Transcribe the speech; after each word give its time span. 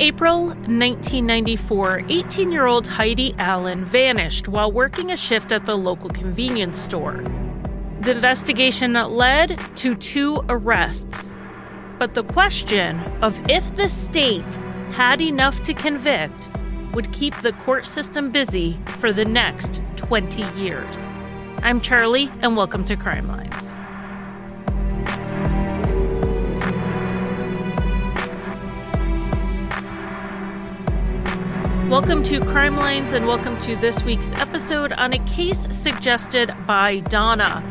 April 0.00 0.46
1994, 0.46 2.04
18 2.08 2.52
year 2.52 2.66
old 2.66 2.86
Heidi 2.86 3.34
Allen 3.38 3.84
vanished 3.84 4.46
while 4.46 4.70
working 4.70 5.10
a 5.10 5.16
shift 5.16 5.50
at 5.50 5.66
the 5.66 5.76
local 5.76 6.08
convenience 6.08 6.78
store. 6.78 7.24
The 8.02 8.12
investigation 8.12 8.92
led 8.92 9.58
to 9.74 9.96
two 9.96 10.44
arrests. 10.48 11.34
But 11.98 12.14
the 12.14 12.22
question 12.22 13.00
of 13.22 13.40
if 13.50 13.74
the 13.74 13.88
state 13.88 14.54
had 14.92 15.20
enough 15.20 15.64
to 15.64 15.74
convict 15.74 16.48
would 16.94 17.12
keep 17.12 17.34
the 17.42 17.54
court 17.54 17.84
system 17.84 18.30
busy 18.30 18.78
for 18.98 19.12
the 19.12 19.24
next 19.24 19.82
20 19.96 20.42
years. 20.60 21.08
I'm 21.60 21.80
Charlie, 21.80 22.30
and 22.40 22.56
welcome 22.56 22.84
to 22.84 22.94
Crime 22.94 23.26
Lines. 23.26 23.74
Welcome 31.88 32.22
to 32.24 32.40
Crime 32.40 32.76
Lines, 32.76 33.12
and 33.12 33.26
welcome 33.26 33.58
to 33.62 33.74
this 33.74 34.02
week's 34.02 34.30
episode 34.34 34.92
on 34.92 35.14
a 35.14 35.24
case 35.24 35.66
suggested 35.70 36.54
by 36.66 37.00
Donna. 37.08 37.64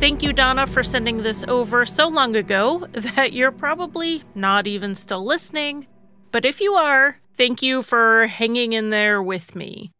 Thank 0.00 0.22
you, 0.22 0.32
Donna, 0.32 0.66
for 0.66 0.82
sending 0.82 1.18
this 1.18 1.44
over 1.46 1.84
so 1.84 2.08
long 2.08 2.34
ago 2.34 2.86
that 2.92 3.34
you're 3.34 3.52
probably 3.52 4.22
not 4.34 4.66
even 4.66 4.94
still 4.94 5.22
listening. 5.22 5.86
But 6.30 6.46
if 6.46 6.62
you 6.62 6.72
are, 6.72 7.20
thank 7.36 7.60
you 7.60 7.82
for 7.82 8.26
hanging 8.26 8.72
in 8.72 8.88
there 8.88 9.22
with 9.22 9.54
me. 9.54 9.92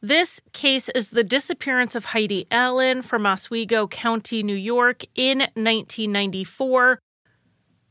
This 0.00 0.40
case 0.54 0.88
is 0.88 1.10
the 1.10 1.22
disappearance 1.22 1.94
of 1.94 2.06
Heidi 2.06 2.46
Allen 2.50 3.02
from 3.02 3.26
Oswego 3.26 3.86
County, 3.88 4.42
New 4.42 4.56
York 4.56 5.04
in 5.14 5.40
1994. 5.40 6.98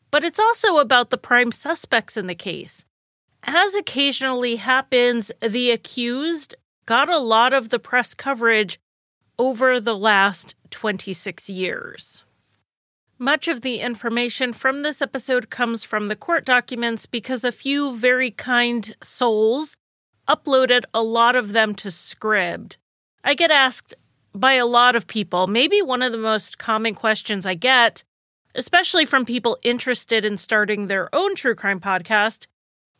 But 0.09 0.23
it's 0.23 0.39
also 0.39 0.79
about 0.79 1.11
the 1.11 1.19
prime 1.19 1.51
suspects 1.51 2.17
in 2.17 2.25
the 2.25 2.33
case. 2.33 2.85
As 3.45 3.75
occasionally 3.75 4.55
happens, 4.55 5.31
the 5.41 5.71
accused 5.71 6.55
got 6.85 7.09
a 7.09 7.17
lot 7.17 7.53
of 7.53 7.69
the 7.69 7.79
press 7.79 8.13
coverage 8.13 8.79
over 9.37 9.79
the 9.79 9.97
last 9.97 10.55
26 10.69 11.49
years. 11.49 12.23
Much 13.19 13.47
of 13.47 13.61
the 13.61 13.79
information 13.79 14.53
from 14.53 14.81
this 14.81 15.01
episode 15.01 15.49
comes 15.49 15.83
from 15.83 16.07
the 16.07 16.15
court 16.15 16.45
documents 16.45 17.05
because 17.05 17.43
a 17.43 17.51
few 17.51 17.95
very 17.95 18.31
kind 18.31 18.95
souls 19.03 19.75
uploaded 20.27 20.83
a 20.93 21.03
lot 21.03 21.35
of 21.35 21.53
them 21.53 21.75
to 21.75 21.89
Scribd. 21.89 22.77
I 23.23 23.33
get 23.33 23.51
asked 23.51 23.93
by 24.33 24.53
a 24.53 24.65
lot 24.65 24.95
of 24.95 25.05
people, 25.07 25.47
maybe 25.47 25.81
one 25.81 26.01
of 26.01 26.11
the 26.11 26.17
most 26.17 26.57
common 26.57 26.95
questions 26.95 27.45
I 27.45 27.53
get, 27.53 28.03
especially 28.55 29.05
from 29.05 29.25
people 29.25 29.57
interested 29.63 30.25
in 30.25 30.37
starting 30.37 30.87
their 30.87 31.13
own 31.13 31.35
true 31.35 31.55
crime 31.55 31.79
podcast, 31.79 32.47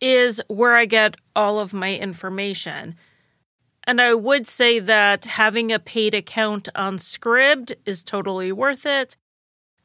is 0.04 0.42
where 0.50 0.76
I 0.76 0.84
get 0.84 1.16
all 1.34 1.60
of 1.60 1.74
my 1.74 1.96
information. 1.96 2.98
And 3.86 4.02
I 4.02 4.14
would 4.14 4.50
say 4.50 4.80
that 4.80 5.24
having 5.24 5.72
a 5.72 5.80
paid 5.80 6.14
account 6.14 6.68
on 6.76 6.98
Scribd 6.98 7.74
is 7.86 8.04
totally 8.04 8.52
worth 8.52 8.86
it, 8.86 9.16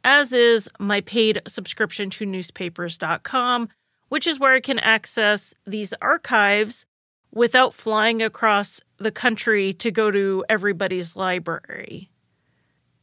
as 0.02 0.32
is 0.32 0.68
my 0.80 1.02
paid 1.02 1.40
subscription 1.46 2.10
to 2.10 2.26
newspapers.com, 2.26 3.68
which 4.08 4.26
is 4.26 4.40
where 4.40 4.54
I 4.54 4.60
can 4.60 4.80
access 4.80 5.54
these 5.64 5.94
archives 6.02 6.84
without 7.32 7.72
flying 7.72 8.20
across 8.20 8.80
the 8.96 9.12
country 9.12 9.72
to 9.74 9.92
go 9.92 10.10
to 10.10 10.44
everybody's 10.48 11.14
library. 11.14 12.10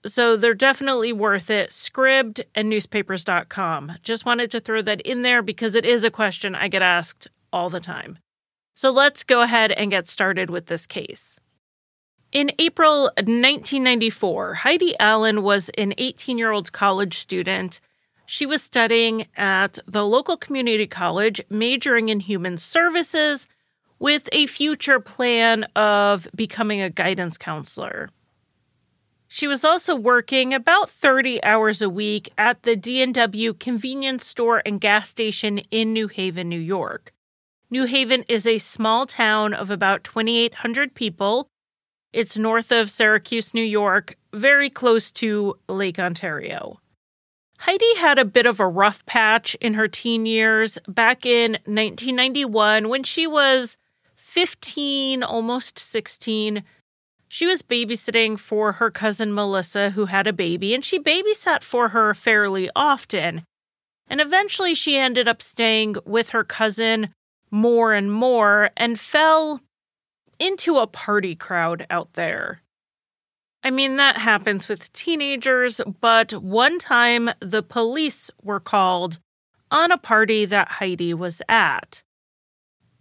So 0.06 0.38
they're 0.38 0.54
definitely 0.54 1.14
worth 1.14 1.50
it. 1.50 1.70
Scribd 1.70 2.44
and 2.54 2.70
newspapers.com. 2.70 3.94
Just 4.04 4.26
wanted 4.26 4.52
to 4.52 4.60
throw 4.60 4.82
that 4.84 5.02
in 5.02 5.24
there 5.24 5.42
because 5.42 5.74
it 5.74 5.86
is 5.86 6.04
a 6.04 6.12
question 6.12 6.54
I 6.54 6.68
get 6.68 6.84
asked 6.84 7.28
all 7.52 7.70
the 7.70 7.80
time. 7.80 8.20
So 8.76 8.92
let's 8.92 9.24
go 9.24 9.42
ahead 9.42 9.72
and 9.72 9.90
get 9.90 10.08
started 10.08 10.50
with 10.50 10.68
this 10.68 10.86
case. 10.86 11.40
In 12.32 12.52
April 12.60 13.04
1994, 13.16 14.56
Heidi 14.56 14.94
Allen 15.00 15.42
was 15.42 15.70
an 15.78 15.94
18 15.98 16.38
year 16.38 16.52
old 16.52 16.72
college 16.72 17.18
student. 17.18 17.80
She 18.26 18.46
was 18.46 18.62
studying 18.62 19.28
at 19.38 19.80
the 19.88 20.06
local 20.06 20.36
community 20.36 20.88
college, 20.88 21.42
majoring 21.50 22.10
in 22.10 22.20
human 22.20 22.58
services 22.58 23.48
with 24.00 24.28
a 24.34 24.48
future 24.48 25.00
plan 25.00 25.64
of 25.76 26.28
becoming 26.36 26.82
a 26.82 26.90
guidance 26.90 27.38
counselor. 27.38 28.10
She 29.36 29.48
was 29.48 29.66
also 29.66 29.98
working 29.98 30.54
about 30.54 30.90
30 30.90 31.44
hours 31.44 31.82
a 31.82 31.90
week 31.90 32.32
at 32.38 32.64
the 32.64 32.78
D&W 32.78 33.56
convenience 33.56 34.26
store 34.26 34.62
and 34.66 34.80
gas 34.80 35.10
station 35.10 35.58
in 35.72 35.92
New 35.92 36.08
Haven, 36.08 36.48
New 36.48 36.58
York. 36.58 37.12
New 37.70 37.84
Haven 37.84 38.24
is 38.30 38.48
a 38.48 38.60
small 38.60 39.06
town 39.06 39.54
of 39.54 39.70
about 39.70 40.06
2,800 40.06 40.96
people. 40.96 41.50
It's 42.14 42.38
north 42.38 42.72
of 42.72 42.90
Syracuse, 42.90 43.54
New 43.54 43.62
York, 43.62 44.16
very 44.32 44.70
close 44.70 45.12
to 45.12 45.56
Lake 45.68 46.00
Ontario. 46.00 46.80
Heidi 47.58 47.98
had 47.98 48.18
a 48.18 48.24
bit 48.24 48.46
of 48.46 48.62
a 48.62 48.68
rough 48.70 49.06
patch 49.06 49.54
in 49.56 49.74
her 49.74 49.90
teen 49.90 50.26
years 50.26 50.78
back 50.88 51.26
in 51.26 51.58
1991 51.66 52.88
when 52.88 53.04
she 53.04 53.28
was 53.28 53.78
15, 54.16 55.24
almost 55.24 55.78
16. 55.78 56.64
She 57.36 57.46
was 57.46 57.62
babysitting 57.62 58.40
for 58.40 58.72
her 58.72 58.90
cousin 58.90 59.34
Melissa, 59.34 59.90
who 59.90 60.06
had 60.06 60.26
a 60.26 60.32
baby, 60.32 60.74
and 60.74 60.86
she 60.86 60.98
babysat 60.98 61.66
for 61.66 61.90
her 61.90 62.14
fairly 62.14 62.70
often. 62.74 63.44
And 64.08 64.22
eventually 64.22 64.74
she 64.74 64.96
ended 64.96 65.28
up 65.28 65.42
staying 65.42 65.98
with 66.06 66.30
her 66.30 66.46
cousin 66.46 67.14
more 67.52 67.92
and 67.92 68.10
more 68.10 68.70
and 68.78 68.98
fell 68.98 69.60
into 70.40 70.78
a 70.78 70.88
party 70.88 71.36
crowd 71.36 71.86
out 71.90 72.14
there. 72.14 72.62
I 73.62 73.70
mean, 73.70 73.98
that 73.98 74.16
happens 74.16 74.70
with 74.70 74.94
teenagers, 74.94 75.82
but 76.00 76.32
one 76.42 76.80
time 76.80 77.32
the 77.42 77.64
police 77.64 78.32
were 78.44 78.62
called 78.62 79.20
on 79.70 79.92
a 79.92 79.98
party 79.98 80.46
that 80.46 80.70
Heidi 80.70 81.14
was 81.14 81.42
at. 81.50 82.02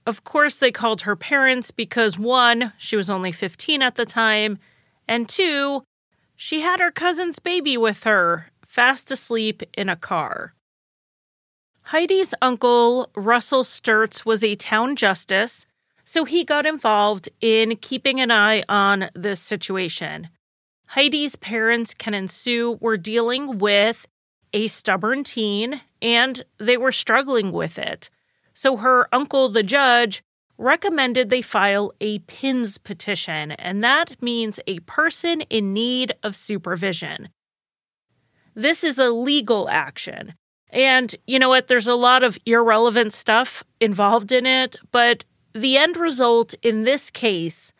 Of 0.06 0.25
course, 0.25 0.56
they 0.56 0.70
called 0.70 1.03
her 1.03 1.16
parents 1.16 1.70
because 1.70 2.19
one, 2.19 2.72
she 2.76 2.97
was 2.97 3.09
only 3.09 3.32
15 3.32 3.81
at 3.81 3.94
the 3.94 4.04
time, 4.04 4.59
and 5.09 5.28
two, 5.28 5.82
she 6.37 6.60
had 6.60 6.81
her 6.81 6.91
cousin's 6.91 7.38
baby 7.38 7.76
with 7.76 8.04
her, 8.04 8.50
fast 8.66 9.10
asleep 9.10 9.62
in 9.75 9.88
a 9.88 9.97
car. 9.97 10.53
Heidi's 11.88 12.34
uncle, 12.43 13.10
Russell 13.14 13.62
Sturts, 13.62 14.25
was 14.25 14.43
a 14.43 14.56
town 14.56 14.97
justice, 14.97 15.66
so 16.03 16.25
he 16.25 16.44
got 16.44 16.66
involved 16.66 17.28
in 17.41 17.76
keeping 17.76 18.20
an 18.20 18.31
eye 18.31 18.62
on 18.69 19.10
this 19.14 19.41
situation. 19.41 20.28
Heidi's 20.88 21.37
parents, 21.37 21.94
Ken 21.94 22.14
and 22.14 22.31
Sue, 22.31 22.78
were 22.81 22.97
dealing 22.97 23.59
with 23.59 24.06
a 24.53 24.66
stubborn 24.66 25.25
teen, 25.25 25.81
and 26.00 26.43
they 26.59 26.76
were 26.76 26.93
struggling 26.93 27.53
with 27.53 27.78
it. 27.78 28.10
So 28.54 28.76
her 28.76 29.09
uncle, 29.12 29.48
the 29.48 29.62
judge, 29.62 30.22
recommended 30.56 31.28
they 31.28 31.42
file 31.42 31.92
a 32.00 32.20
PINS 32.20 32.78
petition, 32.78 33.53
and 33.53 33.82
that 33.82 34.22
means 34.22 34.60
a 34.66 34.78
person 34.81 35.41
in 35.42 35.72
need 35.72 36.12
of 36.22 36.37
supervision. 36.37 37.28
This 38.54 38.84
is 38.84 38.98
a 38.98 39.10
legal 39.10 39.69
action. 39.69 40.34
And 40.70 41.14
you 41.26 41.38
know 41.38 41.48
what? 41.48 41.66
There's 41.66 41.88
a 41.88 41.94
lot 41.94 42.22
of 42.22 42.38
irrelevant 42.47 43.12
stuff 43.12 43.64
involved 43.81 44.32
in 44.32 44.47
it, 44.47 44.76
but 44.93 45.25
the 45.53 45.76
end 45.76 45.97
result 45.97 46.54
in 46.62 46.84
this 46.84 47.10
case 47.10 47.72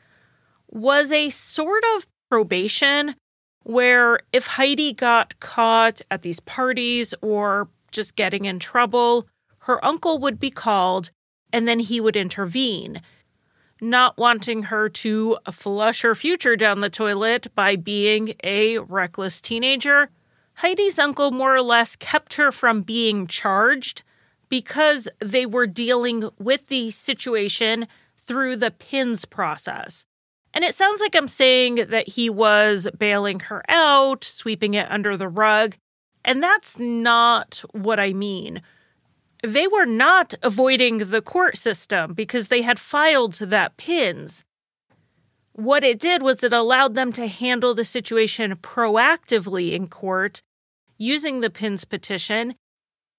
was 0.69 1.13
a 1.13 1.31
sort 1.31 1.83
of 1.97 2.07
probation 2.29 3.15
where 3.63 4.21
if 4.33 4.47
Heidi 4.47 4.93
got 4.93 5.39
caught 5.41 6.03
at 6.11 6.23
these 6.23 6.41
parties 6.41 7.15
or 7.23 7.69
just 7.91 8.17
getting 8.17 8.45
in 8.45 8.59
trouble, 8.59 9.27
her 9.65 9.83
uncle 9.85 10.19
would 10.19 10.39
be 10.39 10.51
called 10.51 11.11
and 11.53 11.67
then 11.67 11.79
he 11.79 12.01
would 12.01 12.17
intervene, 12.17 13.01
not 13.81 14.19
wanting 14.19 14.65
her 14.65 14.89
to 14.91 15.39
flush 15.51 16.03
her 16.03 16.15
future 16.15 16.55
down 16.55 16.81
the 16.81 16.91
toilet 16.91 17.47
by 17.55 17.77
being 17.77 18.35
a 18.43 18.79
reckless 18.79 19.41
teenager. 19.41 20.11
Heidi's 20.55 20.99
uncle 20.99 21.31
more 21.31 21.55
or 21.55 21.63
less 21.63 21.97
kept 21.97 22.35
her 22.35 22.53
from 22.53 22.83
being 22.83 23.27
charged 23.27 24.03
because 24.51 25.09
they 25.21 25.47
were 25.47 25.67
dealing 25.67 26.29
with 26.39 26.69
the 26.69 26.91
situation 26.91 27.87
through 28.19 28.57
the 28.57 28.71
PINS 28.71 29.25
process. 29.25 30.05
And 30.53 30.63
it 30.63 30.75
sounds 30.75 31.01
like 31.01 31.17
I'm 31.17 31.27
saying 31.27 31.87
that 31.89 32.09
he 32.11 32.29
was 32.29 32.87
bailing 32.99 33.41
her 33.41 33.63
out, 33.69 34.25
sweeping 34.25 34.75
it 34.75 34.91
under 34.91 35.17
the 35.17 35.29
rug. 35.29 35.77
And 36.23 36.43
that's 36.43 36.79
not 36.79 37.65
what 37.73 37.99
I 37.99 38.13
mean 38.13 38.61
they 39.45 39.67
were 39.67 39.87
not 39.87 40.35
avoiding 40.43 40.99
the 40.99 41.21
court 41.21 41.59
system 41.59 42.15
because 42.15 42.49
they 42.49 42.63
had 42.63 42.79
filed 42.79 43.35
that 43.35 43.77
PINS. 43.77 44.45
What 45.53 45.85
it 45.85 46.01
did 46.01 46.23
was 46.23 46.43
it 46.43 46.53
allowed 46.53 46.95
them 46.95 47.13
to 47.13 47.27
handle 47.27 47.75
the 47.75 47.85
situation 47.85 48.57
proactively 48.57 49.73
in 49.73 49.89
court 49.89 50.43
using 50.97 51.41
the 51.41 51.51
PINS 51.51 51.85
petition. 51.85 52.55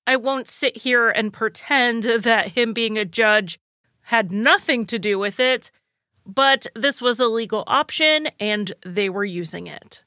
I 0.08 0.16
won't 0.16 0.50
sit 0.50 0.78
here 0.78 1.10
and 1.10 1.32
pretend 1.32 2.04
that 2.04 2.50
him 2.50 2.74
being 2.74 2.98
a 2.98 3.06
judge 3.06 3.60
had 4.02 4.32
nothing 4.32 4.86
to 4.88 5.00
do 5.00 5.20
with 5.20 5.40
it, 5.40 5.72
but 6.26 6.66
this 6.76 7.02
was 7.02 7.20
a 7.20 7.28
legal 7.28 7.64
option 7.68 8.28
and 8.40 8.74
they 8.84 9.10
were 9.10 9.26
using 9.26 9.68
it. 9.68 10.04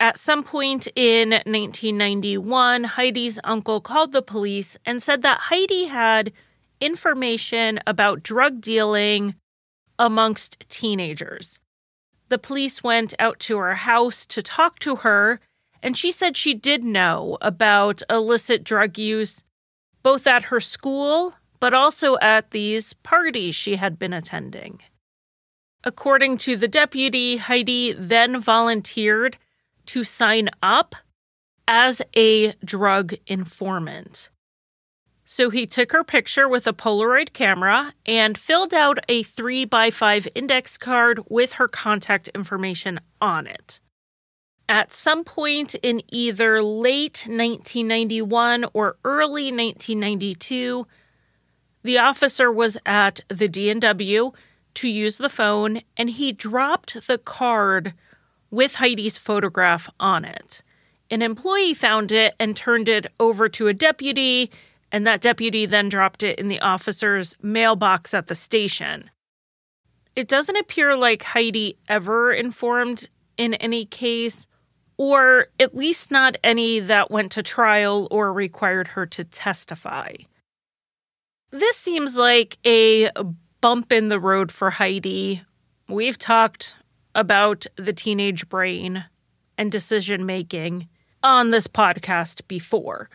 At 0.00 0.16
some 0.16 0.42
point 0.42 0.88
in 0.96 1.30
1991, 1.30 2.84
Heidi's 2.84 3.38
uncle 3.44 3.82
called 3.82 4.12
the 4.12 4.22
police 4.22 4.78
and 4.86 5.02
said 5.02 5.20
that 5.22 5.38
Heidi 5.38 5.84
had 5.84 6.32
information 6.80 7.78
about 7.86 8.22
drug 8.22 8.62
dealing 8.62 9.34
amongst 9.98 10.64
teenagers. 10.70 11.60
The 12.30 12.38
police 12.38 12.82
went 12.82 13.12
out 13.18 13.38
to 13.40 13.58
her 13.58 13.74
house 13.74 14.24
to 14.26 14.42
talk 14.42 14.78
to 14.78 14.96
her, 14.96 15.38
and 15.82 15.98
she 15.98 16.10
said 16.10 16.34
she 16.34 16.54
did 16.54 16.82
know 16.82 17.36
about 17.42 18.02
illicit 18.08 18.64
drug 18.64 18.96
use 18.96 19.44
both 20.02 20.26
at 20.26 20.44
her 20.44 20.60
school 20.60 21.34
but 21.58 21.74
also 21.74 22.16
at 22.22 22.52
these 22.52 22.94
parties 22.94 23.54
she 23.54 23.76
had 23.76 23.98
been 23.98 24.14
attending. 24.14 24.80
According 25.84 26.38
to 26.38 26.56
the 26.56 26.68
deputy, 26.68 27.36
Heidi 27.36 27.92
then 27.92 28.40
volunteered 28.40 29.36
to 29.90 30.04
sign 30.04 30.48
up 30.62 30.94
as 31.66 32.00
a 32.16 32.52
drug 32.64 33.12
informant. 33.26 34.28
So 35.24 35.50
he 35.50 35.66
took 35.66 35.90
her 35.90 36.04
picture 36.04 36.48
with 36.48 36.68
a 36.68 36.72
Polaroid 36.72 37.32
camera 37.32 37.92
and 38.06 38.38
filled 38.38 38.72
out 38.72 39.00
a 39.08 39.24
3 39.24 39.64
by 39.64 39.90
5 39.90 40.28
index 40.36 40.78
card 40.78 41.18
with 41.28 41.54
her 41.54 41.66
contact 41.66 42.28
information 42.36 43.00
on 43.20 43.48
it. 43.48 43.80
At 44.68 44.94
some 44.94 45.24
point 45.24 45.74
in 45.82 46.02
either 46.08 46.62
late 46.62 47.24
1991 47.26 48.66
or 48.72 48.96
early 49.04 49.50
1992, 49.50 50.86
the 51.82 51.98
officer 51.98 52.52
was 52.52 52.78
at 52.86 53.22
the 53.26 53.48
D&W 53.48 54.30
to 54.74 54.88
use 54.88 55.18
the 55.18 55.28
phone 55.28 55.80
and 55.96 56.10
he 56.10 56.30
dropped 56.30 57.08
the 57.08 57.18
card 57.18 57.94
with 58.50 58.74
Heidi's 58.74 59.18
photograph 59.18 59.88
on 60.00 60.24
it. 60.24 60.62
An 61.10 61.22
employee 61.22 61.74
found 61.74 62.12
it 62.12 62.34
and 62.38 62.56
turned 62.56 62.88
it 62.88 63.06
over 63.18 63.48
to 63.48 63.68
a 63.68 63.74
deputy 63.74 64.50
and 64.92 65.06
that 65.06 65.20
deputy 65.20 65.66
then 65.66 65.88
dropped 65.88 66.22
it 66.22 66.38
in 66.38 66.48
the 66.48 66.60
officer's 66.60 67.34
mailbox 67.42 68.12
at 68.14 68.26
the 68.26 68.34
station. 68.34 69.10
It 70.16 70.28
doesn't 70.28 70.56
appear 70.56 70.96
like 70.96 71.22
Heidi 71.22 71.78
ever 71.88 72.32
informed 72.32 73.08
in 73.36 73.54
any 73.54 73.84
case, 73.84 74.46
or 74.96 75.46
at 75.58 75.76
least 75.76 76.10
not 76.10 76.36
any 76.42 76.80
that 76.80 77.10
went 77.10 77.32
to 77.32 77.42
trial 77.42 78.08
or 78.10 78.32
required 78.32 78.88
her 78.88 79.06
to 79.06 79.24
testify. 79.24 80.14
This 81.50 81.76
seems 81.76 82.16
like 82.16 82.58
a 82.66 83.10
bump 83.60 83.92
in 83.92 84.08
the 84.08 84.20
road 84.20 84.52
for 84.52 84.70
Heidi. 84.70 85.42
We've 85.88 86.18
talked 86.18 86.74
about 87.20 87.66
the 87.76 87.92
teenage 87.92 88.48
brain 88.48 89.04
and 89.56 89.70
decision 89.70 90.26
making 90.26 90.88
on 91.22 91.50
this 91.50 91.66
podcast 91.68 92.48
before 92.48 93.10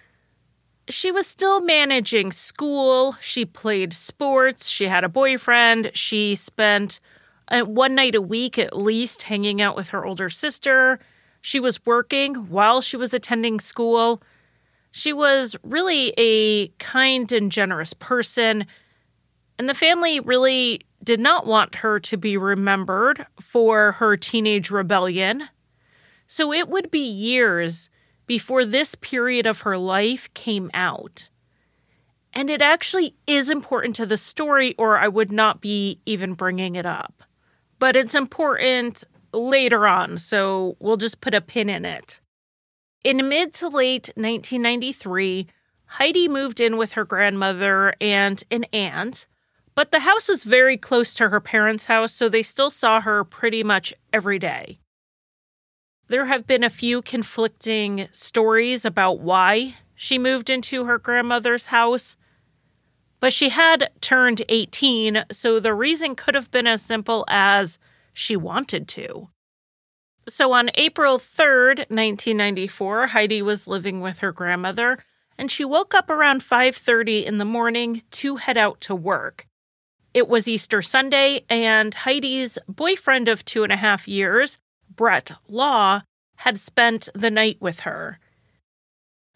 she 0.89 1.11
was 1.11 1.25
still 1.25 1.61
managing 1.61 2.31
school. 2.31 3.15
She 3.19 3.45
played 3.45 3.93
sports. 3.93 4.67
She 4.67 4.87
had 4.87 5.03
a 5.03 5.09
boyfriend. 5.09 5.91
She 5.93 6.35
spent 6.35 6.99
uh, 7.47 7.61
one 7.61 7.95
night 7.95 8.15
a 8.15 8.21
week 8.21 8.59
at 8.59 8.77
least 8.77 9.23
hanging 9.23 9.61
out 9.61 9.75
with 9.75 9.89
her 9.89 10.05
older 10.05 10.29
sister. 10.29 10.99
She 11.41 11.59
was 11.59 11.85
working 11.85 12.35
while 12.49 12.81
she 12.81 12.97
was 12.97 13.13
attending 13.13 13.59
school. 13.59 14.21
She 14.91 15.13
was 15.13 15.55
really 15.63 16.13
a 16.17 16.67
kind 16.79 17.31
and 17.31 17.51
generous 17.51 17.93
person. 17.93 18.65
And 19.57 19.69
the 19.69 19.73
family 19.73 20.19
really 20.19 20.81
did 21.05 21.19
not 21.19 21.45
want 21.45 21.75
her 21.75 21.99
to 22.01 22.17
be 22.17 22.35
remembered 22.35 23.25
for 23.39 23.93
her 23.93 24.17
teenage 24.17 24.71
rebellion. 24.71 25.47
So 26.27 26.51
it 26.51 26.67
would 26.67 26.91
be 26.91 27.07
years 27.07 27.89
before 28.25 28.65
this 28.65 28.95
period 28.95 29.45
of 29.45 29.61
her 29.61 29.77
life 29.77 30.33
came 30.33 30.71
out. 30.73 31.29
And 32.33 32.49
it 32.49 32.61
actually 32.61 33.15
is 33.27 33.49
important 33.49 33.95
to 33.97 34.05
the 34.05 34.17
story, 34.17 34.75
or 34.77 34.97
I 34.97 35.07
would 35.07 35.31
not 35.31 35.61
be 35.61 36.01
even 36.05 36.33
bringing 36.33 36.75
it 36.75 36.85
up. 36.85 37.23
But 37.79 37.95
it's 37.95 38.15
important 38.15 39.03
later 39.31 39.87
on, 39.87 40.17
so 40.17 40.75
we'll 40.79 40.97
just 40.97 41.21
put 41.21 41.33
a 41.33 41.41
pin 41.41 41.69
in 41.69 41.85
it. 41.85 42.19
In 43.03 43.29
mid 43.29 43.53
to 43.55 43.67
late 43.67 44.09
1993, 44.15 45.47
Heidi 45.85 46.27
moved 46.27 46.59
in 46.59 46.77
with 46.77 46.93
her 46.93 47.05
grandmother 47.05 47.93
and 48.01 48.43
an 48.49 48.65
aunt, 48.73 49.27
but 49.75 49.91
the 49.91 49.99
house 49.99 50.27
was 50.27 50.43
very 50.43 50.77
close 50.77 51.13
to 51.13 51.29
her 51.29 51.39
parents' 51.39 51.85
house, 51.85 52.13
so 52.13 52.29
they 52.29 52.41
still 52.41 52.71
saw 52.71 53.01
her 53.01 53.23
pretty 53.23 53.63
much 53.63 53.93
every 54.13 54.39
day. 54.39 54.79
There 56.07 56.25
have 56.25 56.47
been 56.47 56.63
a 56.63 56.69
few 56.69 57.01
conflicting 57.01 58.07
stories 58.11 58.85
about 58.85 59.19
why 59.19 59.75
she 59.95 60.17
moved 60.17 60.49
into 60.49 60.85
her 60.85 60.97
grandmother's 60.97 61.67
house, 61.67 62.15
but 63.19 63.33
she 63.33 63.49
had 63.49 63.91
turned 64.01 64.43
18, 64.47 65.25
so 65.31 65.59
the 65.59 65.73
reason 65.73 66.15
could 66.15 66.35
have 66.35 66.51
been 66.51 66.67
as 66.67 66.81
simple 66.81 67.25
as 67.27 67.79
she 68.13 68.35
wanted 68.35 68.87
to. 68.89 69.29
So 70.27 70.53
on 70.53 70.69
April 70.75 71.19
3rd, 71.19 71.79
1994, 71.89 73.07
Heidi 73.07 73.41
was 73.41 73.67
living 73.67 74.01
with 74.01 74.19
her 74.19 74.31
grandmother 74.31 74.99
and 75.37 75.51
she 75.51 75.65
woke 75.65 75.93
up 75.93 76.09
around 76.09 76.43
5:30 76.43 77.25
in 77.25 77.37
the 77.37 77.45
morning 77.45 78.03
to 78.11 78.37
head 78.37 78.57
out 78.57 78.81
to 78.81 78.95
work. 78.95 79.47
It 80.15 80.29
was 80.29 80.47
Easter 80.47 80.81
Sunday, 80.81 81.43
and 81.49 81.93
Heidi's 81.93 82.57
boyfriend 82.69 83.27
of 83.27 83.43
two 83.43 83.63
and 83.63 83.73
a 83.73 83.75
half 83.75 84.07
years 84.07 84.59
Brett 84.89 85.31
Law, 85.49 86.03
had 86.37 86.57
spent 86.57 87.09
the 87.13 87.29
night 87.29 87.57
with 87.59 87.81
her. 87.81 88.21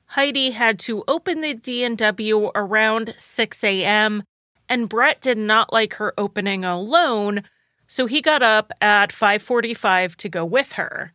Heidi 0.05 0.51
had 0.51 0.79
to 0.79 1.03
open 1.05 1.41
the 1.41 1.53
D&W 1.53 2.51
around 2.55 3.13
6 3.17 3.63
a.m., 3.65 4.23
and 4.69 4.87
Brett 4.87 5.19
did 5.19 5.37
not 5.37 5.73
like 5.73 5.95
her 5.95 6.13
opening 6.17 6.63
alone, 6.63 7.43
so 7.85 8.05
he 8.05 8.21
got 8.21 8.41
up 8.41 8.71
at 8.79 9.11
5:45 9.11 10.15
to 10.15 10.29
go 10.29 10.45
with 10.45 10.73
her. 10.73 11.13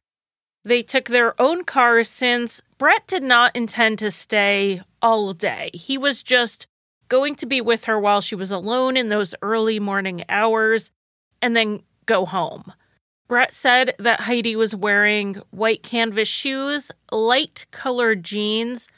They 0.62 0.83
took 0.83 1.06
their 1.06 1.40
own 1.40 1.64
cars 1.64 2.11
since 2.11 2.61
Brett 2.76 3.06
did 3.06 3.23
not 3.23 3.56
intend 3.56 3.99
to 4.00 4.11
stay 4.11 4.83
all 5.00 5.33
day. 5.33 5.71
He 5.73 5.97
was 5.97 6.23
just 6.23 6.66
going 7.14 7.37
to 7.37 7.47
be 7.47 7.61
with 7.61 7.85
her 7.85 7.97
while 7.97 8.21
she 8.21 8.35
was 8.35 8.50
alone 8.50 8.97
in 8.97 9.09
those 9.09 9.37
early 9.40 9.78
morning 9.78 10.25
hours 10.28 10.90
and 11.40 11.56
then 11.56 11.80
go 12.06 12.26
home. 12.26 12.73
Brett 13.28 13.54
said 13.54 13.94
that 14.00 14.23
Heidi 14.23 14.56
was 14.56 14.75
wearing 14.75 15.37
white 15.50 15.85
canvas 15.85 16.26
shoes, 16.26 16.90
light 17.12 17.66
colored 17.71 18.25
jeans, 18.25 18.88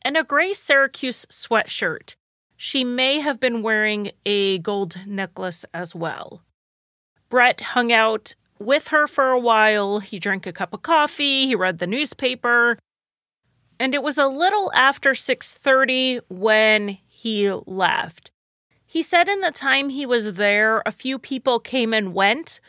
and 0.00 0.16
a 0.16 0.24
gray 0.24 0.54
Syracuse 0.54 1.26
sweatshirt. 1.26 2.16
She 2.56 2.84
may 2.84 3.20
have 3.20 3.38
been 3.38 3.60
wearing 3.60 4.12
a 4.24 4.60
gold 4.60 4.96
necklace 5.06 5.66
as 5.74 5.94
well. 5.94 6.40
Brett 7.28 7.60
hung 7.60 7.92
out 7.92 8.34
with 8.58 8.88
her 8.88 9.06
for 9.06 9.28
a 9.28 9.38
while. 9.38 9.98
He 9.98 10.18
drank 10.18 10.46
a 10.46 10.52
cup 10.52 10.72
of 10.72 10.80
coffee, 10.80 11.48
he 11.48 11.54
read 11.54 11.80
the 11.80 11.86
newspaper, 11.86 12.78
and 13.78 13.94
it 13.94 14.02
was 14.02 14.18
a 14.18 14.26
little 14.26 14.72
after 14.74 15.10
6:30 15.14 16.20
when 16.28 16.98
he 17.18 17.50
left. 17.66 18.30
He 18.86 19.02
said 19.02 19.28
in 19.28 19.40
the 19.40 19.50
time 19.50 19.88
he 19.88 20.06
was 20.06 20.34
there, 20.34 20.82
a 20.86 20.92
few 20.92 21.18
people 21.18 21.58
came 21.58 21.92
and 21.92 22.14
went, 22.14 22.60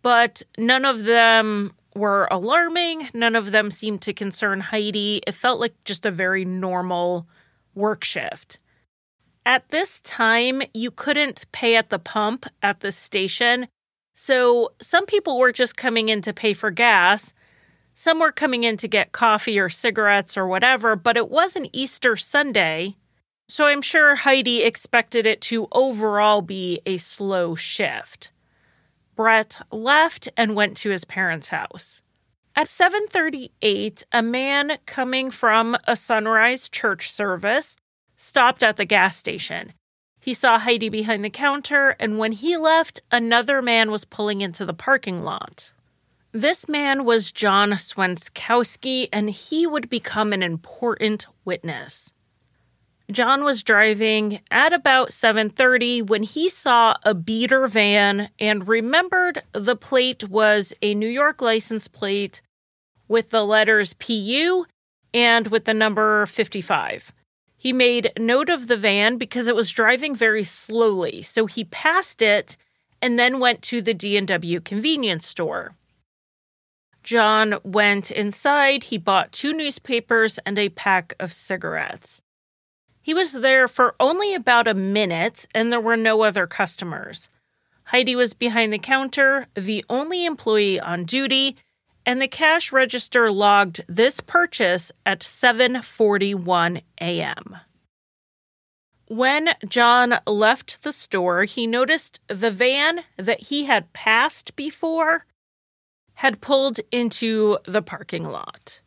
but 0.00 0.42
none 0.56 0.86
of 0.86 1.04
them 1.04 1.74
were 1.94 2.26
alarming. 2.30 3.10
None 3.12 3.36
of 3.36 3.52
them 3.52 3.70
seemed 3.70 4.00
to 4.02 4.14
concern 4.14 4.60
Heidi. 4.60 5.20
It 5.26 5.34
felt 5.34 5.60
like 5.60 5.74
just 5.84 6.06
a 6.06 6.10
very 6.10 6.46
normal 6.46 7.28
work 7.74 8.02
shift. 8.02 8.58
At 9.44 9.68
this 9.68 10.00
time, 10.00 10.62
you 10.72 10.90
couldn't 10.90 11.44
pay 11.52 11.76
at 11.76 11.90
the 11.90 11.98
pump 11.98 12.46
at 12.62 12.80
the 12.80 12.92
station. 12.92 13.68
So 14.14 14.72
some 14.80 15.04
people 15.04 15.38
were 15.38 15.52
just 15.52 15.76
coming 15.76 16.08
in 16.08 16.22
to 16.22 16.32
pay 16.32 16.54
for 16.54 16.70
gas. 16.70 17.34
Some 17.92 18.20
were 18.20 18.32
coming 18.32 18.64
in 18.64 18.78
to 18.78 18.88
get 18.88 19.12
coffee 19.12 19.58
or 19.58 19.68
cigarettes 19.68 20.36
or 20.36 20.46
whatever, 20.46 20.96
but 20.96 21.18
it 21.18 21.28
was 21.28 21.56
an 21.56 21.68
Easter 21.74 22.16
Sunday. 22.16 22.96
So 23.50 23.64
I'm 23.64 23.80
sure 23.80 24.14
Heidi 24.14 24.62
expected 24.62 25.26
it 25.26 25.40
to 25.42 25.68
overall 25.72 26.42
be 26.42 26.80
a 26.84 26.98
slow 26.98 27.54
shift. 27.54 28.30
Brett 29.16 29.60
left 29.72 30.28
and 30.36 30.54
went 30.54 30.76
to 30.78 30.90
his 30.90 31.06
parents' 31.06 31.48
house. 31.48 32.02
At 32.54 32.68
7:38, 32.68 34.04
a 34.12 34.20
man 34.20 34.78
coming 34.84 35.30
from 35.30 35.78
a 35.86 35.96
sunrise 35.96 36.68
church 36.68 37.10
service 37.10 37.76
stopped 38.16 38.62
at 38.62 38.76
the 38.76 38.84
gas 38.84 39.16
station. 39.16 39.72
He 40.20 40.34
saw 40.34 40.58
Heidi 40.58 40.90
behind 40.90 41.24
the 41.24 41.30
counter, 41.30 41.96
and 41.98 42.18
when 42.18 42.32
he 42.32 42.56
left, 42.56 43.00
another 43.10 43.62
man 43.62 43.90
was 43.90 44.04
pulling 44.04 44.42
into 44.42 44.66
the 44.66 44.74
parking 44.74 45.22
lot. 45.22 45.72
This 46.32 46.68
man 46.68 47.04
was 47.04 47.32
John 47.32 47.70
Swenskowski, 47.70 49.08
and 49.10 49.30
he 49.30 49.66
would 49.66 49.88
become 49.88 50.34
an 50.34 50.42
important 50.42 51.26
witness. 51.44 52.12
John 53.10 53.42
was 53.42 53.62
driving 53.62 54.40
at 54.50 54.74
about 54.74 55.12
7:30 55.12 56.02
when 56.02 56.22
he 56.22 56.50
saw 56.50 56.94
a 57.04 57.14
beater 57.14 57.66
van 57.66 58.28
and 58.38 58.68
remembered 58.68 59.42
the 59.52 59.76
plate 59.76 60.28
was 60.28 60.74
a 60.82 60.94
New 60.94 61.08
York 61.08 61.40
license 61.40 61.88
plate 61.88 62.42
with 63.08 63.30
the 63.30 63.46
letters 63.46 63.94
PU 63.94 64.66
and 65.14 65.48
with 65.48 65.64
the 65.64 65.72
number 65.72 66.26
55. 66.26 67.12
He 67.56 67.72
made 67.72 68.12
note 68.18 68.50
of 68.50 68.66
the 68.66 68.76
van 68.76 69.16
because 69.16 69.48
it 69.48 69.56
was 69.56 69.70
driving 69.70 70.14
very 70.14 70.44
slowly, 70.44 71.22
so 71.22 71.46
he 71.46 71.64
passed 71.64 72.20
it 72.20 72.58
and 73.00 73.18
then 73.18 73.40
went 73.40 73.62
to 73.62 73.80
the 73.80 73.94
D&W 73.94 74.60
convenience 74.60 75.26
store. 75.26 75.74
John 77.02 77.58
went 77.64 78.10
inside, 78.10 78.84
he 78.84 78.98
bought 78.98 79.32
two 79.32 79.54
newspapers 79.54 80.38
and 80.44 80.58
a 80.58 80.68
pack 80.68 81.14
of 81.18 81.32
cigarettes. 81.32 82.20
He 83.08 83.14
was 83.14 83.32
there 83.32 83.68
for 83.68 83.94
only 83.98 84.34
about 84.34 84.68
a 84.68 84.74
minute 84.74 85.46
and 85.54 85.72
there 85.72 85.80
were 85.80 85.96
no 85.96 86.24
other 86.24 86.46
customers. 86.46 87.30
Heidi 87.84 88.14
was 88.14 88.34
behind 88.34 88.70
the 88.70 88.78
counter, 88.78 89.46
the 89.54 89.82
only 89.88 90.26
employee 90.26 90.78
on 90.78 91.06
duty, 91.06 91.56
and 92.04 92.20
the 92.20 92.28
cash 92.28 92.70
register 92.70 93.32
logged 93.32 93.82
this 93.88 94.20
purchase 94.20 94.92
at 95.06 95.20
7:41 95.20 96.82
a.m. 97.00 97.56
When 99.06 99.54
John 99.66 100.18
left 100.26 100.82
the 100.82 100.92
store, 100.92 101.44
he 101.44 101.66
noticed 101.66 102.20
the 102.26 102.50
van 102.50 103.04
that 103.16 103.44
he 103.44 103.64
had 103.64 103.94
passed 103.94 104.54
before 104.54 105.24
had 106.16 106.42
pulled 106.42 106.80
into 106.92 107.56
the 107.64 107.80
parking 107.80 108.24
lot. 108.24 108.82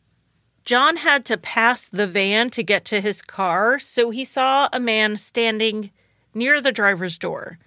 John 0.63 0.97
had 0.97 1.25
to 1.25 1.37
pass 1.37 1.87
the 1.87 2.05
van 2.05 2.49
to 2.51 2.63
get 2.63 2.85
to 2.85 3.01
his 3.01 3.21
car, 3.21 3.79
so 3.79 4.11
he 4.11 4.23
saw 4.23 4.69
a 4.71 4.79
man 4.79 5.17
standing 5.17 5.91
near 6.33 6.61
the 6.61 6.71
driver's 6.71 7.17
door. 7.17 7.57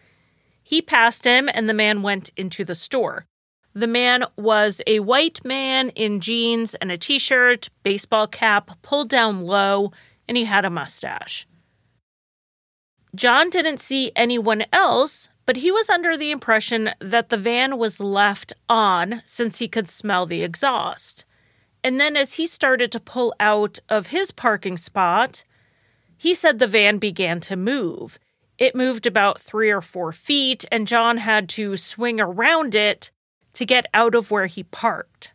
He 0.62 0.80
passed 0.80 1.24
him, 1.24 1.50
and 1.52 1.68
the 1.68 1.74
man 1.74 2.02
went 2.02 2.30
into 2.36 2.64
the 2.64 2.74
store. 2.74 3.26
The 3.74 3.88
man 3.88 4.24
was 4.36 4.80
a 4.86 5.00
white 5.00 5.44
man 5.44 5.88
in 5.90 6.20
jeans 6.20 6.76
and 6.76 6.92
a 6.92 6.96
t 6.96 7.18
shirt, 7.18 7.68
baseball 7.82 8.28
cap 8.28 8.70
pulled 8.82 9.08
down 9.08 9.44
low, 9.44 9.90
and 10.28 10.36
he 10.36 10.44
had 10.44 10.64
a 10.64 10.70
mustache. 10.70 11.46
John 13.14 13.50
didn't 13.50 13.80
see 13.80 14.12
anyone 14.14 14.64
else, 14.72 15.28
but 15.46 15.56
he 15.56 15.70
was 15.70 15.90
under 15.90 16.16
the 16.16 16.30
impression 16.30 16.90
that 17.00 17.28
the 17.28 17.36
van 17.36 17.76
was 17.76 18.00
left 18.00 18.52
on 18.68 19.22
since 19.24 19.58
he 19.58 19.68
could 19.68 19.90
smell 19.90 20.24
the 20.24 20.42
exhaust. 20.42 21.24
And 21.84 22.00
then, 22.00 22.16
as 22.16 22.34
he 22.34 22.46
started 22.46 22.90
to 22.92 22.98
pull 22.98 23.34
out 23.38 23.78
of 23.90 24.06
his 24.06 24.30
parking 24.30 24.78
spot, 24.78 25.44
he 26.16 26.32
said 26.32 26.58
the 26.58 26.66
van 26.66 26.96
began 26.96 27.40
to 27.42 27.56
move. 27.56 28.18
It 28.56 28.74
moved 28.74 29.06
about 29.06 29.38
three 29.38 29.70
or 29.70 29.82
four 29.82 30.10
feet, 30.10 30.64
and 30.72 30.88
John 30.88 31.18
had 31.18 31.48
to 31.50 31.76
swing 31.76 32.20
around 32.20 32.74
it 32.74 33.10
to 33.52 33.66
get 33.66 33.86
out 33.92 34.14
of 34.14 34.30
where 34.30 34.46
he 34.46 34.62
parked. 34.62 35.34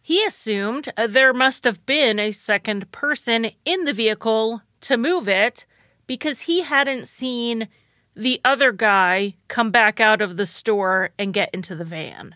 He 0.00 0.24
assumed 0.24 0.92
there 0.96 1.34
must 1.34 1.64
have 1.64 1.84
been 1.84 2.18
a 2.18 2.30
second 2.30 2.90
person 2.90 3.50
in 3.66 3.84
the 3.84 3.92
vehicle 3.92 4.62
to 4.82 4.96
move 4.96 5.28
it 5.28 5.66
because 6.06 6.42
he 6.42 6.62
hadn't 6.62 7.08
seen 7.08 7.68
the 8.14 8.40
other 8.44 8.72
guy 8.72 9.34
come 9.48 9.70
back 9.70 10.00
out 10.00 10.22
of 10.22 10.36
the 10.38 10.46
store 10.46 11.10
and 11.18 11.34
get 11.34 11.50
into 11.52 11.74
the 11.74 11.84
van. 11.84 12.34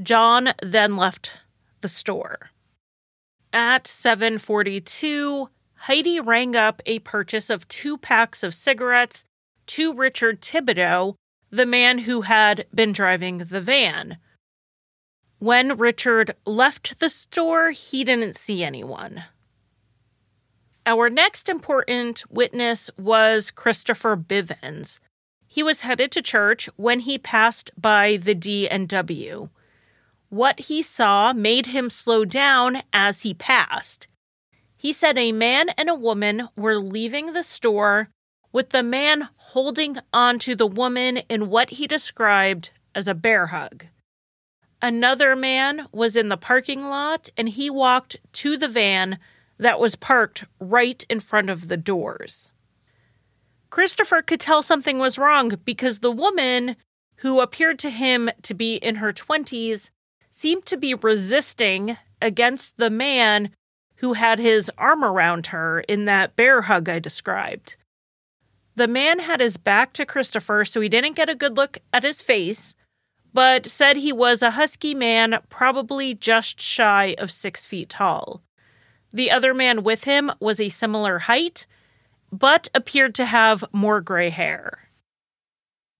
John 0.00 0.50
then 0.62 0.96
left 0.96 1.32
the 1.84 1.88
store. 1.88 2.50
At 3.52 3.84
7:42, 3.86 5.50
Heidi 5.86 6.18
rang 6.18 6.56
up 6.56 6.80
a 6.86 7.00
purchase 7.00 7.50
of 7.50 7.68
two 7.68 7.98
packs 7.98 8.42
of 8.42 8.54
cigarettes 8.54 9.26
to 9.66 9.92
Richard 9.92 10.40
Thibodeau, 10.40 11.16
the 11.50 11.66
man 11.66 11.98
who 11.98 12.22
had 12.22 12.66
been 12.74 12.92
driving 12.92 13.36
the 13.36 13.60
van. 13.60 14.16
When 15.40 15.76
Richard 15.76 16.34
left 16.46 17.00
the 17.00 17.10
store, 17.10 17.72
he 17.72 18.02
didn't 18.02 18.34
see 18.34 18.64
anyone. 18.64 19.24
Our 20.86 21.10
next 21.10 21.50
important 21.50 22.24
witness 22.30 22.88
was 22.96 23.50
Christopher 23.50 24.16
Bivens. 24.16 25.00
He 25.46 25.62
was 25.62 25.82
headed 25.82 26.10
to 26.12 26.22
church 26.22 26.70
when 26.76 27.00
he 27.00 27.18
passed 27.18 27.72
by 27.76 28.16
the 28.16 28.34
D 28.34 28.66
and 28.70 28.88
W. 28.88 29.50
What 30.34 30.58
he 30.58 30.82
saw 30.82 31.32
made 31.32 31.66
him 31.66 31.88
slow 31.88 32.24
down 32.24 32.82
as 32.92 33.20
he 33.20 33.34
passed. 33.34 34.08
He 34.76 34.92
said 34.92 35.16
a 35.16 35.30
man 35.30 35.68
and 35.78 35.88
a 35.88 35.94
woman 35.94 36.48
were 36.56 36.80
leaving 36.80 37.32
the 37.32 37.44
store 37.44 38.08
with 38.52 38.70
the 38.70 38.82
man 38.82 39.28
holding 39.36 39.98
onto 40.12 40.56
the 40.56 40.66
woman 40.66 41.18
in 41.28 41.50
what 41.50 41.70
he 41.70 41.86
described 41.86 42.70
as 42.96 43.06
a 43.06 43.14
bear 43.14 43.46
hug. 43.46 43.86
Another 44.82 45.36
man 45.36 45.86
was 45.92 46.16
in 46.16 46.30
the 46.30 46.36
parking 46.36 46.88
lot 46.88 47.28
and 47.36 47.50
he 47.50 47.70
walked 47.70 48.16
to 48.32 48.56
the 48.56 48.66
van 48.66 49.20
that 49.58 49.78
was 49.78 49.94
parked 49.94 50.46
right 50.58 51.06
in 51.08 51.20
front 51.20 51.48
of 51.48 51.68
the 51.68 51.76
doors. 51.76 52.48
Christopher 53.70 54.20
could 54.20 54.40
tell 54.40 54.62
something 54.62 54.98
was 54.98 55.16
wrong 55.16 55.60
because 55.64 56.00
the 56.00 56.10
woman, 56.10 56.74
who 57.18 57.38
appeared 57.38 57.78
to 57.78 57.90
him 57.90 58.30
to 58.42 58.52
be 58.52 58.74
in 58.74 58.96
her 58.96 59.12
20s, 59.12 59.90
seemed 60.36 60.66
to 60.66 60.76
be 60.76 60.94
resisting 60.94 61.96
against 62.20 62.76
the 62.76 62.90
man 62.90 63.50
who 63.98 64.14
had 64.14 64.40
his 64.40 64.68
arm 64.76 65.04
around 65.04 65.46
her 65.46 65.80
in 65.82 66.06
that 66.06 66.34
bear 66.34 66.62
hug 66.62 66.88
I 66.88 66.98
described. 66.98 67.76
The 68.74 68.88
man 68.88 69.20
had 69.20 69.38
his 69.38 69.56
back 69.56 69.92
to 69.92 70.04
Christopher, 70.04 70.64
so 70.64 70.80
he 70.80 70.88
didn't 70.88 71.14
get 71.14 71.28
a 71.28 71.36
good 71.36 71.56
look 71.56 71.78
at 71.92 72.02
his 72.02 72.20
face, 72.20 72.74
but 73.32 73.64
said 73.64 73.96
he 73.96 74.12
was 74.12 74.42
a 74.42 74.50
husky 74.50 74.92
man, 74.92 75.38
probably 75.50 76.14
just 76.14 76.60
shy 76.60 77.14
of 77.16 77.30
six 77.30 77.64
feet 77.64 77.88
tall. 77.88 78.42
The 79.12 79.30
other 79.30 79.54
man 79.54 79.84
with 79.84 80.02
him 80.02 80.32
was 80.40 80.60
a 80.60 80.68
similar 80.68 81.20
height, 81.20 81.64
but 82.32 82.68
appeared 82.74 83.14
to 83.14 83.26
have 83.26 83.64
more 83.72 84.00
gray 84.00 84.30
hair. 84.30 84.88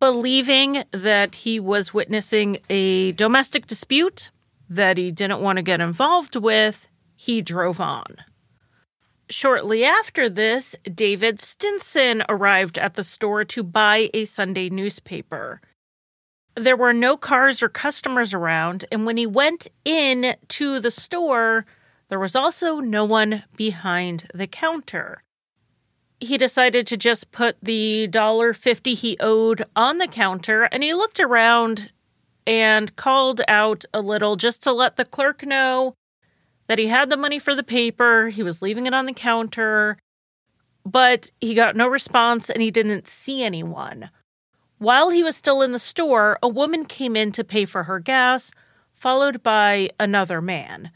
Believing 0.05 0.85
that 0.91 1.35
he 1.35 1.59
was 1.59 1.95
witnessing 1.95 2.59
a 2.69 3.13
domestic 3.13 3.67
dispute 3.67 4.31
that 4.69 4.99
he 4.99 5.11
didn't 5.11 5.41
want 5.41 5.57
to 5.57 5.63
get 5.63 5.81
involved 5.81 6.37
with, 6.37 6.91
he 7.17 7.41
drove 7.41 7.81
on. 7.81 8.17
Shortly 9.31 9.83
after 9.83 10.29
this, 10.29 10.77
David 10.85 11.41
Stinson 11.41 12.23
arrived 12.29 12.77
at 12.77 12.97
the 12.97 13.03
store 13.03 13.45
to 13.45 13.63
buy 13.63 14.11
a 14.13 14.27
Sunday 14.27 14.69
newspaper. 14.69 15.63
There 16.55 16.77
were 16.77 16.93
no 16.93 17.17
cars 17.17 17.63
or 17.63 17.71
customers 17.71 18.35
around, 18.35 18.85
and 18.93 19.07
when 19.07 19.17
he 19.17 19.27
went 19.27 19.69
in 19.87 20.37
to 20.49 20.81
the 20.81 20.91
store, 20.91 21.65
there 22.11 22.21
was 22.21 22.37
also 22.37 22.79
no 22.79 23.07
one 23.07 23.45
behind 23.57 24.29
the 24.35 24.47
counter. 24.47 25.24
He 26.25 26.39
decided 26.39 26.87
to 26.87 26.97
just 26.97 27.33
put 27.33 27.59
the 27.63 28.09
$1.50 28.11 28.95
he 28.95 29.19
owed 29.21 29.67
on 29.77 29.99
the 29.99 30.07
counter 30.07 30.63
and 30.65 30.83
he 30.83 30.95
looked 30.95 31.21
around 31.21 31.93
and 32.47 32.97
called 32.97 33.43
out 33.47 33.85
a 33.93 34.01
little 34.01 34.37
just 34.37 34.63
to 34.63 34.73
let 34.73 34.97
the 34.97 35.05
clerk 35.05 35.45
know 35.45 35.95
that 36.67 36.79
he 36.79 36.87
had 36.87 37.11
the 37.11 37.19
money 37.19 37.39
for 37.39 37.55
the 37.55 37.63
paper, 37.63 38.29
he 38.29 38.43
was 38.43 38.63
leaving 38.63 38.87
it 38.87 38.95
on 38.95 39.05
the 39.05 39.13
counter, 39.13 39.99
but 40.87 41.31
he 41.43 41.55
got 41.55 41.77
no 41.77 41.87
response 41.87 42.49
and 42.49 42.63
he 42.63 42.71
didn't 42.71 43.07
see 43.07 43.43
anyone. 43.43 44.09
While 44.79 45.11
he 45.11 45.23
was 45.23 45.37
still 45.37 45.61
in 45.61 45.73
the 45.73 45.79
store, 45.79 46.39
a 46.43 46.49
woman 46.49 46.87
came 46.87 47.17
in 47.17 47.33
to 47.33 47.45
pay 47.45 47.67
for 47.67 47.83
her 47.83 48.01
gas, 48.01 48.51
followed 48.95 49.43
by 49.43 49.91
another 50.01 50.41
man. 50.41 50.91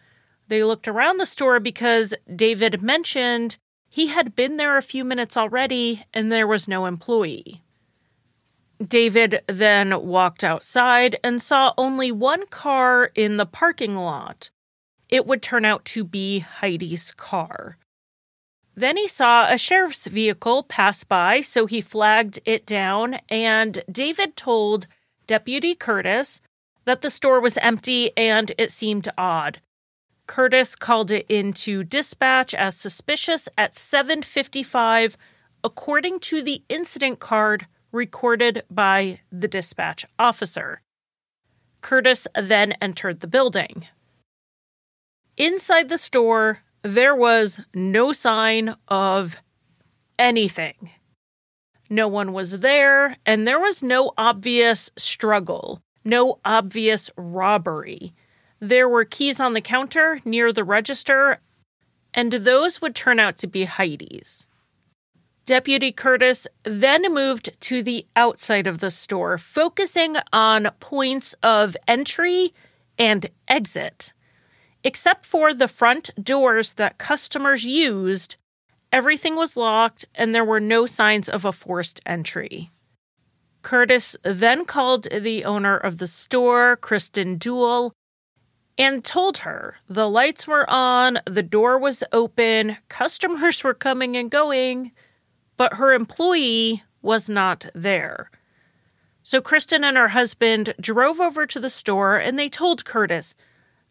They 0.48 0.64
looked 0.64 0.88
around 0.88 1.18
the 1.18 1.26
store 1.26 1.60
because 1.60 2.14
David 2.34 2.82
mentioned 2.82 3.58
he 3.88 4.08
had 4.08 4.36
been 4.36 4.56
there 4.56 4.76
a 4.76 4.82
few 4.82 5.04
minutes 5.04 5.36
already 5.36 6.04
and 6.12 6.30
there 6.30 6.46
was 6.46 6.68
no 6.68 6.86
employee. 6.86 7.62
David 8.86 9.42
then 9.46 10.06
walked 10.06 10.44
outside 10.44 11.18
and 11.24 11.42
saw 11.42 11.74
only 11.76 12.12
one 12.12 12.46
car 12.46 13.10
in 13.14 13.36
the 13.36 13.46
parking 13.46 13.96
lot. 13.96 14.50
It 15.08 15.26
would 15.26 15.42
turn 15.42 15.64
out 15.64 15.84
to 15.86 16.04
be 16.04 16.40
Heidi's 16.40 17.10
car. 17.12 17.78
Then 18.76 18.96
he 18.96 19.08
saw 19.08 19.48
a 19.50 19.58
sheriff's 19.58 20.06
vehicle 20.06 20.62
pass 20.62 21.02
by, 21.02 21.40
so 21.40 21.66
he 21.66 21.80
flagged 21.80 22.38
it 22.44 22.64
down, 22.64 23.18
and 23.28 23.82
David 23.90 24.36
told 24.36 24.86
Deputy 25.26 25.74
Curtis 25.74 26.40
that 26.84 27.00
the 27.00 27.10
store 27.10 27.40
was 27.40 27.58
empty 27.58 28.16
and 28.16 28.52
it 28.56 28.70
seemed 28.70 29.08
odd. 29.18 29.60
Curtis 30.28 30.76
called 30.76 31.10
it 31.10 31.26
into 31.28 31.82
dispatch 31.82 32.54
as 32.54 32.76
suspicious 32.76 33.48
at 33.58 33.74
7:55 33.74 35.16
according 35.64 36.20
to 36.20 36.42
the 36.42 36.62
incident 36.68 37.18
card 37.18 37.66
recorded 37.90 38.62
by 38.70 39.20
the 39.32 39.48
dispatch 39.48 40.04
officer. 40.18 40.82
Curtis 41.80 42.28
then 42.34 42.72
entered 42.80 43.20
the 43.20 43.26
building. 43.26 43.88
Inside 45.36 45.88
the 45.88 45.98
store, 45.98 46.62
there 46.82 47.14
was 47.14 47.60
no 47.74 48.12
sign 48.12 48.76
of 48.86 49.36
anything. 50.18 50.90
No 51.88 52.06
one 52.06 52.34
was 52.34 52.58
there, 52.58 53.16
and 53.24 53.46
there 53.48 53.58
was 53.58 53.82
no 53.82 54.12
obvious 54.18 54.90
struggle, 54.96 55.80
no 56.04 56.38
obvious 56.44 57.10
robbery. 57.16 58.12
There 58.60 58.88
were 58.88 59.04
keys 59.04 59.38
on 59.40 59.54
the 59.54 59.60
counter 59.60 60.20
near 60.24 60.52
the 60.52 60.64
register, 60.64 61.40
and 62.12 62.32
those 62.32 62.80
would 62.80 62.94
turn 62.94 63.20
out 63.20 63.38
to 63.38 63.46
be 63.46 63.64
Heidi's. 63.64 64.48
Deputy 65.46 65.92
Curtis 65.92 66.46
then 66.64 67.14
moved 67.14 67.50
to 67.60 67.82
the 67.82 68.06
outside 68.16 68.66
of 68.66 68.80
the 68.80 68.90
store, 68.90 69.38
focusing 69.38 70.16
on 70.32 70.70
points 70.78 71.34
of 71.42 71.76
entry 71.86 72.52
and 72.98 73.30
exit. 73.46 74.12
Except 74.84 75.24
for 75.24 75.54
the 75.54 75.68
front 75.68 76.10
doors 76.22 76.74
that 76.74 76.98
customers 76.98 77.64
used, 77.64 78.36
everything 78.92 79.36
was 79.36 79.56
locked 79.56 80.04
and 80.14 80.34
there 80.34 80.44
were 80.44 80.60
no 80.60 80.84
signs 80.84 81.28
of 81.28 81.44
a 81.44 81.52
forced 81.52 82.00
entry. 82.04 82.70
Curtis 83.62 84.16
then 84.22 84.64
called 84.64 85.08
the 85.10 85.44
owner 85.44 85.76
of 85.76 85.98
the 85.98 86.06
store, 86.06 86.76
Kristen 86.76 87.38
Duell, 87.38 87.92
and 88.78 89.04
told 89.04 89.38
her 89.38 89.76
the 89.88 90.08
lights 90.08 90.46
were 90.46 90.68
on, 90.70 91.18
the 91.26 91.42
door 91.42 91.78
was 91.78 92.04
open, 92.12 92.76
customers 92.88 93.64
were 93.64 93.74
coming 93.74 94.16
and 94.16 94.30
going, 94.30 94.92
but 95.56 95.74
her 95.74 95.92
employee 95.92 96.84
was 97.02 97.28
not 97.28 97.66
there. 97.74 98.30
So 99.22 99.42
Kristen 99.42 99.84
and 99.84 99.96
her 99.96 100.08
husband 100.08 100.74
drove 100.80 101.20
over 101.20 101.46
to 101.46 101.60
the 101.60 101.68
store 101.68 102.16
and 102.16 102.38
they 102.38 102.48
told 102.48 102.84
Curtis 102.84 103.34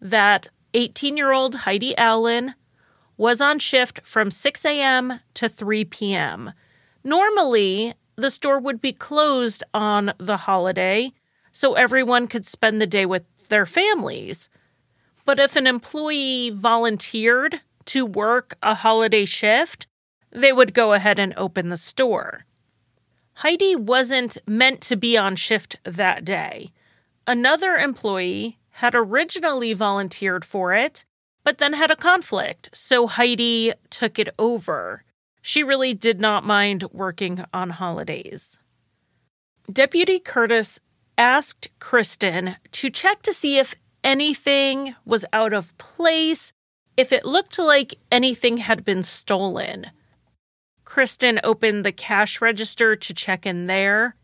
that 0.01 0.49
18 0.73 1.17
year 1.17 1.31
old 1.31 1.55
Heidi 1.55 1.95
Allen 1.97 2.55
was 3.17 3.41
on 3.41 3.59
shift 3.59 3.99
from 4.03 4.31
6 4.31 4.65
a.m. 4.65 5.19
to 5.33 5.49
3 5.49 5.85
p.m. 5.85 6.53
Normally, 7.03 7.93
the 8.15 8.29
store 8.29 8.59
would 8.59 8.81
be 8.81 8.93
closed 8.93 9.63
on 9.73 10.13
the 10.17 10.37
holiday 10.37 11.11
so 11.51 11.73
everyone 11.73 12.27
could 12.27 12.45
spend 12.45 12.79
the 12.79 12.87
day 12.87 13.05
with 13.05 13.23
their 13.49 13.65
families. 13.65 14.49
But 15.27 15.39
if 15.39 15.57
an 15.57 15.67
employee 15.67 16.51
volunteered 16.51 17.59
to 17.87 18.05
work 18.05 18.55
a 18.63 18.75
holiday 18.75 19.25
shift, 19.25 19.85
they 20.31 20.53
would 20.53 20.73
go 20.73 20.93
ahead 20.93 21.19
and 21.19 21.33
open 21.35 21.67
the 21.67 21.75
store. 21.75 22.45
Heidi 23.33 23.75
wasn't 23.75 24.37
meant 24.47 24.79
to 24.83 24.95
be 24.95 25.17
on 25.17 25.35
shift 25.35 25.81
that 25.83 26.23
day. 26.23 26.71
Another 27.27 27.75
employee 27.75 28.57
had 28.69 28.95
originally 28.95 29.73
volunteered 29.73 30.45
for 30.45 30.73
it, 30.73 31.03
but 31.43 31.57
then 31.57 31.73
had 31.73 31.91
a 31.91 31.97
conflict, 31.97 32.69
so 32.71 33.05
Heidi 33.05 33.73
took 33.89 34.17
it 34.17 34.29
over. 34.39 35.03
She 35.41 35.61
really 35.61 35.93
did 35.93 36.21
not 36.21 36.45
mind 36.45 36.85
working 36.93 37.43
on 37.53 37.71
holidays. 37.71 38.59
Deputy 39.69 40.19
Curtis 40.19 40.79
asked 41.17 41.67
Kristen 41.79 42.55
to 42.71 42.89
check 42.89 43.21
to 43.23 43.33
see 43.33 43.57
if 43.57 43.75
anything 44.03 44.95
was 45.05 45.25
out 45.33 45.53
of 45.53 45.77
place, 45.77 46.53
if 46.95 47.11
it 47.11 47.25
looked 47.25 47.59
like 47.59 47.95
anything 48.11 48.57
had 48.57 48.83
been 48.83 49.03
stolen. 49.03 49.87
Kristen 50.83 51.39
opened 51.43 51.83
the 51.83 51.91
cash 51.91 52.41
register 52.41 52.95
to 52.95 53.13
check 53.13 53.45
in 53.45 53.67
there, 53.67 54.15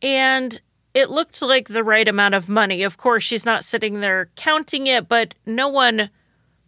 and 0.00 0.60
it 0.94 1.10
looked 1.10 1.40
like 1.42 1.68
the 1.68 1.84
right 1.84 2.08
amount 2.08 2.34
of 2.34 2.48
money. 2.48 2.82
Of 2.82 2.96
course, 2.96 3.22
she's 3.22 3.44
not 3.44 3.64
sitting 3.64 4.00
there 4.00 4.30
counting 4.36 4.86
it, 4.86 5.08
but 5.08 5.34
no 5.46 5.68
one 5.68 6.10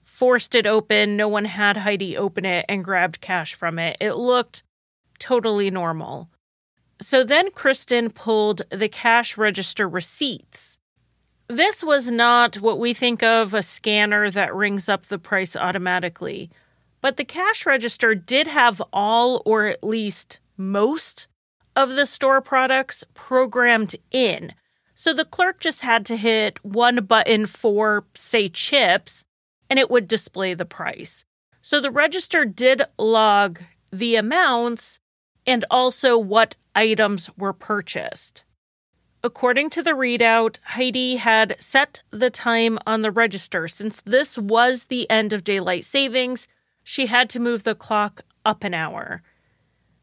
forced 0.02 0.54
it 0.54 0.66
open. 0.66 1.16
No 1.16 1.28
one 1.28 1.44
had 1.44 1.78
Heidi 1.78 2.16
open 2.16 2.44
it 2.44 2.64
and 2.68 2.84
grabbed 2.84 3.20
cash 3.20 3.54
from 3.54 3.78
it. 3.78 3.96
It 4.00 4.14
looked 4.14 4.62
totally 5.18 5.70
normal. 5.70 6.30
So 7.00 7.24
then 7.24 7.50
Kristen 7.50 8.10
pulled 8.10 8.62
the 8.70 8.88
cash 8.88 9.36
register 9.36 9.88
receipts 9.88 10.78
this 11.48 11.84
was 11.84 12.10
not 12.10 12.56
what 12.56 12.78
we 12.78 12.94
think 12.94 13.22
of 13.22 13.52
a 13.52 13.62
scanner 13.62 14.30
that 14.30 14.54
rings 14.54 14.88
up 14.88 15.06
the 15.06 15.18
price 15.18 15.54
automatically, 15.56 16.50
but 17.00 17.16
the 17.16 17.24
cash 17.24 17.66
register 17.66 18.14
did 18.14 18.46
have 18.46 18.80
all 18.92 19.42
or 19.44 19.66
at 19.66 19.84
least 19.84 20.40
most 20.56 21.28
of 21.76 21.90
the 21.90 22.06
store 22.06 22.40
products 22.40 23.04
programmed 23.14 23.96
in. 24.10 24.54
So 24.94 25.12
the 25.12 25.24
clerk 25.24 25.60
just 25.60 25.82
had 25.82 26.06
to 26.06 26.16
hit 26.16 26.64
one 26.64 27.04
button 27.04 27.46
for, 27.46 28.04
say, 28.14 28.48
chips, 28.48 29.24
and 29.68 29.78
it 29.78 29.90
would 29.90 30.08
display 30.08 30.54
the 30.54 30.64
price. 30.64 31.24
So 31.60 31.80
the 31.80 31.90
register 31.90 32.44
did 32.44 32.82
log 32.96 33.60
the 33.92 34.16
amounts 34.16 35.00
and 35.46 35.64
also 35.70 36.16
what 36.16 36.54
items 36.74 37.28
were 37.36 37.52
purchased. 37.52 38.44
According 39.24 39.70
to 39.70 39.82
the 39.82 39.92
readout, 39.92 40.58
Heidi 40.62 41.16
had 41.16 41.56
set 41.58 42.02
the 42.10 42.28
time 42.28 42.78
on 42.86 43.00
the 43.00 43.10
register. 43.10 43.66
Since 43.68 44.02
this 44.02 44.36
was 44.36 44.84
the 44.84 45.08
end 45.08 45.32
of 45.32 45.42
daylight 45.42 45.86
savings, 45.86 46.46
she 46.82 47.06
had 47.06 47.30
to 47.30 47.40
move 47.40 47.64
the 47.64 47.74
clock 47.74 48.20
up 48.44 48.64
an 48.64 48.74
hour. 48.74 49.22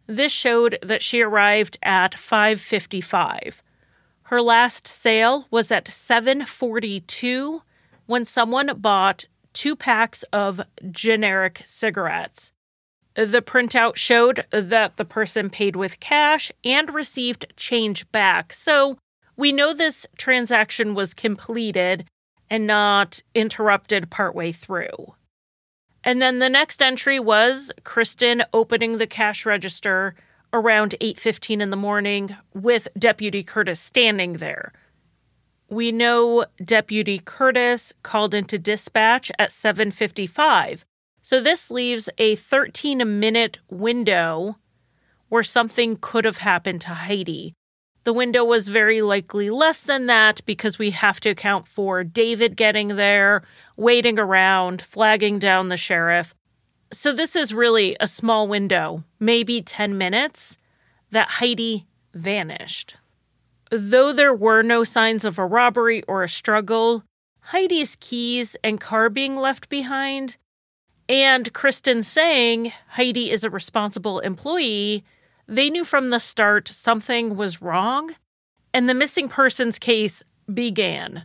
This 0.07 0.31
showed 0.31 0.79
that 0.81 1.03
she 1.03 1.21
arrived 1.21 1.77
at 1.83 2.15
5:55. 2.17 3.61
Her 4.23 4.41
last 4.41 4.87
sale 4.87 5.45
was 5.51 5.71
at 5.71 5.87
7:42 5.87 7.61
when 8.07 8.25
someone 8.25 8.75
bought 8.77 9.27
two 9.53 9.75
packs 9.75 10.23
of 10.33 10.61
generic 10.89 11.61
cigarettes. 11.63 12.53
The 13.13 13.43
printout 13.43 13.97
showed 13.97 14.47
that 14.49 14.97
the 14.97 15.05
person 15.05 15.51
paid 15.51 15.75
with 15.75 15.99
cash 15.99 16.51
and 16.63 16.91
received 16.91 17.53
change 17.55 18.11
back. 18.11 18.51
So 18.51 18.97
we 19.37 19.51
know 19.51 19.73
this 19.73 20.05
transaction 20.17 20.93
was 20.93 21.13
completed 21.13 22.05
and 22.49 22.67
not 22.67 23.21
interrupted 23.33 24.09
partway 24.09 24.51
through. 24.51 25.15
And 26.03 26.21
then 26.21 26.39
the 26.39 26.49
next 26.49 26.81
entry 26.81 27.19
was 27.19 27.71
Kristen 27.83 28.43
opening 28.53 28.97
the 28.97 29.07
cash 29.07 29.45
register 29.45 30.15
around 30.51 30.95
8:15 30.99 31.61
in 31.61 31.69
the 31.69 31.75
morning 31.77 32.35
with 32.53 32.87
Deputy 32.97 33.43
Curtis 33.43 33.79
standing 33.79 34.33
there. 34.33 34.73
We 35.69 35.91
know 35.91 36.45
Deputy 36.63 37.19
Curtis 37.23 37.93
called 38.03 38.33
into 38.33 38.59
dispatch 38.59 39.31
at 39.39 39.51
7:55. 39.51 40.83
So 41.21 41.39
this 41.39 41.71
leaves 41.71 42.09
a 42.17 42.35
13-minute 42.35 43.59
window 43.69 44.57
where 45.29 45.43
something 45.43 45.97
could 46.01 46.25
have 46.25 46.39
happened 46.39 46.81
to 46.81 46.89
Heidi. 46.89 47.53
The 48.03 48.13
window 48.13 48.43
was 48.43 48.67
very 48.67 49.01
likely 49.01 49.49
less 49.51 49.83
than 49.83 50.07
that 50.07 50.43
because 50.45 50.79
we 50.79 50.89
have 50.91 51.19
to 51.19 51.29
account 51.29 51.67
for 51.67 52.03
David 52.03 52.55
getting 52.55 52.95
there, 52.95 53.43
waiting 53.77 54.17
around, 54.17 54.81
flagging 54.81 55.37
down 55.37 55.69
the 55.69 55.77
sheriff. 55.77 56.33
So, 56.91 57.13
this 57.13 57.35
is 57.35 57.53
really 57.53 57.95
a 57.99 58.07
small 58.07 58.47
window, 58.47 59.03
maybe 59.19 59.61
10 59.61 59.97
minutes, 59.97 60.57
that 61.11 61.29
Heidi 61.29 61.85
vanished. 62.13 62.95
Though 63.69 64.11
there 64.11 64.33
were 64.33 64.63
no 64.63 64.83
signs 64.83 65.23
of 65.23 65.37
a 65.37 65.45
robbery 65.45 66.03
or 66.03 66.23
a 66.23 66.29
struggle, 66.29 67.03
Heidi's 67.39 67.95
keys 67.99 68.57
and 68.63 68.81
car 68.81 69.09
being 69.09 69.37
left 69.37 69.69
behind, 69.69 70.37
and 71.07 71.53
Kristen 71.53 72.03
saying 72.03 72.73
Heidi 72.89 73.31
is 73.31 73.43
a 73.43 73.49
responsible 73.49 74.19
employee 74.19 75.03
they 75.47 75.69
knew 75.69 75.83
from 75.83 76.09
the 76.09 76.19
start 76.19 76.67
something 76.67 77.35
was 77.35 77.61
wrong, 77.61 78.15
and 78.73 78.87
the 78.87 78.93
missing 78.93 79.29
persons 79.29 79.79
case 79.79 80.23
began. 80.53 81.23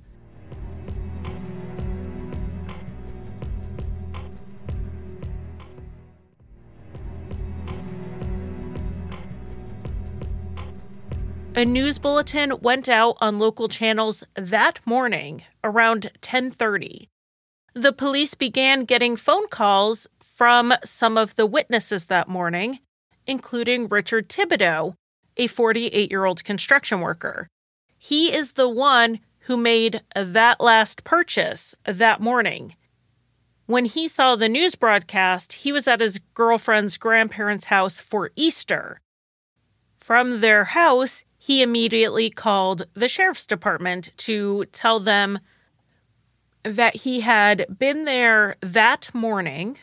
A 11.57 11.65
news 11.65 11.99
bulletin 11.99 12.61
went 12.61 12.87
out 12.87 13.17
on 13.23 13.39
local 13.39 13.67
channels 13.67 14.23
that 14.35 14.79
morning 14.85 15.43
around 15.65 16.11
10:30. 16.21 17.09
The 17.73 17.95
police 17.95 18.35
began 18.35 18.85
getting 18.85 19.17
phone 19.17 19.49
calls 19.49 20.07
from 20.21 20.75
some 20.85 21.17
of 21.17 21.35
the 21.37 21.47
witnesses 21.47 22.07
that 22.07 22.29
morning 22.29 22.81
including 23.27 23.89
Richard 23.89 24.29
Thibodeau, 24.29 24.95
a 25.37 25.47
48 25.47 26.11
year 26.11 26.25
old 26.25 26.45
construction 26.45 27.01
worker. 27.01 27.49
He 27.99 28.33
is 28.35 28.53
the 28.53 28.69
one 28.69 29.21
who 29.41 29.57
made 29.57 30.03
that 30.15 30.61
last 30.61 31.05
purchase 31.05 31.75
that 31.85 32.21
morning. 32.21 32.75
When 33.67 33.85
he 33.85 34.07
saw 34.07 34.37
the 34.37 34.49
news 34.49 34.75
broadcast, 34.75 35.53
he 35.55 35.73
was 35.73 35.89
at 35.89 36.01
his 36.01 36.21
girlfriend's 36.35 36.97
grandparents' 36.97 37.67
house 37.67 37.99
for 37.99 38.31
Easter. 38.37 39.01
From 39.97 40.41
their 40.41 40.65
house, 40.65 41.25
he 41.39 41.63
immediately 41.63 42.31
called 42.31 42.87
the 42.95 43.09
sheriff's 43.09 43.47
department 43.47 44.11
to 44.19 44.65
tell 44.67 45.01
them 45.01 45.41
that 46.63 46.97
he 46.97 47.21
had 47.21 47.67
been 47.79 48.05
there 48.05 48.57
that 48.61 49.13
morning 49.15 49.79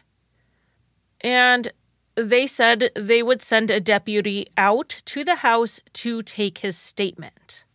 and 1.22 1.72
they 2.16 2.48
said 2.48 2.92
they 2.96 3.24
would 3.24 3.42
send 3.42 3.72
a 3.72 3.80
deputy 3.80 4.48
out 4.58 4.90
to 5.06 5.24
the 5.24 5.36
house 5.36 5.80
to 5.94 6.22
take 6.24 6.60
his 6.60 6.78
statement. 6.78 7.66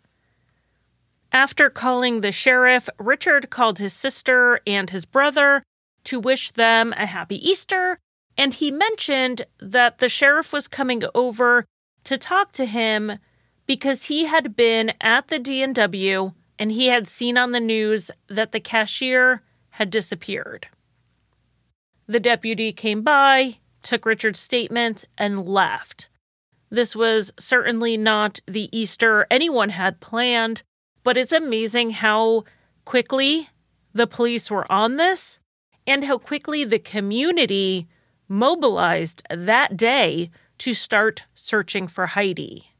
After 1.33 1.69
calling 1.69 2.21
the 2.21 2.33
sheriff, 2.33 2.89
Richard 2.99 3.51
called 3.51 3.79
his 3.79 3.93
sister 3.93 4.61
and 4.67 4.91
his 4.91 5.05
brother 5.05 5.63
to 6.05 6.19
wish 6.19 6.53
them 6.53 6.95
a 6.97 7.07
happy 7.07 7.37
Easter, 7.47 7.99
and 8.37 8.55
he 8.55 8.71
mentioned 8.71 9.45
that 9.61 9.99
the 9.99 10.09
sheriff 10.09 10.53
was 10.53 10.69
coming 10.69 11.03
over 11.15 11.65
to 12.05 12.17
talk 12.17 12.53
to 12.53 12.65
him 12.65 13.19
because 13.67 14.05
he 14.05 14.25
had 14.25 14.57
been 14.57 14.93
at 15.01 15.29
the 15.29 15.39
D&W 15.39 16.33
and 16.59 16.73
he 16.73 16.87
had 16.87 17.07
seen 17.07 17.37
on 17.37 17.53
the 17.53 17.61
news 17.61 18.11
that 18.29 18.53
the 18.53 18.61
cashier 18.61 19.43
had 19.71 19.91
disappeared. 19.91 20.69
The 22.07 22.21
deputy 22.21 22.73
came 22.73 23.03
by, 23.03 23.59
took 23.83 24.07
Richard's 24.07 24.41
statement, 24.41 25.05
and 25.17 25.47
left. 25.47 26.09
This 26.71 26.95
was 26.95 27.33
certainly 27.39 27.97
not 27.97 28.41
the 28.47 28.69
Easter 28.77 29.27
anyone 29.31 29.71
had 29.71 30.01
planned, 30.01 30.63
but 31.03 31.17
it's 31.17 31.33
amazing 31.33 31.93
how 31.93 32.45
quickly 32.85 33.49
the 33.93 34.07
police 34.07 34.51
were 34.51 34.71
on 34.71 34.97
this 34.97 35.39
and 35.87 36.05
how 36.05 36.19
quickly 36.19 36.65
the 36.65 36.79
community 36.79 37.89
mobilized 38.29 39.23
that 39.31 39.77
day 39.77 40.31
to 40.59 40.75
start 40.75 41.25
searching 41.35 41.87
for 41.87 42.07
Heidi. 42.07 42.73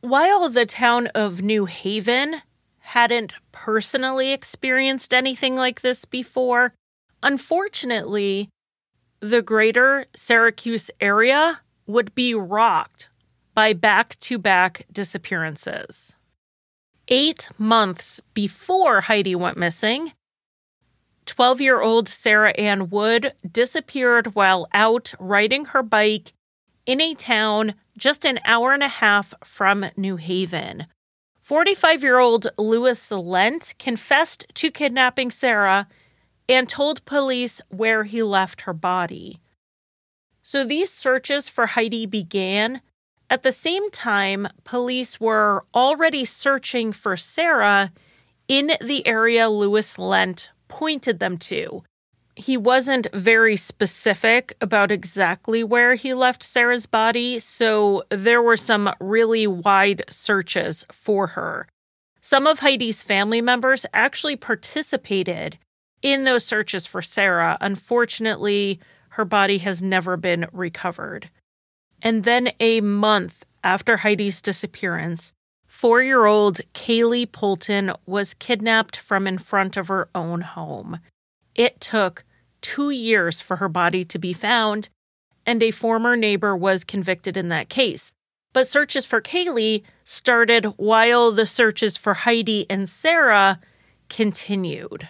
While 0.00 0.48
the 0.48 0.66
town 0.66 1.08
of 1.08 1.42
New 1.42 1.64
Haven 1.64 2.42
hadn't 2.78 3.32
personally 3.52 4.32
experienced 4.32 5.12
anything 5.12 5.56
like 5.56 5.80
this 5.80 6.04
before, 6.04 6.72
unfortunately, 7.22 8.48
the 9.20 9.42
greater 9.42 10.06
Syracuse 10.14 10.90
area 11.00 11.60
would 11.86 12.14
be 12.14 12.34
rocked 12.34 13.08
by 13.54 13.72
back 13.72 14.18
to 14.20 14.38
back 14.38 14.86
disappearances. 14.92 16.16
Eight 17.08 17.48
months 17.58 18.20
before 18.34 19.02
Heidi 19.02 19.34
went 19.34 19.56
missing, 19.56 20.12
12 21.26 21.60
year 21.60 21.80
old 21.80 22.08
Sarah 22.08 22.52
Ann 22.52 22.90
Wood 22.90 23.34
disappeared 23.50 24.34
while 24.34 24.66
out 24.72 25.14
riding 25.18 25.66
her 25.66 25.82
bike 25.82 26.32
in 26.86 27.00
a 27.00 27.14
town 27.14 27.74
just 27.96 28.24
an 28.24 28.40
hour 28.44 28.72
and 28.72 28.82
a 28.82 28.88
half 28.88 29.34
from 29.44 29.86
New 29.96 30.16
Haven. 30.16 30.86
45 31.42 32.02
year 32.02 32.18
old 32.18 32.48
Lewis 32.56 33.10
Lent 33.10 33.74
confessed 33.78 34.46
to 34.54 34.70
kidnapping 34.70 35.30
Sarah 35.30 35.88
and 36.50 36.68
told 36.68 37.04
police 37.06 37.62
where 37.68 38.04
he 38.04 38.22
left 38.22 38.62
her 38.62 38.74
body. 38.74 39.40
So 40.42 40.64
these 40.64 40.92
searches 40.92 41.48
for 41.48 41.66
Heidi 41.66 42.04
began 42.04 42.82
at 43.30 43.42
the 43.42 43.52
same 43.52 43.90
time 43.90 44.48
police 44.64 45.18
were 45.18 45.64
already 45.74 46.26
searching 46.26 46.92
for 46.92 47.16
Sarah 47.16 47.92
in 48.48 48.72
the 48.80 49.06
area 49.06 49.48
Lewis 49.48 49.98
Lent 49.98 50.50
pointed 50.68 51.20
them 51.20 51.38
to 51.38 51.84
he 52.40 52.56
wasn't 52.56 53.06
very 53.12 53.56
specific 53.56 54.54
about 54.60 54.90
exactly 54.90 55.62
where 55.62 55.94
he 55.94 56.14
left 56.14 56.42
Sarah's 56.42 56.86
body, 56.86 57.38
so 57.38 58.02
there 58.08 58.42
were 58.42 58.56
some 58.56 58.92
really 59.00 59.46
wide 59.46 60.04
searches 60.08 60.86
for 60.90 61.28
her. 61.28 61.66
Some 62.20 62.46
of 62.46 62.60
Heidi's 62.60 63.02
family 63.02 63.40
members 63.40 63.86
actually 63.92 64.36
participated 64.36 65.58
in 66.02 66.24
those 66.24 66.44
searches 66.44 66.86
for 66.86 67.02
Sarah. 67.02 67.58
Unfortunately, 67.60 68.80
her 69.10 69.24
body 69.24 69.58
has 69.58 69.82
never 69.82 70.16
been 70.16 70.46
recovered. 70.52 71.30
And 72.02 72.24
then 72.24 72.52
a 72.60 72.80
month 72.80 73.44
after 73.62 73.98
Heidi's 73.98 74.40
disappearance, 74.40 75.32
four 75.66 76.02
year 76.02 76.26
old 76.26 76.60
Kali 76.72 77.26
Poulton 77.26 77.92
was 78.06 78.34
kidnapped 78.34 78.96
from 78.96 79.26
in 79.26 79.38
front 79.38 79.76
of 79.76 79.88
her 79.88 80.08
own 80.14 80.40
home. 80.40 81.00
It 81.54 81.80
took 81.80 82.24
two 82.62 82.90
years 82.90 83.40
for 83.40 83.56
her 83.56 83.68
body 83.68 84.04
to 84.04 84.18
be 84.18 84.32
found, 84.32 84.88
and 85.44 85.62
a 85.62 85.70
former 85.70 86.16
neighbor 86.16 86.56
was 86.56 86.84
convicted 86.84 87.36
in 87.36 87.48
that 87.48 87.68
case. 87.68 88.12
But 88.52 88.66
searches 88.66 89.06
for 89.06 89.20
Kali 89.20 89.84
started 90.04 90.64
while 90.76 91.30
the 91.30 91.46
searches 91.46 91.96
for 91.96 92.14
Heidi 92.14 92.66
and 92.68 92.88
Sarah 92.88 93.60
continued. 94.08 95.08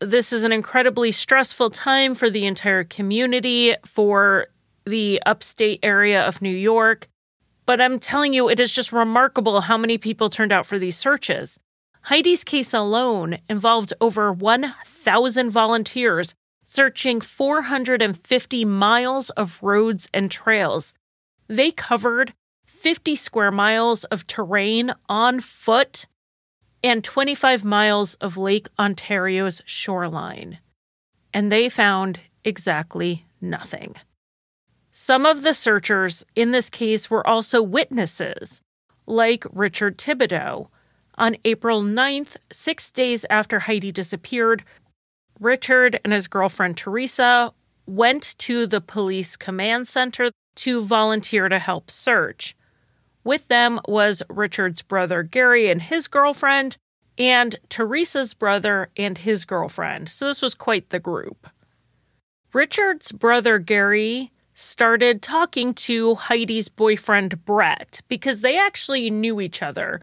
This 0.00 0.32
is 0.32 0.44
an 0.44 0.52
incredibly 0.52 1.12
stressful 1.12 1.68
time 1.70 2.14
for 2.14 2.30
the 2.30 2.46
entire 2.46 2.84
community, 2.84 3.74
for 3.84 4.46
the 4.86 5.22
upstate 5.26 5.80
area 5.82 6.26
of 6.26 6.40
New 6.40 6.56
York. 6.56 7.06
But 7.66 7.82
I'm 7.82 7.98
telling 7.98 8.32
you, 8.32 8.48
it 8.48 8.58
is 8.58 8.72
just 8.72 8.92
remarkable 8.92 9.60
how 9.60 9.76
many 9.76 9.98
people 9.98 10.30
turned 10.30 10.52
out 10.52 10.64
for 10.64 10.78
these 10.78 10.96
searches. 10.96 11.60
Heidi's 12.00 12.44
case 12.44 12.72
alone 12.72 13.40
involved 13.46 13.92
over 14.00 14.32
1,000 14.32 15.50
volunteers 15.50 16.34
searching 16.64 17.20
450 17.20 18.64
miles 18.64 19.28
of 19.30 19.58
roads 19.62 20.08
and 20.14 20.30
trails. 20.30 20.94
They 21.46 21.70
covered 21.72 22.32
50 22.64 23.16
square 23.16 23.50
miles 23.50 24.04
of 24.04 24.26
terrain 24.26 24.94
on 25.10 25.40
foot 25.40 26.06
and 26.82 27.04
25 27.04 27.64
miles 27.64 28.14
of 28.14 28.36
Lake 28.36 28.68
Ontario's 28.78 29.62
shoreline. 29.64 30.58
And 31.32 31.50
they 31.50 31.68
found 31.68 32.20
exactly 32.44 33.26
nothing. 33.40 33.96
Some 34.90 35.24
of 35.24 35.42
the 35.42 35.54
searchers 35.54 36.24
in 36.34 36.50
this 36.50 36.68
case 36.68 37.08
were 37.08 37.26
also 37.26 37.62
witnesses, 37.62 38.60
like 39.06 39.44
Richard 39.52 39.98
Thibodeau. 39.98 40.68
On 41.16 41.36
April 41.44 41.82
9th, 41.82 42.36
six 42.52 42.90
days 42.90 43.24
after 43.28 43.60
Heidi 43.60 43.92
disappeared, 43.92 44.64
Richard 45.38 46.00
and 46.02 46.12
his 46.12 46.28
girlfriend 46.28 46.76
Teresa 46.76 47.52
went 47.86 48.36
to 48.38 48.66
the 48.66 48.80
police 48.80 49.36
command 49.36 49.86
center 49.86 50.30
to 50.56 50.80
volunteer 50.80 51.48
to 51.48 51.58
help 51.58 51.90
search. 51.90 52.56
With 53.24 53.48
them 53.48 53.80
was 53.86 54.22
Richard's 54.28 54.82
brother 54.82 55.22
Gary 55.22 55.68
and 55.68 55.82
his 55.82 56.08
girlfriend, 56.08 56.76
and 57.18 57.56
Teresa's 57.68 58.34
brother 58.34 58.90
and 58.96 59.18
his 59.18 59.44
girlfriend. 59.44 60.08
So 60.08 60.26
this 60.26 60.40
was 60.40 60.54
quite 60.54 60.90
the 60.90 60.98
group. 60.98 61.48
Richard's 62.52 63.12
brother 63.12 63.58
Gary 63.58 64.32
started 64.54 65.22
talking 65.22 65.72
to 65.72 66.14
Heidi's 66.16 66.68
boyfriend 66.68 67.44
Brett 67.44 68.00
because 68.08 68.40
they 68.40 68.58
actually 68.58 69.10
knew 69.10 69.40
each 69.40 69.62
other. 69.62 70.00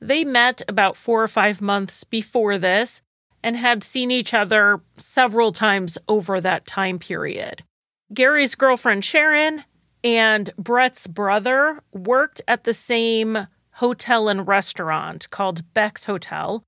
They 0.00 0.24
met 0.24 0.62
about 0.66 0.96
four 0.96 1.22
or 1.22 1.28
five 1.28 1.60
months 1.60 2.04
before 2.04 2.56
this, 2.56 3.02
and 3.42 3.56
had 3.56 3.82
seen 3.82 4.10
each 4.10 4.34
other 4.34 4.80
several 4.98 5.52
times 5.52 5.96
over 6.08 6.40
that 6.40 6.66
time 6.66 6.98
period. 6.98 7.64
Gary's 8.12 8.54
girlfriend 8.54 9.04
Sharon 9.04 9.64
and 10.02 10.52
Brett's 10.56 11.06
brother 11.06 11.80
worked 11.92 12.42
at 12.48 12.64
the 12.64 12.74
same 12.74 13.46
hotel 13.72 14.28
and 14.28 14.46
restaurant 14.46 15.28
called 15.30 15.72
Beck's 15.74 16.04
Hotel. 16.04 16.62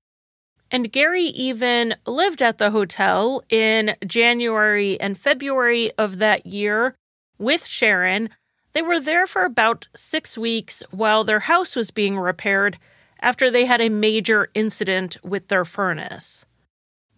And 0.71 0.91
Gary 0.91 1.25
even 1.25 1.95
lived 2.07 2.41
at 2.41 2.57
the 2.57 2.71
hotel 2.71 3.43
in 3.49 3.95
January 4.05 4.99
and 4.99 5.17
February 5.17 5.91
of 5.97 6.17
that 6.17 6.47
year 6.47 6.95
with 7.37 7.65
Sharon. 7.65 8.29
They 8.73 8.81
were 8.81 8.99
there 8.99 9.27
for 9.27 9.45
about 9.45 9.87
six 9.95 10.37
weeks 10.37 10.81
while 10.89 11.23
their 11.23 11.41
house 11.41 11.75
was 11.75 11.91
being 11.91 12.17
repaired 12.17 12.79
after 13.19 13.51
they 13.51 13.65
had 13.65 13.81
a 13.81 13.89
major 13.89 14.49
incident 14.55 15.17
with 15.23 15.47
their 15.47 15.65
furnace. 15.65 16.45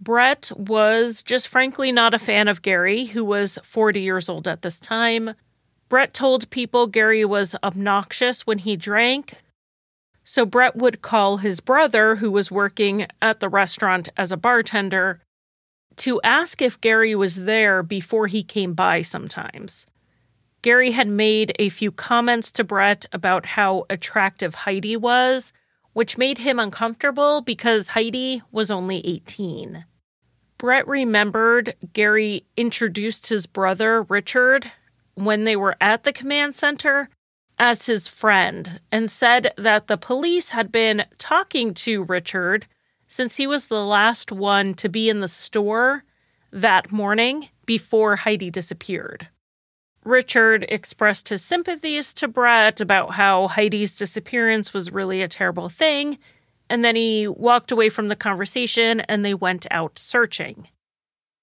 Brett 0.02 0.52
was 0.56 1.22
just 1.22 1.48
frankly 1.48 1.92
not 1.92 2.14
a 2.14 2.20
fan 2.20 2.50
of 2.50 2.62
Gary, 2.62 3.06
who 3.06 3.24
was 3.24 3.58
40 3.64 4.02
years 4.02 4.28
old 4.28 4.48
at 4.48 4.62
this 4.62 4.80
time. 4.80 5.36
Brett 5.88 6.14
told 6.14 6.50
people 6.50 6.88
Gary 6.88 7.24
was 7.24 7.56
obnoxious 7.64 8.48
when 8.48 8.60
he 8.60 8.76
drank. 8.76 9.44
So 10.24 10.46
Brett 10.46 10.76
would 10.76 11.02
call 11.02 11.38
his 11.38 11.60
brother, 11.60 12.16
who 12.16 12.32
was 12.32 12.50
working 12.50 13.06
at 13.22 13.40
the 13.40 13.50
restaurant 13.50 14.10
as 14.18 14.32
a 14.32 14.38
bartender, 14.38 15.22
to 15.98 16.20
ask 16.24 16.62
if 16.62 16.82
Gary 16.82 17.14
was 17.14 17.36
there 17.36 17.84
before 17.84 18.28
he 18.28 18.44
came 18.44 18.74
by 18.74 19.04
sometimes. 19.04 19.86
Gary 20.64 20.92
had 20.92 21.08
made 21.08 21.56
a 21.60 21.70
few 21.70 21.92
comments 21.92 22.50
to 22.52 22.64
Brett 22.64 23.06
about 23.14 23.46
how 23.46 23.86
attractive 23.88 24.56
Heidi 24.56 24.98
was, 24.98 25.54
which 25.94 26.18
made 26.18 26.40
him 26.40 26.58
uncomfortable 26.58 27.42
because 27.42 27.90
Heidi 27.90 28.42
was 28.52 28.72
only 28.72 29.06
18. 29.06 29.86
Brett 30.58 30.88
remembered 30.88 31.76
Gary 31.94 32.46
introduced 32.58 33.28
his 33.28 33.46
brother, 33.46 34.02
Richard, 34.02 34.72
when 35.16 35.44
they 35.44 35.56
were 35.56 35.76
at 35.82 36.04
the 36.04 36.14
command 36.14 36.56
center 36.56 37.10
as 37.58 37.86
his 37.86 38.08
friend 38.08 38.80
and 38.92 39.10
said 39.10 39.54
that 39.58 39.88
the 39.88 39.98
police 39.98 40.50
had 40.50 40.72
been 40.72 41.06
talking 41.18 41.74
to 41.74 42.04
Richard 42.04 42.68
since 43.08 43.38
he 43.38 43.48
was 43.48 43.68
the 43.68 43.84
last 43.84 44.32
one 44.32 44.74
to 44.76 44.90
be 44.90 45.10
in 45.10 45.22
the 45.22 45.28
store 45.28 46.04
that 46.52 46.92
morning 46.92 47.50
before 47.66 48.18
Heidi 48.18 48.50
disappeared. 48.50 49.28
Richard 50.04 50.66
expressed 50.70 51.30
his 51.30 51.44
sympathies 51.44 52.14
to 52.16 52.28
Brett 52.28 52.80
about 52.80 53.14
how 53.14 53.48
Heidi's 53.48 53.96
disappearance 53.96 54.74
was 54.74 54.92
really 54.92 55.22
a 55.22 55.28
terrible 55.28 55.68
thing, 55.68 56.20
and 56.70 56.86
then 56.86 56.96
he 56.96 57.28
walked 57.28 57.72
away 57.72 57.90
from 57.90 58.08
the 58.08 58.16
conversation 58.16 59.00
and 59.02 59.26
they 59.26 59.34
went 59.34 59.66
out 59.72 59.98
searching. 59.98 60.68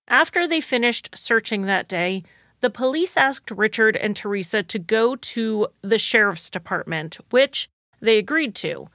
After 0.08 0.46
they 0.46 0.60
finished 0.60 1.10
searching 1.14 1.62
that 1.62 1.88
day, 1.88 2.22
the 2.62 2.70
police 2.70 3.16
asked 3.16 3.50
Richard 3.50 3.96
and 3.96 4.16
Teresa 4.16 4.62
to 4.62 4.78
go 4.78 5.16
to 5.16 5.66
the 5.82 5.98
sheriff's 5.98 6.48
department, 6.48 7.18
which 7.30 7.68
they 8.00 8.18
agreed 8.18 8.54
to. 8.56 8.88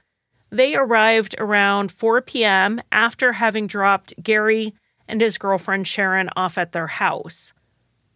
They 0.50 0.74
arrived 0.74 1.36
around 1.38 1.92
4 1.92 2.22
p.m. 2.22 2.80
after 2.90 3.34
having 3.34 3.66
dropped 3.66 4.14
Gary 4.22 4.74
and 5.06 5.20
his 5.20 5.36
girlfriend 5.36 5.86
Sharon 5.86 6.30
off 6.34 6.56
at 6.56 6.72
their 6.72 6.86
house. 6.86 7.52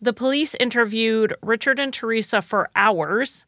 The 0.01 0.15
police 0.15 0.55
interviewed 0.55 1.35
Richard 1.43 1.79
and 1.79 1.93
Teresa 1.93 2.41
for 2.41 2.71
hours 2.75 3.45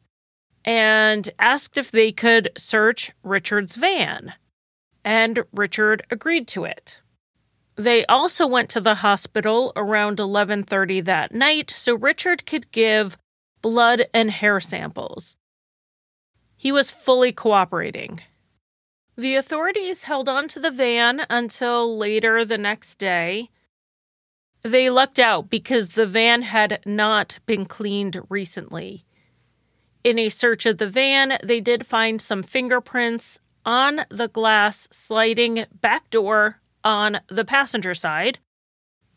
and 0.63 1.29
asked 1.39 1.77
if 1.77 1.91
they 1.91 2.11
could 2.11 2.51
search 2.55 3.11
Richard's 3.23 3.75
van. 3.75 4.33
And 5.03 5.43
Richard 5.51 6.05
agreed 6.11 6.47
to 6.49 6.65
it. 6.65 7.01
They 7.75 8.05
also 8.05 8.47
went 8.47 8.69
to 8.69 8.81
the 8.81 8.95
hospital 8.95 9.73
around 9.75 10.19
11:30 10.19 11.01
that 11.01 11.33
night 11.33 11.69
so 11.69 11.93
Richard 11.93 12.45
could 12.45 12.71
give 12.71 13.17
blood 13.61 14.05
and 14.13 14.31
hair 14.31 14.59
samples. 14.61 15.35
He 16.55 16.71
was 16.71 16.89
fully 16.89 17.33
cooperating. 17.33 18.21
The 19.17 19.35
authorities 19.35 20.03
held 20.03 20.29
on 20.29 20.47
to 20.49 20.59
the 20.59 20.71
van 20.71 21.25
until 21.29 21.97
later 21.97 22.45
the 22.45 22.57
next 22.57 22.95
day. 22.95 23.49
They 24.61 24.89
lucked 24.89 25.19
out 25.19 25.49
because 25.49 25.89
the 25.89 26.07
van 26.07 26.43
had 26.43 26.81
not 26.85 27.39
been 27.45 27.65
cleaned 27.65 28.21
recently. 28.29 29.05
In 30.03 30.17
a 30.17 30.29
search 30.29 30.65
of 30.65 30.77
the 30.77 30.89
van, 30.89 31.37
they 31.43 31.59
did 31.59 31.85
find 31.85 32.21
some 32.21 32.41
fingerprints 32.41 33.39
on 33.65 34.01
the 34.09 34.27
glass 34.27 34.87
sliding 34.91 35.65
back 35.81 36.09
door 36.09 36.61
on 36.85 37.19
the 37.27 37.43
passenger 37.43 37.93
side, 37.93 38.39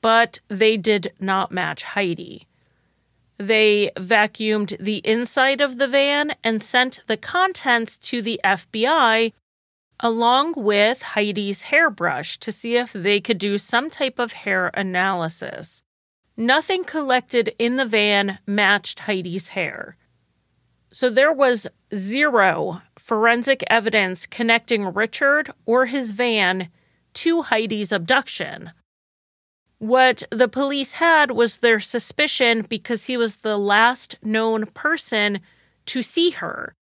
but 0.00 0.40
they 0.48 0.76
did 0.76 1.12
not 1.20 1.52
match 1.52 1.84
Heidi. 1.84 2.48
They 3.36 3.92
vacuumed 3.96 4.76
the 4.78 4.96
inside 5.04 5.60
of 5.60 5.78
the 5.78 5.86
van 5.86 6.34
and 6.42 6.60
sent 6.60 7.02
the 7.06 7.16
contents 7.16 7.96
to 7.98 8.20
the 8.20 8.40
FBI 8.42 9.32
along 10.00 10.54
with 10.56 11.02
Heidi's 11.02 11.62
hairbrush 11.62 12.38
to 12.38 12.52
see 12.52 12.76
if 12.76 12.92
they 12.92 13.20
could 13.20 13.38
do 13.38 13.58
some 13.58 13.90
type 13.90 14.18
of 14.18 14.32
hair 14.32 14.70
analysis. 14.74 15.82
Nothing 16.36 16.84
collected 16.84 17.54
in 17.58 17.76
the 17.76 17.84
van 17.84 18.38
matched 18.46 19.00
Heidi's 19.00 19.48
hair. 19.48 19.96
So 20.92 21.10
there 21.10 21.32
was 21.32 21.66
zero 21.94 22.82
forensic 22.96 23.64
evidence 23.68 24.24
connecting 24.26 24.84
Richard 24.86 25.52
or 25.66 25.86
his 25.86 26.12
van 26.12 26.68
to 27.18 27.42
Heidi's 27.42 27.90
abduction. 27.90 28.70
What 29.78 30.22
the 30.30 30.48
police 30.48 30.94
had 30.94 31.32
was 31.32 31.58
their 31.58 31.80
suspicion 31.80 32.62
because 32.62 33.06
he 33.06 33.16
was 33.16 33.36
the 33.36 33.58
last 33.58 34.16
known 34.22 34.66
person 34.66 35.40
to 35.86 36.02
see 36.02 36.30
her. 36.30 36.74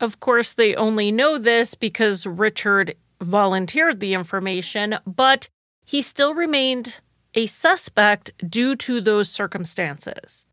Of 0.00 0.20
course, 0.20 0.52
they 0.52 0.74
only 0.74 1.10
know 1.10 1.38
this 1.38 1.74
because 1.74 2.26
Richard 2.26 2.94
volunteered 3.20 4.00
the 4.00 4.14
information, 4.14 4.98
but 5.06 5.48
he 5.84 6.00
still 6.02 6.34
remained 6.34 7.00
a 7.34 7.46
suspect 7.46 8.32
due 8.48 8.76
to 8.76 9.00
those 9.00 9.28
circumstances. 9.28 10.46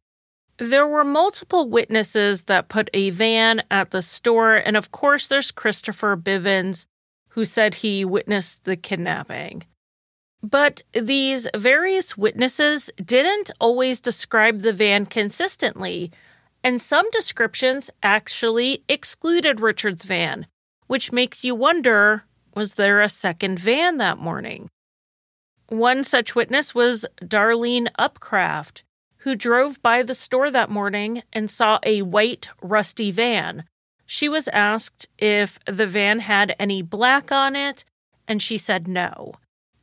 There 0.58 0.88
were 0.88 1.04
multiple 1.04 1.70
witnesses 1.70 2.44
that 2.44 2.70
put 2.70 2.90
a 2.94 3.10
van 3.12 3.64
at 3.70 3.92
the 3.92 4.02
store, 4.02 4.56
and 4.56 4.78
of 4.78 4.92
course, 4.92 5.28
there's 5.28 5.52
Christopher 5.52 6.16
Bivens, 6.16 6.86
who 7.32 7.46
said 7.46 7.76
he 7.76 8.06
witnessed 8.06 8.64
the 8.64 8.76
kidnapping. 8.76 9.64
But 10.44 10.82
these 10.94 11.48
various 11.56 12.18
witnesses 12.18 12.90
didn't 13.04 13.52
always 13.60 14.00
describe 14.00 14.62
the 14.62 14.74
van 14.74 15.06
consistently, 15.06 16.12
and 16.64 16.82
some 16.82 17.10
descriptions 17.12 17.90
actually 18.02 18.84
excluded 18.90 19.60
Richard's 19.60 20.04
van, 20.04 20.48
which 20.88 21.12
makes 21.12 21.44
you 21.44 21.56
wonder 21.56 22.24
was 22.54 22.74
there 22.74 23.00
a 23.00 23.08
second 23.08 23.60
van 23.60 23.98
that 23.98 24.18
morning? 24.18 24.70
One 25.70 26.04
such 26.04 26.36
witness 26.36 26.76
was 26.76 27.06
Darlene 27.22 27.88
Upcraft, 27.98 28.84
who 29.20 29.36
drove 29.36 29.82
by 29.82 30.04
the 30.04 30.14
store 30.14 30.52
that 30.52 30.70
morning 30.70 31.24
and 31.32 31.50
saw 31.50 31.80
a 31.84 32.02
white, 32.02 32.50
rusty 32.62 33.10
van, 33.10 33.64
she 34.14 34.28
was 34.28 34.50
asked 34.50 35.08
if 35.20 35.58
the 35.68 35.88
van 35.88 36.20
had 36.20 36.54
any 36.60 36.82
black 36.82 37.32
on 37.32 37.56
it, 37.56 37.86
and 38.28 38.42
she 38.42 38.58
said 38.58 38.86
no. 38.86 39.32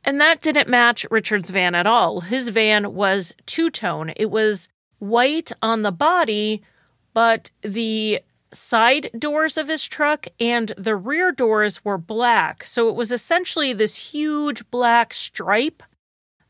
And 0.03 0.21
that 0.21 0.39
didn't 0.39 0.69
match 0.69 1.03
Richard's 1.09 1.49
van 1.49 1.73
at 1.73 1.87
all. 1.87 2.21
His 2.21 2.49
van 2.49 2.93
was 2.93 3.33
two 3.47 3.71
tone, 3.71 4.13
it 4.15 4.29
was 4.29 4.67
white 4.99 5.51
on 5.63 5.81
the 5.81 5.91
body, 5.91 6.61
but 7.11 7.49
the 7.63 8.21
side 8.53 9.09
doors 9.17 9.57
of 9.57 9.67
his 9.67 9.87
truck 9.87 10.27
and 10.39 10.73
the 10.77 10.95
rear 10.95 11.31
doors 11.31 11.83
were 11.83 11.97
black. 11.97 12.63
So 12.65 12.87
it 12.87 12.95
was 12.95 13.11
essentially 13.11 13.73
this 13.73 13.95
huge 13.95 14.69
black 14.69 15.11
stripe 15.11 15.81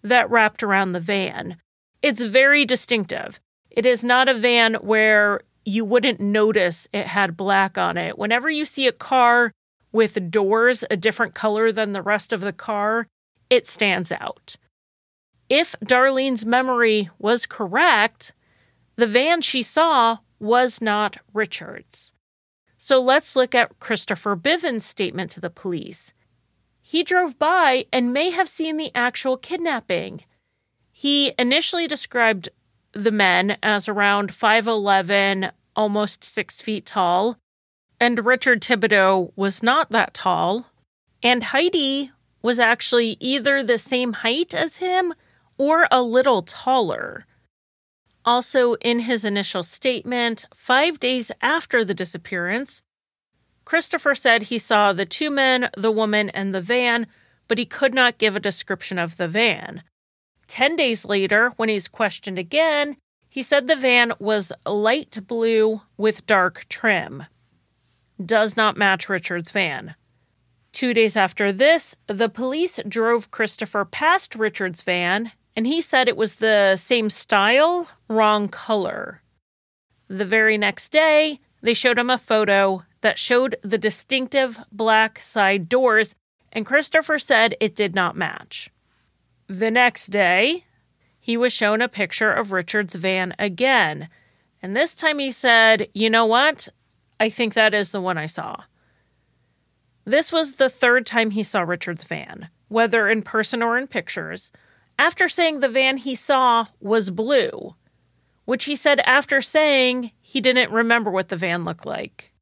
that 0.02 0.30
wrapped 0.30 0.64
around 0.64 0.92
the 0.92 1.00
van. 1.00 1.56
It's 2.02 2.24
very 2.24 2.66
distinctive. 2.66 3.40
It 3.72 3.86
is 3.86 4.04
not 4.04 4.28
a 4.28 4.38
van 4.38 4.74
where 4.76 5.44
you 5.70 5.86
wouldn't 5.86 6.20
notice 6.20 6.88
it 6.92 7.06
had 7.06 7.38
black 7.38 7.78
on 7.78 7.96
it. 7.96 8.18
Whenever 8.18 8.50
you 8.50 8.66
see 8.66 8.88
a 8.88 8.92
car 8.92 9.52
with 9.92 10.32
doors 10.32 10.84
a 10.90 10.98
different 10.98 11.36
color 11.36 11.72
than 11.72 11.92
the 11.92 12.02
rest 12.02 12.34
of 12.34 12.42
the 12.42 12.54
car, 12.54 13.08
it 13.50 13.68
stands 13.68 14.12
out. 14.12 14.56
If 15.48 15.76
Darlene's 15.84 16.46
memory 16.46 17.10
was 17.20 17.46
correct, 17.46 18.34
the 18.96 19.08
van 19.08 19.42
she 19.42 19.64
saw 19.64 20.18
was 20.40 20.82
not 20.82 21.18
Richard's. 21.34 22.12
So 22.78 23.00
let's 23.00 23.36
look 23.36 23.54
at 23.54 23.80
Christopher 23.80 24.36
Bivens' 24.36 24.84
statement 24.84 25.32
to 25.32 25.40
the 25.40 25.50
police. 25.50 26.14
He 26.82 27.04
drove 27.04 27.38
by 27.38 27.86
and 27.94 28.14
may 28.14 28.32
have 28.32 28.50
seen 28.50 28.78
the 28.78 28.92
actual 28.96 29.38
kidnapping. 29.38 30.24
He 30.92 31.34
initially 31.38 31.88
described 31.88 32.50
the 32.94 33.12
men 33.12 33.58
as 33.62 33.88
around 33.88 34.32
5'11, 34.32 35.52
almost 35.76 36.24
six 36.24 36.62
feet 36.62 36.86
tall, 36.86 37.38
and 38.00 38.26
Richard 38.26 38.62
Thibodeau 38.62 39.32
was 39.36 39.62
not 39.62 39.90
that 39.92 40.14
tall, 40.14 40.68
and 41.22 41.46
Heidi 41.46 42.12
was 42.42 42.60
actually 42.60 43.18
either 43.20 43.62
the 43.62 43.78
same 43.78 44.14
height 44.14 44.54
as 44.54 44.78
him 44.78 45.14
or 45.58 45.88
a 45.92 46.02
little 46.02 46.42
taller. 46.42 47.26
Also, 48.26 48.74
in 48.76 49.02
his 49.02 49.26
initial 49.26 49.64
statement, 49.64 50.46
five 50.54 51.00
days 51.00 51.32
after 51.42 51.84
the 51.84 51.94
disappearance, 51.94 52.82
Christopher 53.66 54.16
said 54.16 54.44
he 54.44 54.58
saw 54.58 54.94
the 54.94 55.06
two 55.06 55.30
men, 55.30 55.70
the 55.78 55.92
woman, 55.92 56.30
and 56.30 56.56
the 56.56 56.62
van, 56.62 57.08
but 57.48 57.58
he 57.58 57.66
could 57.66 57.94
not 57.94 58.18
give 58.18 58.36
a 58.36 58.40
description 58.40 58.98
of 58.98 59.18
the 59.18 59.28
van. 59.28 59.84
Ten 60.48 60.76
days 60.76 61.06
later, 61.06 61.52
when 61.58 61.70
he's 61.70 61.88
questioned 61.88 62.40
again, 62.40 62.98
he 63.30 63.44
said 63.44 63.68
the 63.68 63.76
van 63.76 64.12
was 64.20 64.52
light 64.66 65.20
blue 65.28 65.82
with 65.98 66.26
dark 66.26 66.66
trim. 66.68 67.26
Does 68.24 68.58
not 68.58 68.76
match 68.76 69.08
Richard's 69.08 69.52
van. 69.52 69.96
Two 70.72 70.94
days 70.94 71.16
after 71.16 71.52
this, 71.52 71.96
the 72.08 72.30
police 72.30 72.80
drove 72.88 73.32
Christopher 73.32 73.86
past 73.86 74.36
Richard's 74.36 74.82
van, 74.82 75.32
and 75.56 75.66
he 75.66 75.82
said 75.82 76.08
it 76.08 76.18
was 76.18 76.36
the 76.36 76.76
same 76.76 77.10
style, 77.10 77.90
wrong 78.08 78.48
color. 78.48 79.22
The 80.08 80.26
very 80.26 80.58
next 80.58 80.90
day, 80.90 81.40
they 81.62 81.74
showed 81.74 82.00
him 82.00 82.10
a 82.10 82.18
photo 82.18 82.84
that 83.02 83.18
showed 83.18 83.56
the 83.62 83.78
distinctive 83.78 84.60
black 84.72 85.22
side 85.22 85.70
doors, 85.70 86.16
and 86.52 86.66
Christopher 86.66 87.20
said 87.20 87.56
it 87.60 87.76
did 87.76 87.96
not 87.96 88.16
match. 88.16 88.72
The 89.48 89.72
next 89.72 90.08
day, 90.08 90.66
he 91.30 91.38
was 91.38 91.54
shown 91.54 91.80
a 91.80 91.88
picture 91.88 92.32
of 92.34 92.52
Richard's 92.52 92.96
van 92.96 93.36
again. 93.38 94.10
And 94.64 94.76
this 94.76 94.96
time 94.96 95.20
he 95.20 95.30
said, 95.30 95.88
You 95.94 96.10
know 96.10 96.26
what? 96.26 96.70
I 97.20 97.30
think 97.30 97.54
that 97.54 97.72
is 97.72 97.92
the 97.92 98.02
one 98.02 98.18
I 98.18 98.26
saw. 98.26 98.64
This 100.06 100.32
was 100.32 100.54
the 100.54 100.72
third 100.72 101.06
time 101.06 101.30
he 101.30 101.44
saw 101.44 101.62
Richard's 101.62 102.04
van, 102.04 102.50
whether 102.68 103.08
in 103.08 103.22
person 103.22 103.62
or 103.62 103.78
in 103.78 103.86
pictures, 103.86 104.52
after 104.98 105.30
saying 105.30 105.60
the 105.60 105.70
van 105.70 105.98
he 105.98 106.16
saw 106.16 106.66
was 106.80 107.12
blue, 107.12 107.76
which 108.46 108.66
he 108.66 108.76
said 108.76 109.00
after 109.02 109.40
saying 109.40 110.10
he 110.22 110.42
didn't 110.42 110.72
remember 110.72 111.12
what 111.12 111.30
the 111.30 111.36
van 111.36 111.64
looked 111.64 111.86
like. 111.86 112.34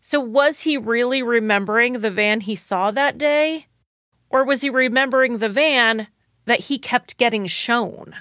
So, 0.00 0.18
was 0.18 0.62
he 0.62 0.76
really 0.76 1.22
remembering 1.22 2.00
the 2.00 2.10
van 2.10 2.40
he 2.40 2.56
saw 2.56 2.90
that 2.90 3.18
day? 3.18 3.68
Or 4.30 4.42
was 4.44 4.62
he 4.62 4.68
remembering 4.68 5.38
the 5.38 5.48
van 5.48 6.08
that 6.46 6.60
he 6.60 6.78
kept 6.78 7.18
getting 7.18 7.46
shown. 7.46 8.14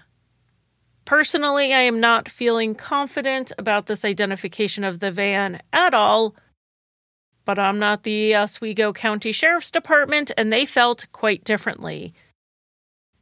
Personally, 1.06 1.74
I 1.74 1.82
am 1.82 2.00
not 2.00 2.28
feeling 2.28 2.74
confident 2.76 3.52
about 3.58 3.86
this 3.86 4.04
identification 4.04 4.84
of 4.84 5.00
the 5.00 5.12
van 5.12 5.62
at 5.72 5.94
all, 5.94 6.36
but 7.46 7.60
I'm 7.60 7.78
not 7.78 8.04
the 8.04 8.36
Oswego 8.36 8.92
County 8.92 9.32
Sheriff's 9.32 9.70
Department, 9.70 10.32
and 10.36 10.52
they 10.52 10.66
felt 10.66 11.06
quite 11.12 11.44
differently. 11.44 12.14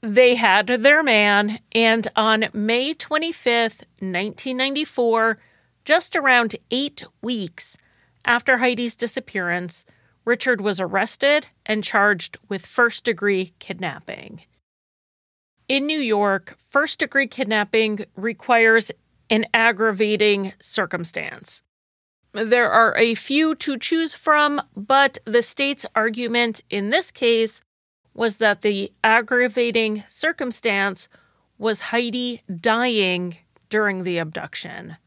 They 0.01 0.35
had 0.35 0.67
their 0.67 1.03
man, 1.03 1.59
and 1.73 2.07
on 2.15 2.45
May 2.53 2.93
25th, 2.93 3.83
1994, 3.99 5.37
just 5.83 6.15
around 6.15 6.55
eight 6.71 7.05
weeks 7.21 7.77
after 8.23 8.57
Heidi's 8.57 8.95
disappearance, 8.95 9.85
Richard 10.25 10.61
was 10.61 10.79
arrested 10.79 11.47
and 11.65 11.83
charged 11.83 12.37
with 12.47 12.65
first 12.65 13.03
degree 13.03 13.53
kidnapping. 13.59 14.43
In 15.67 15.85
New 15.85 15.99
York, 15.99 16.57
first 16.69 16.99
degree 16.99 17.27
kidnapping 17.27 18.05
requires 18.15 18.91
an 19.29 19.45
aggravating 19.53 20.53
circumstance. 20.59 21.61
There 22.33 22.69
are 22.69 22.95
a 22.97 23.15
few 23.15 23.55
to 23.55 23.77
choose 23.77 24.13
from, 24.13 24.61
but 24.75 25.19
the 25.25 25.41
state's 25.41 25.85
argument 25.95 26.63
in 26.69 26.89
this 26.89 27.11
case 27.11 27.61
was 28.13 28.37
that 28.37 28.61
the 28.61 28.91
aggravating 29.03 30.03
circumstance 30.07 31.07
was 31.57 31.79
Heidi 31.79 32.41
dying 32.59 33.37
during 33.69 34.03
the 34.03 34.17
abduction. 34.17 34.97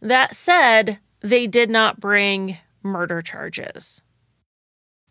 That 0.00 0.34
said, 0.34 0.98
they 1.20 1.46
did 1.46 1.70
not 1.70 2.00
bring 2.00 2.58
murder 2.82 3.20
charges. 3.20 4.02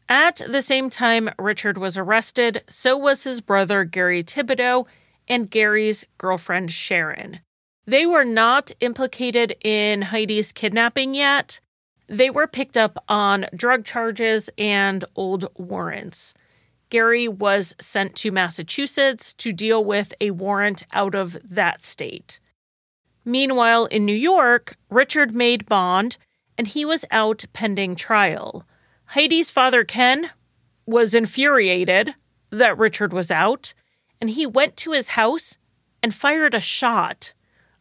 At 0.10 0.41
the 0.48 0.62
same 0.62 0.89
time 0.89 1.30
Richard 1.38 1.78
was 1.78 1.98
arrested, 1.98 2.63
so 2.70 2.98
was 2.98 3.24
his 3.24 3.41
brother 3.41 3.84
Gary 3.84 4.24
Thibodeau 4.24 4.88
and 5.28 5.50
Gary's 5.50 6.06
girlfriend 6.17 6.72
Sharon. 6.72 7.41
They 7.86 8.06
were 8.06 8.24
not 8.24 8.72
implicated 8.80 9.56
in 9.63 10.04
Heidi's 10.04 10.52
kidnapping 10.52 11.13
yet. 11.13 11.60
They 12.08 12.30
were 12.30 12.48
picked 12.48 12.78
up 12.78 13.04
on 13.10 13.48
drug 13.54 13.84
charges 13.84 14.50
and 14.58 15.04
old 15.15 15.50
warrants. 15.58 16.34
Gary 16.89 17.28
was 17.28 17.76
sent 17.82 18.15
to 18.15 18.32
Massachusetts 18.32 19.34
to 19.34 19.52
deal 19.52 19.84
with 19.84 20.13
a 20.22 20.32
warrant 20.32 20.84
out 20.93 21.15
of 21.15 21.38
that 21.43 21.84
state. 21.84 22.39
Meanwhile, 23.26 23.88
in 23.88 24.06
New 24.06 24.15
York, 24.15 24.78
Richard 24.89 25.36
made 25.36 25.65
bond 25.65 26.17
and 26.58 26.65
he 26.65 26.86
was 26.86 27.04
out 27.12 27.43
pending 27.52 27.98
trial. 27.98 28.65
Heidi's 29.08 29.50
father, 29.50 29.84
Ken, 29.84 30.32
was 30.86 31.13
infuriated 31.13 32.15
that 32.50 32.78
Richard 32.78 33.13
was 33.13 33.32
out, 33.32 33.74
and 34.20 34.30
he 34.30 34.46
went 34.46 34.78
to 34.78 34.91
his 34.91 35.10
house 35.10 35.58
and 36.04 36.13
fired 36.13 36.54
a 36.54 36.60
shot 36.60 37.34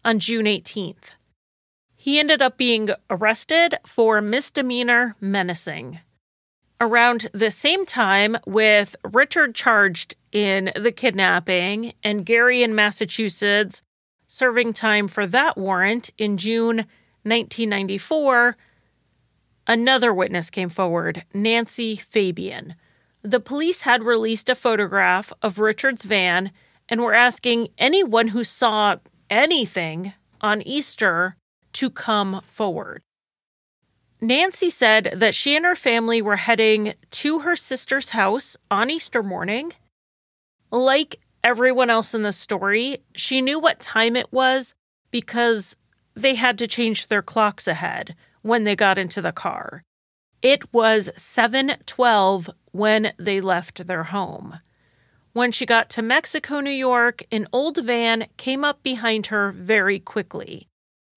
on 0.04 0.18
June 0.18 0.46
18th. 0.46 1.12
He 1.94 2.20
ended 2.20 2.40
up 2.40 2.56
being 2.56 2.90
arrested 3.10 3.76
for 3.86 4.20
misdemeanor 4.20 5.14
menacing. 5.20 6.00
Around 6.80 7.30
the 7.32 7.50
same 7.50 7.86
time, 7.86 8.36
with 8.46 8.94
Richard 9.02 9.54
charged 9.54 10.14
in 10.30 10.70
the 10.76 10.92
kidnapping 10.92 11.94
and 12.04 12.26
Gary 12.26 12.62
in 12.62 12.74
Massachusetts 12.74 13.82
serving 14.26 14.74
time 14.74 15.08
for 15.08 15.26
that 15.26 15.56
warrant 15.56 16.10
in 16.18 16.36
June 16.36 16.78
1994, 17.22 18.56
Another 19.66 20.14
witness 20.14 20.50
came 20.50 20.68
forward, 20.68 21.24
Nancy 21.35 21.96
Fabian. 21.96 22.76
The 23.22 23.40
police 23.40 23.83
had 23.83 24.05
released 24.05 24.48
a 24.48 24.55
photograph 24.55 25.33
of 25.42 25.59
Richard's 25.59 26.05
van 26.05 26.52
and 26.88 27.02
were 27.02 27.14
asking 27.14 27.68
anyone 27.76 28.29
who 28.29 28.44
saw 28.44 28.96
anything 29.29 30.12
on 30.40 30.62
Easter 30.62 31.37
to 31.72 31.90
come 31.90 32.42
forward. 32.46 33.02
Nancy 34.20 34.70
said 34.70 35.12
that 35.16 35.35
she 35.35 35.57
and 35.57 35.64
her 35.64 35.74
family 35.76 36.22
were 36.22 36.37
heading 36.37 36.94
to 37.11 37.40
her 37.40 37.57
sister's 37.57 38.11
house 38.11 38.57
on 38.70 38.88
Easter 38.88 39.22
morning. 39.22 39.72
Like 40.70 41.16
everyone 41.42 41.90
else 41.90 42.14
in 42.14 42.22
the 42.22 42.33
story, 42.33 42.98
she 43.14 43.42
knew 43.42 43.59
what 43.59 43.81
time 43.81 44.16
it 44.16 44.33
was 44.33 44.74
because 45.11 45.76
they 46.14 46.35
had 46.35 46.57
to 46.59 46.66
change 46.66 47.09
their 47.09 47.22
clocks 47.22 47.68
ahead 47.68 48.14
when 48.46 48.64
they 48.64 48.76
got 48.76 48.98
into 48.98 49.20
the 49.20 49.32
car. 49.32 49.82
It 50.42 50.72
was 50.72 51.11
7:12 51.16 52.50
when 52.70 53.12
they 53.18 53.40
left 53.40 53.87
their 53.87 54.04
home. 54.04 54.61
When 55.32 55.52
she 55.52 55.66
got 55.66 55.90
to 55.90 56.02
Mexico, 56.02 56.61
New 56.61 56.70
York, 56.70 57.24
an 57.30 57.46
old 57.52 57.78
van 57.78 58.26
came 58.37 58.64
up 58.64 58.82
behind 58.82 59.26
her 59.26 59.50
very 59.50 59.98
quickly. 59.98 60.68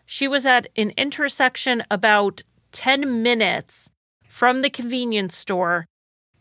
She 0.05 0.27
was 0.27 0.45
at 0.45 0.67
an 0.75 0.91
intersection 0.97 1.83
about 1.91 2.41
10 2.71 3.21
minutes 3.21 3.91
from 4.27 4.61
the 4.61 4.69
convenience 4.69 5.37
store, 5.37 5.85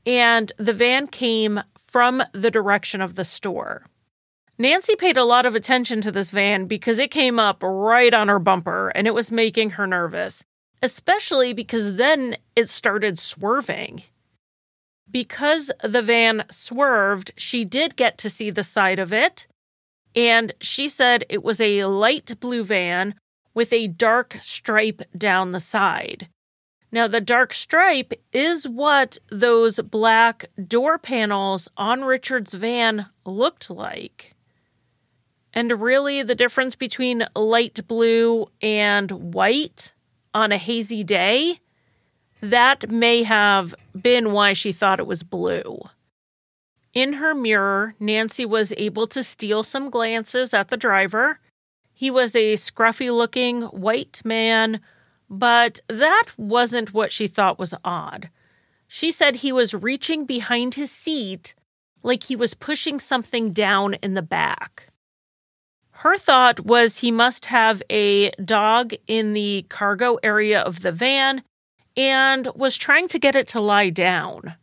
and 0.07 0.53
the 0.57 0.73
van 0.73 1.07
came 1.07 1.61
from 1.77 2.23
the 2.33 2.51
direction 2.51 3.01
of 3.01 3.15
the 3.15 3.25
store. 3.25 3.87
Nancy 4.59 4.97
paid 4.97 5.17
a 5.17 5.25
lot 5.25 5.47
of 5.47 5.55
attention 5.55 6.01
to 6.01 6.11
this 6.11 6.31
van 6.31 6.67
because 6.67 6.99
it 6.99 7.11
came 7.11 7.39
up 7.39 7.63
right 7.63 8.13
on 8.13 8.29
her 8.29 8.41
bumper 8.41 8.89
and 8.89 9.07
it 9.07 9.15
was 9.15 9.31
making 9.31 9.71
her 9.71 9.87
nervous 9.87 10.43
especially 10.83 11.53
because 11.53 11.97
then 11.97 12.37
it 12.55 12.69
started 12.69 13.19
swerving. 13.19 14.03
Because 15.11 15.71
the 15.83 16.03
van 16.03 16.45
swerved, 16.51 17.33
she 17.37 17.65
did 17.65 17.97
get 17.97 18.19
to 18.19 18.31
see 18.31 18.51
the 18.51 18.65
side 18.65 18.99
of 18.99 19.13
it, 19.13 19.47
and 20.15 20.53
she 20.61 20.89
said 20.89 21.25
it 21.29 21.43
was 21.43 21.61
a 21.61 21.85
light 21.85 22.39
blue 22.41 22.65
van 22.65 23.15
with 23.55 23.73
a 23.73 23.87
dark 23.87 24.37
stripe 24.41 25.03
down 25.17 25.53
the 25.53 25.61
side. 25.61 26.29
Now, 26.91 27.07
the 27.07 27.21
dark 27.21 27.53
stripe 27.53 28.15
is 28.33 28.67
what 28.67 29.19
those 29.31 29.79
black 29.81 30.47
door 30.67 30.99
panels 30.99 31.69
on 31.77 32.03
Richard's 32.03 32.55
van 32.55 33.07
looked 33.27 33.69
like. 33.69 34.35
And 35.53 35.81
really, 35.81 36.23
the 36.23 36.35
difference 36.35 36.75
between 36.75 37.27
light 37.35 37.87
blue 37.87 38.47
and 38.63 39.11
white 39.35 39.93
on 40.39 40.53
a 40.53 40.57
hazy 40.57 41.03
day, 41.03 41.59
that 42.41 42.91
may 42.91 43.25
have 43.25 43.75
been 44.01 44.33
why 44.33 44.53
she 44.53 44.71
thought 44.71 45.01
it 45.01 45.07
was 45.07 45.25
blue. 45.25 45.81
In 46.95 47.15
her 47.15 47.35
mirror, 47.35 47.95
Nancy 47.99 48.47
was 48.47 48.73
able 48.77 49.09
to 49.09 49.25
steal 49.25 49.65
some 49.65 49.91
glances 49.91 50.55
at 50.55 50.69
the 50.69 50.77
driver. 50.77 51.41
He 51.93 52.11
was 52.11 52.37
a 52.37 52.53
scruffy 52.53 53.15
looking 53.15 53.63
white 53.63 54.23
man, 54.25 54.81
but 55.29 55.81
that 55.89 56.27
wasn't 56.37 56.95
what 56.95 57.11
she 57.11 57.27
thought 57.27 57.59
was 57.59 57.75
odd. 57.85 58.31
She 58.87 59.11
said 59.11 59.37
he 59.37 59.53
was 59.53 59.75
reaching 59.75 60.25
behind 60.25 60.75
his 60.75 60.93
seat 60.93 61.55
like 62.05 62.23
he 62.23 62.37
was 62.37 62.55
pushing 62.55 63.01
something 63.01 63.53
down 63.53 63.95
in 63.95 64.15
the 64.15 64.23
back. 64.23 64.89
Her 66.03 66.17
thought 66.17 66.61
was 66.61 66.99
he 66.99 67.11
must 67.11 67.47
have 67.47 67.83
a 67.91 68.31
dog 68.31 68.95
in 69.09 69.33
the 69.33 69.67
cargo 69.69 70.17
area 70.23 70.61
of 70.61 70.83
the 70.83 70.93
van 70.93 71.43
and 71.97 72.49
was 72.55 72.77
trying 72.77 73.09
to 73.09 73.19
get 73.19 73.35
it 73.35 73.49
to 73.49 73.61
lie 73.61 73.91
down. 73.91 74.55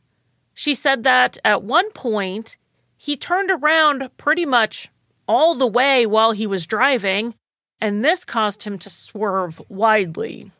She 0.53 0.73
said 0.73 1.03
that 1.03 1.37
at 1.43 1.61
one 1.61 1.91
point, 1.91 2.55
he 2.95 3.17
turned 3.17 3.51
around 3.51 4.09
pretty 4.15 4.45
much 4.45 4.89
all 5.27 5.55
the 5.55 5.67
way 5.67 6.05
while 6.05 6.31
he 6.31 6.47
was 6.47 6.65
driving, 6.65 7.35
and 7.81 8.03
this 8.03 8.23
caused 8.23 8.63
him 8.63 8.77
to 8.77 8.89
swerve 8.89 9.61
widely. 9.67 10.53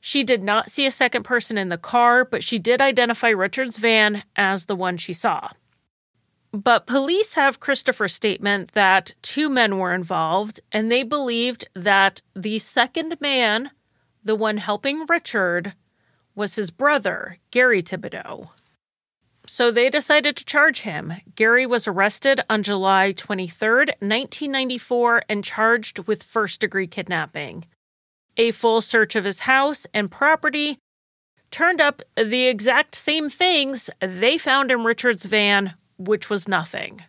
She 0.00 0.22
did 0.22 0.44
not 0.44 0.70
see 0.70 0.86
a 0.86 0.92
second 0.92 1.24
person 1.24 1.58
in 1.58 1.68
the 1.68 1.76
car, 1.76 2.24
but 2.24 2.44
she 2.44 2.60
did 2.60 2.80
identify 2.80 3.30
Richard's 3.30 3.76
van 3.76 4.22
as 4.36 4.66
the 4.66 4.76
one 4.76 4.98
she 4.98 5.12
saw. 5.12 5.50
But 6.52 6.86
police 6.86 7.34
have 7.34 7.60
Christopher's 7.60 8.14
statement 8.14 8.72
that 8.72 9.14
two 9.22 9.48
men 9.48 9.78
were 9.78 9.94
involved, 9.94 10.60
and 10.72 10.90
they 10.90 11.04
believed 11.04 11.68
that 11.74 12.22
the 12.34 12.58
second 12.58 13.20
man, 13.20 13.70
the 14.24 14.34
one 14.34 14.56
helping 14.56 15.06
Richard, 15.08 15.74
was 16.34 16.56
his 16.56 16.70
brother, 16.70 17.38
Gary 17.52 17.82
Thibodeau. 17.82 18.48
So 19.46 19.70
they 19.70 19.90
decided 19.90 20.36
to 20.36 20.44
charge 20.44 20.82
him. 20.82 21.14
Gary 21.34 21.66
was 21.66 21.86
arrested 21.86 22.40
on 22.50 22.62
July 22.62 23.12
23rd, 23.12 23.88
1994, 24.00 25.24
and 25.28 25.44
charged 25.44 26.06
with 26.06 26.22
first 26.22 26.60
degree 26.60 26.86
kidnapping. 26.86 27.64
A 28.36 28.50
full 28.52 28.80
search 28.80 29.16
of 29.16 29.24
his 29.24 29.40
house 29.40 29.86
and 29.92 30.10
property 30.10 30.78
turned 31.50 31.80
up 31.80 32.02
the 32.16 32.46
exact 32.46 32.94
same 32.94 33.28
things 33.28 33.90
they 34.00 34.38
found 34.38 34.70
in 34.70 34.84
Richard's 34.84 35.24
van 35.24 35.74
which 36.00 36.30
was 36.30 36.48
nothing. 36.48 37.02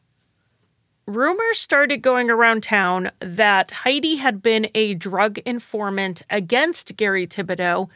Rumors 1.08 1.58
started 1.58 2.02
going 2.04 2.30
around 2.30 2.62
town 2.62 3.12
that 3.20 3.72
Heidi 3.72 4.18
had 4.18 4.44
been 4.44 4.70
a 4.76 4.94
drug 4.94 5.40
informant 5.40 6.22
against 6.30 6.96
Gary 6.96 7.26
Thibodeau, 7.26 7.90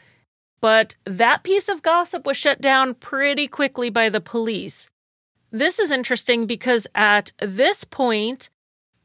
but 0.60 0.96
that 1.04 1.44
piece 1.44 1.68
of 1.68 1.82
gossip 1.82 2.26
was 2.26 2.36
shut 2.36 2.60
down 2.60 2.94
pretty 2.94 3.46
quickly 3.46 3.90
by 3.90 4.08
the 4.08 4.20
police. 4.20 4.88
This 5.50 5.78
is 5.78 5.92
interesting 5.92 6.46
because 6.46 6.86
at 6.94 7.30
this 7.38 7.84
point, 7.84 8.50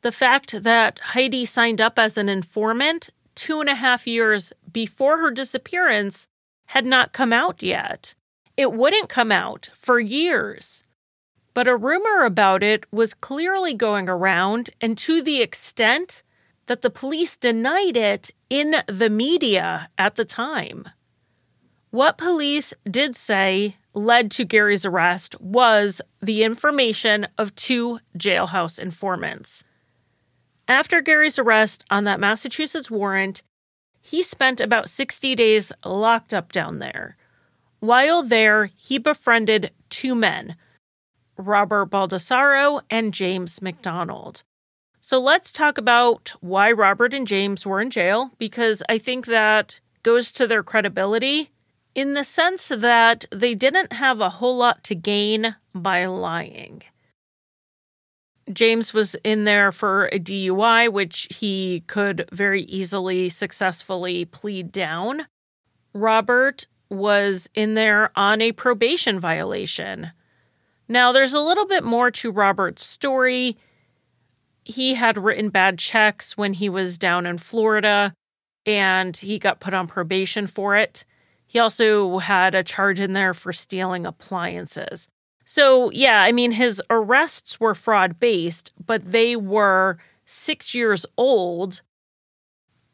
The 0.01 0.11
fact 0.11 0.63
that 0.63 0.99
Heidi 0.99 1.45
signed 1.45 1.79
up 1.79 1.99
as 1.99 2.17
an 2.17 2.27
informant 2.27 3.11
two 3.35 3.59
and 3.59 3.69
a 3.69 3.75
half 3.75 4.07
years 4.07 4.51
before 4.71 5.19
her 5.19 5.31
disappearance 5.31 6.27
had 6.67 6.85
not 6.85 7.13
come 7.13 7.31
out 7.31 7.61
yet. 7.61 8.15
It 8.57 8.73
wouldn't 8.73 9.09
come 9.09 9.31
out 9.31 9.69
for 9.75 9.99
years. 9.99 10.83
But 11.53 11.67
a 11.67 11.75
rumor 11.75 12.23
about 12.23 12.63
it 12.63 12.85
was 12.91 13.13
clearly 13.13 13.73
going 13.73 14.07
around, 14.07 14.69
and 14.79 14.97
to 14.99 15.21
the 15.21 15.41
extent 15.41 16.23
that 16.67 16.81
the 16.81 16.89
police 16.89 17.35
denied 17.35 17.97
it 17.97 18.31
in 18.49 18.75
the 18.87 19.09
media 19.09 19.89
at 19.97 20.15
the 20.15 20.25
time. 20.25 20.87
What 21.89 22.17
police 22.17 22.73
did 22.89 23.17
say 23.17 23.75
led 23.93 24.31
to 24.31 24.45
Gary's 24.45 24.85
arrest 24.85 25.39
was 25.41 26.01
the 26.21 26.43
information 26.43 27.27
of 27.37 27.53
two 27.55 27.99
jailhouse 28.17 28.79
informants. 28.79 29.65
After 30.69 31.01
Gary's 31.01 31.37
arrest 31.37 31.83
on 31.89 32.05
that 32.05 32.21
Massachusetts 32.21 32.89
warrant, 32.89 33.43
he 34.01 34.23
spent 34.23 34.61
about 34.61 34.89
60 34.89 35.35
days 35.35 35.73
locked 35.83 36.33
up 36.33 36.53
down 36.53 36.79
there. 36.79 37.17
While 37.81 38.23
there, 38.23 38.69
he 38.77 38.97
befriended 38.97 39.71
two 39.89 40.15
men, 40.15 40.55
Robert 41.47 41.89
Baldassaro 41.89 42.81
and 42.89 43.13
James 43.13 43.61
McDonald. 43.61 44.43
So 44.99 45.19
let's 45.19 45.51
talk 45.51 45.77
about 45.77 46.33
why 46.41 46.71
Robert 46.71 47.13
and 47.13 47.27
James 47.27 47.65
were 47.65 47.81
in 47.81 47.89
jail, 47.89 48.31
because 48.37 48.83
I 48.87 48.97
think 48.97 49.25
that 49.25 49.79
goes 50.03 50.31
to 50.33 50.47
their 50.47 50.63
credibility 50.63 51.49
in 51.95 52.13
the 52.13 52.23
sense 52.23 52.69
that 52.69 53.25
they 53.31 53.55
didn't 53.55 53.93
have 53.93 54.21
a 54.21 54.29
whole 54.29 54.57
lot 54.57 54.83
to 54.85 54.95
gain 54.95 55.55
by 55.73 56.05
lying. 56.05 56.83
James 58.51 58.93
was 58.93 59.15
in 59.23 59.43
there 59.45 59.71
for 59.71 60.07
a 60.07 60.19
DUI, 60.19 60.91
which 60.91 61.27
he 61.31 61.83
could 61.87 62.27
very 62.31 62.63
easily 62.63 63.29
successfully 63.29 64.25
plead 64.25 64.71
down. 64.71 65.27
Robert 65.93 66.67
was 66.89 67.49
in 67.53 67.73
there 67.73 68.11
on 68.15 68.41
a 68.41 68.51
probation 68.51 69.19
violation. 69.19 70.11
Now, 70.91 71.13
there's 71.13 71.33
a 71.33 71.39
little 71.39 71.65
bit 71.65 71.85
more 71.85 72.11
to 72.11 72.31
Robert's 72.31 72.85
story. 72.85 73.55
He 74.65 74.95
had 74.95 75.17
written 75.17 75.47
bad 75.47 75.79
checks 75.79 76.35
when 76.35 76.51
he 76.51 76.67
was 76.67 76.97
down 76.97 77.25
in 77.25 77.37
Florida 77.37 78.13
and 78.65 79.15
he 79.15 79.39
got 79.39 79.61
put 79.61 79.73
on 79.73 79.87
probation 79.87 80.47
for 80.47 80.75
it. 80.75 81.05
He 81.47 81.59
also 81.59 82.17
had 82.17 82.55
a 82.55 82.63
charge 82.63 82.99
in 82.99 83.13
there 83.13 83.33
for 83.33 83.53
stealing 83.53 84.05
appliances. 84.05 85.07
So, 85.45 85.91
yeah, 85.91 86.23
I 86.23 86.33
mean, 86.33 86.51
his 86.51 86.83
arrests 86.89 87.57
were 87.57 87.73
fraud 87.73 88.19
based, 88.19 88.73
but 88.85 89.13
they 89.13 89.37
were 89.37 89.97
six 90.25 90.75
years 90.75 91.05
old. 91.15 91.81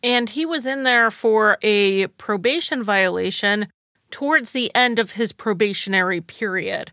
And 0.03 0.29
he 0.29 0.45
was 0.45 0.67
in 0.67 0.83
there 0.83 1.09
for 1.09 1.57
a 1.63 2.05
probation 2.07 2.83
violation 2.83 3.69
towards 4.11 4.51
the 4.51 4.69
end 4.75 4.99
of 4.99 5.13
his 5.13 5.31
probationary 5.31 6.21
period. 6.21 6.91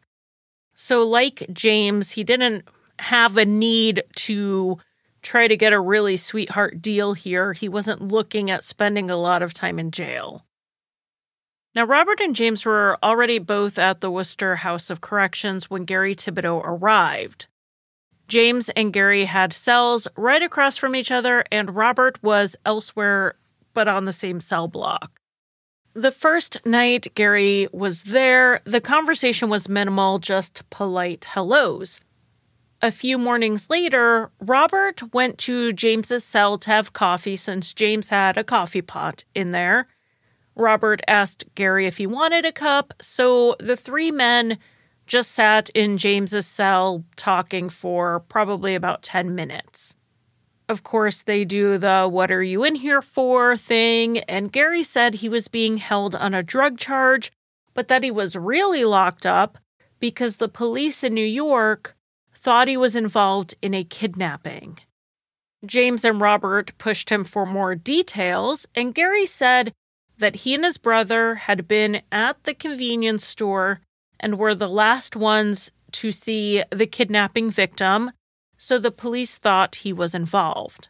So, 0.85 1.03
like 1.03 1.47
James, 1.51 2.11
he 2.11 2.25
didn't 2.25 2.69
have 2.99 3.39
a 3.39 3.47
need 3.47 4.03
to 4.17 4.77
try 5.23 5.49
to 5.49 5.57
get 5.57 5.73
a 5.73 5.81
really 5.81 6.19
sweetheart 6.19 6.83
deal 6.83 7.15
here. 7.15 7.55
He 7.55 7.71
wasn't 7.71 8.09
looking 8.13 8.51
at 8.51 8.65
spending 8.65 9.09
a 9.09 9.17
lot 9.17 9.41
of 9.41 9.55
time 9.55 9.79
in 9.79 9.93
jail. 9.93 10.45
Now, 11.75 11.85
Robert 11.85 12.21
and 12.21 12.37
James 12.37 12.67
were 12.67 12.99
already 13.03 13.39
both 13.39 13.79
at 13.79 14.03
the 14.03 14.11
Worcester 14.11 14.57
House 14.57 14.91
of 14.91 15.01
Corrections 15.01 15.71
when 15.71 15.87
Gary 15.87 16.15
Thibodeau 16.15 16.61
arrived. 16.63 17.47
James 18.29 18.69
and 18.77 18.93
Gary 18.93 19.25
had 19.25 19.55
cells 19.55 20.07
right 20.19 20.43
across 20.43 20.77
from 20.77 20.95
each 20.95 21.11
other, 21.11 21.47
and 21.51 21.75
Robert 21.75 22.23
was 22.23 22.57
elsewhere 22.67 23.37
but 23.73 23.89
on 23.89 24.05
the 24.05 24.13
same 24.13 24.39
cell 24.39 24.69
block. 24.69 25.19
The 25.95 26.11
first 26.11 26.59
night 26.67 27.07
Gary 27.15 27.69
was 27.73 28.03
there, 28.03 28.61
the 28.65 28.81
conversation 28.81 29.49
was 29.49 29.69
minimal, 29.69 30.19
just 30.19 30.69
polite 30.69 31.25
hellos. 31.25 32.01
A 32.83 32.91
few 32.91 33.17
mornings 33.17 33.71
later, 33.71 34.33
Robert 34.41 35.15
went 35.15 35.39
to 35.39 35.73
James's 35.73 36.25
cell 36.25 36.59
to 36.59 36.71
have 36.71 36.93
coffee 36.95 37.37
since 37.37 37.73
James 37.73 38.09
had 38.09 38.37
a 38.37 38.43
coffee 38.43 38.83
pot 38.83 39.23
in 39.37 39.53
there. 39.53 39.87
Robert 40.57 41.01
asked 41.07 41.45
Gary 41.55 41.87
if 41.87 41.99
he 41.99 42.09
wanted 42.09 42.45
a 42.45 42.51
cup, 42.51 42.93
so 43.01 43.55
the 43.61 43.77
three 43.77 44.11
men 44.11 44.59
just 45.07 45.31
sat 45.31 45.71
in 45.71 45.97
James's 45.97 46.47
cell 46.47 47.05
talking 47.15 47.69
for 47.69 48.19
probably 48.29 48.75
about 48.75 49.05
10 49.05 49.33
minutes. 49.33 49.95
Of 50.69 50.83
course, 50.83 51.23
they 51.23 51.45
do 51.45 51.77
the 51.77 52.09
what 52.11 52.31
are 52.31 52.43
you 52.43 52.65
in 52.65 52.77
here 52.77 53.03
for? 53.03 53.57
thing, 53.57 54.19
and 54.21 54.53
Gary 54.53 54.83
said 54.83 55.15
he 55.17 55.29
was 55.29 55.49
being 55.49 55.77
held 55.77 56.15
on 56.15 56.33
a 56.33 56.43
drug 56.43 56.79
charge, 56.79 57.33
but 57.75 57.89
that 57.89 58.03
he 58.03 58.11
was 58.11 58.37
really 58.37 58.85
locked 58.85 59.27
up 59.27 59.59
because 60.01 60.37
the 60.37 60.49
police 60.49 61.05
in 61.05 61.15
New 61.15 61.25
York 61.25 61.97
thought 62.35 62.69
he 62.69 62.77
was 62.77 62.97
involved 62.97 63.55
in 63.61 63.75
a 63.75 63.85
kidnapping. 63.85 64.79
James 65.65 66.05
and 66.05 66.21
Robert 66.21 66.73
pushed 66.79 67.11
him 67.11 67.25
for 67.25 67.47
more 67.47 67.75
details, 67.75 68.67
and 68.75 68.95
Gary 68.95 69.27
said 69.27 69.73
that 70.19 70.37
he 70.37 70.55
and 70.55 70.65
his 70.65 70.79
brother 70.79 71.35
had 71.37 71.67
been 71.67 72.03
at 72.13 72.43
the 72.45 72.55
convenience 72.55 73.25
store 73.25 73.81
and 74.21 74.39
were 74.39 74.55
the 74.55 74.69
last 74.69 75.17
ones 75.17 75.71
to 75.93 76.13
see 76.13 76.63
the 76.71 76.87
kidnapping 76.87 77.51
victim, 77.51 78.11
so 78.65 78.79
the 78.79 78.91
police 78.91 79.37
thought 79.37 79.83
he 79.85 79.93
was 79.93 80.15
involved. 80.15 80.89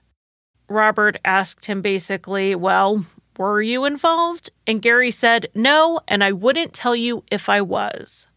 Robert 0.68 1.16
asked 1.24 1.66
him 1.66 1.82
basically, 1.82 2.54
Well, 2.54 3.04
were 3.36 3.60
you 3.60 3.84
involved? 3.84 4.50
And 4.64 4.80
Gary 4.80 5.10
said, 5.10 5.48
No, 5.56 5.98
and 6.06 6.22
I 6.22 6.30
wouldn't 6.30 6.72
tell 6.72 6.94
you 6.94 7.24
if 7.32 7.48
I 7.48 7.60
was. 7.60 8.28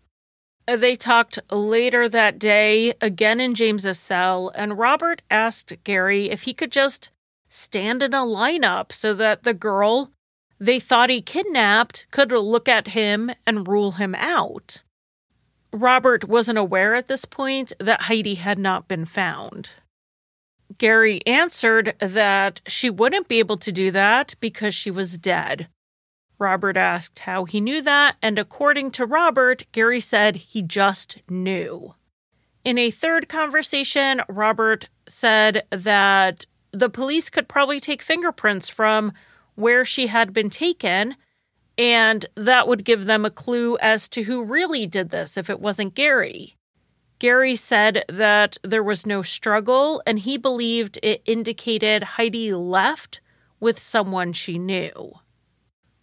Uh, 0.68 0.76
they 0.76 0.96
talked 0.96 1.38
later 1.52 2.10
that 2.10 2.40
day, 2.40 2.96
again 3.00 3.40
in 3.40 3.54
James's 3.54 4.00
cell, 4.00 4.52
and 4.56 4.80
Robert 4.80 5.22
asked 5.30 5.72
Gary 5.84 6.32
if 6.32 6.42
he 6.42 6.54
could 6.54 6.72
just 6.72 7.12
stand 7.48 8.02
in 8.02 8.16
a 8.16 8.26
lineup 8.26 8.92
so 8.92 9.14
that 9.14 9.44
the 9.44 9.54
girl 9.54 10.12
they 10.60 10.80
thought 10.80 11.12
he 11.12 11.22
kidnapped 11.22 12.08
could 12.10 12.32
look 12.32 12.68
at 12.68 12.90
him 12.90 13.32
and 13.46 13.68
rule 13.68 13.92
him 13.92 14.16
out. 14.16 14.82
Robert 15.78 16.26
wasn't 16.28 16.58
aware 16.58 16.96
at 16.96 17.08
this 17.08 17.26
point 17.26 17.74
that 17.80 18.04
Heidi 18.04 18.36
had 18.36 18.60
not 18.60 18.88
been 18.88 19.06
found. 19.06 19.72
Gary 20.78 21.26
answered 21.26 21.96
that 22.00 22.62
she 22.68 22.90
wouldn't 22.90 23.28
be 23.28 23.40
able 23.40 23.58
to 23.58 23.72
do 23.72 23.92
that 23.92 24.36
because 24.40 24.76
she 24.76 24.92
was 24.92 25.18
dead. 25.18 25.68
Robert 26.40 26.78
asked 26.78 27.20
how 27.20 27.46
he 27.46 27.60
knew 27.60 27.82
that, 27.82 28.16
and 28.22 28.38
according 28.38 28.92
to 28.92 29.06
Robert, 29.06 29.66
Gary 29.72 30.00
said 30.00 30.36
he 30.36 30.62
just 30.62 31.18
knew. 31.30 31.96
In 32.64 32.78
a 32.78 32.92
third 32.92 33.30
conversation, 33.30 34.22
Robert 34.28 34.88
said 35.08 35.64
that 35.72 36.46
the 36.72 36.90
police 36.90 37.30
could 37.30 37.48
probably 37.48 37.80
take 37.80 38.02
fingerprints 38.02 38.70
from 38.70 39.14
where 39.56 39.86
she 39.86 40.08
had 40.08 40.34
been 40.34 40.50
taken, 40.50 41.16
and 41.78 42.26
that 42.36 42.68
would 42.68 42.84
give 42.84 43.06
them 43.06 43.26
a 43.26 43.30
clue 43.30 43.78
as 43.78 44.08
to 44.10 44.24
who 44.24 44.44
really 44.44 44.86
did 44.86 45.10
this 45.10 45.38
if 45.38 45.50
it 45.50 45.60
wasn't 45.60 45.96
Gary. 45.96 46.56
Gary 47.20 47.56
said 47.56 48.06
that 48.10 48.58
there 48.64 48.84
was 48.84 49.06
no 49.06 49.22
struggle, 49.22 50.02
and 50.06 50.20
he 50.20 50.38
believed 50.38 51.00
it 51.02 51.22
indicated 51.26 52.04
Heidi 52.04 52.54
left 52.54 53.22
with 53.60 53.80
someone 53.80 54.34
she 54.34 54.60
knew. 54.60 55.14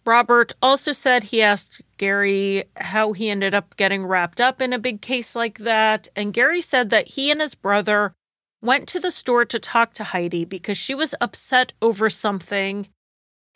Robert 0.05 0.53
also 0.61 0.91
said 0.91 1.25
he 1.25 1.41
asked 1.41 1.81
Gary 1.97 2.65
how 2.77 3.13
he 3.13 3.29
ended 3.29 3.53
up 3.53 3.75
getting 3.75 4.05
wrapped 4.05 4.39
up 4.39 4.61
in 4.61 4.71
a 4.71 4.79
big 4.79 5.01
case 5.01 5.35
like 5.35 5.59
that, 5.59 6.07
and 6.15 6.33
Gary 6.33 6.61
said 6.61 6.89
that 6.89 7.09
he 7.09 7.31
and 7.31 7.41
his 7.41 7.55
brother 7.55 8.13
went 8.61 8.87
to 8.89 8.99
the 8.99 9.11
store 9.11 9.45
to 9.45 9.59
talk 9.59 9.93
to 9.93 10.03
Heidi 10.03 10.45
because 10.45 10.77
she 10.77 10.93
was 10.93 11.15
upset 11.21 11.73
over 11.81 12.09
something 12.09 12.87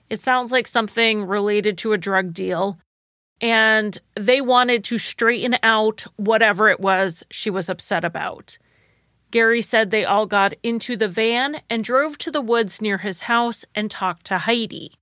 it 0.10 0.22
sounds 0.22 0.52
like 0.52 0.68
something 0.68 1.26
related 1.26 1.78
to 1.80 1.94
a 1.94 1.98
drug 1.98 2.34
deal. 2.34 2.80
And 3.42 3.98
they 4.16 4.42
wanted 4.42 4.84
to 4.86 4.98
straighten 4.98 5.58
out 5.64 6.06
whatever 6.18 6.68
it 6.70 6.80
was 6.80 7.24
she 7.30 7.50
was 7.50 7.70
upset 7.70 8.04
about. 8.04 8.58
Gary 9.32 9.62
said 9.62 9.92
they 9.92 10.04
all 10.04 10.26
got 10.26 10.56
into 10.64 10.98
the 10.98 11.08
van 11.08 11.62
and 11.70 11.84
drove 11.84 12.18
to 12.18 12.32
the 12.32 12.42
woods 12.42 12.82
near 12.82 12.98
his 12.98 13.22
house 13.22 13.64
and 13.76 13.90
talked 13.90 14.26
to 14.26 14.40
Heidi. 14.40 14.94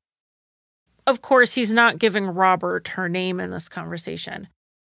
Of 1.08 1.22
course, 1.22 1.54
he's 1.54 1.72
not 1.72 2.00
giving 2.00 2.28
Robert 2.28 2.90
her 2.90 3.08
name 3.08 3.40
in 3.40 3.52
this 3.52 3.70
conversation. 3.70 4.50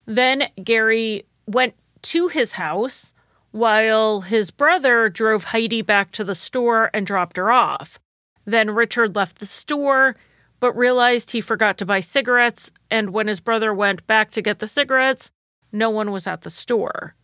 Then 0.06 0.44
Gary 0.62 1.26
went 1.46 1.74
to 2.02 2.28
his 2.28 2.52
house 2.52 3.12
while 3.50 4.22
his 4.22 4.50
brother 4.50 5.10
drove 5.10 5.44
Heidi 5.44 5.82
back 5.82 6.12
to 6.12 6.24
the 6.24 6.34
store 6.34 6.90
and 6.94 7.06
dropped 7.06 7.36
her 7.36 7.52
off. 7.52 8.00
Then 8.48 8.70
Richard 8.70 9.14
left 9.14 9.40
the 9.40 9.46
store, 9.46 10.16
but 10.58 10.72
realized 10.72 11.32
he 11.32 11.42
forgot 11.42 11.76
to 11.78 11.84
buy 11.84 12.00
cigarettes, 12.00 12.72
and 12.90 13.10
when 13.10 13.26
his 13.26 13.40
brother 13.40 13.74
went 13.74 14.06
back 14.06 14.30
to 14.30 14.40
get 14.40 14.58
the 14.58 14.66
cigarettes, 14.66 15.30
no 15.70 15.90
one 15.90 16.12
was 16.12 16.26
at 16.26 16.40
the 16.40 16.48
store. 16.48 17.14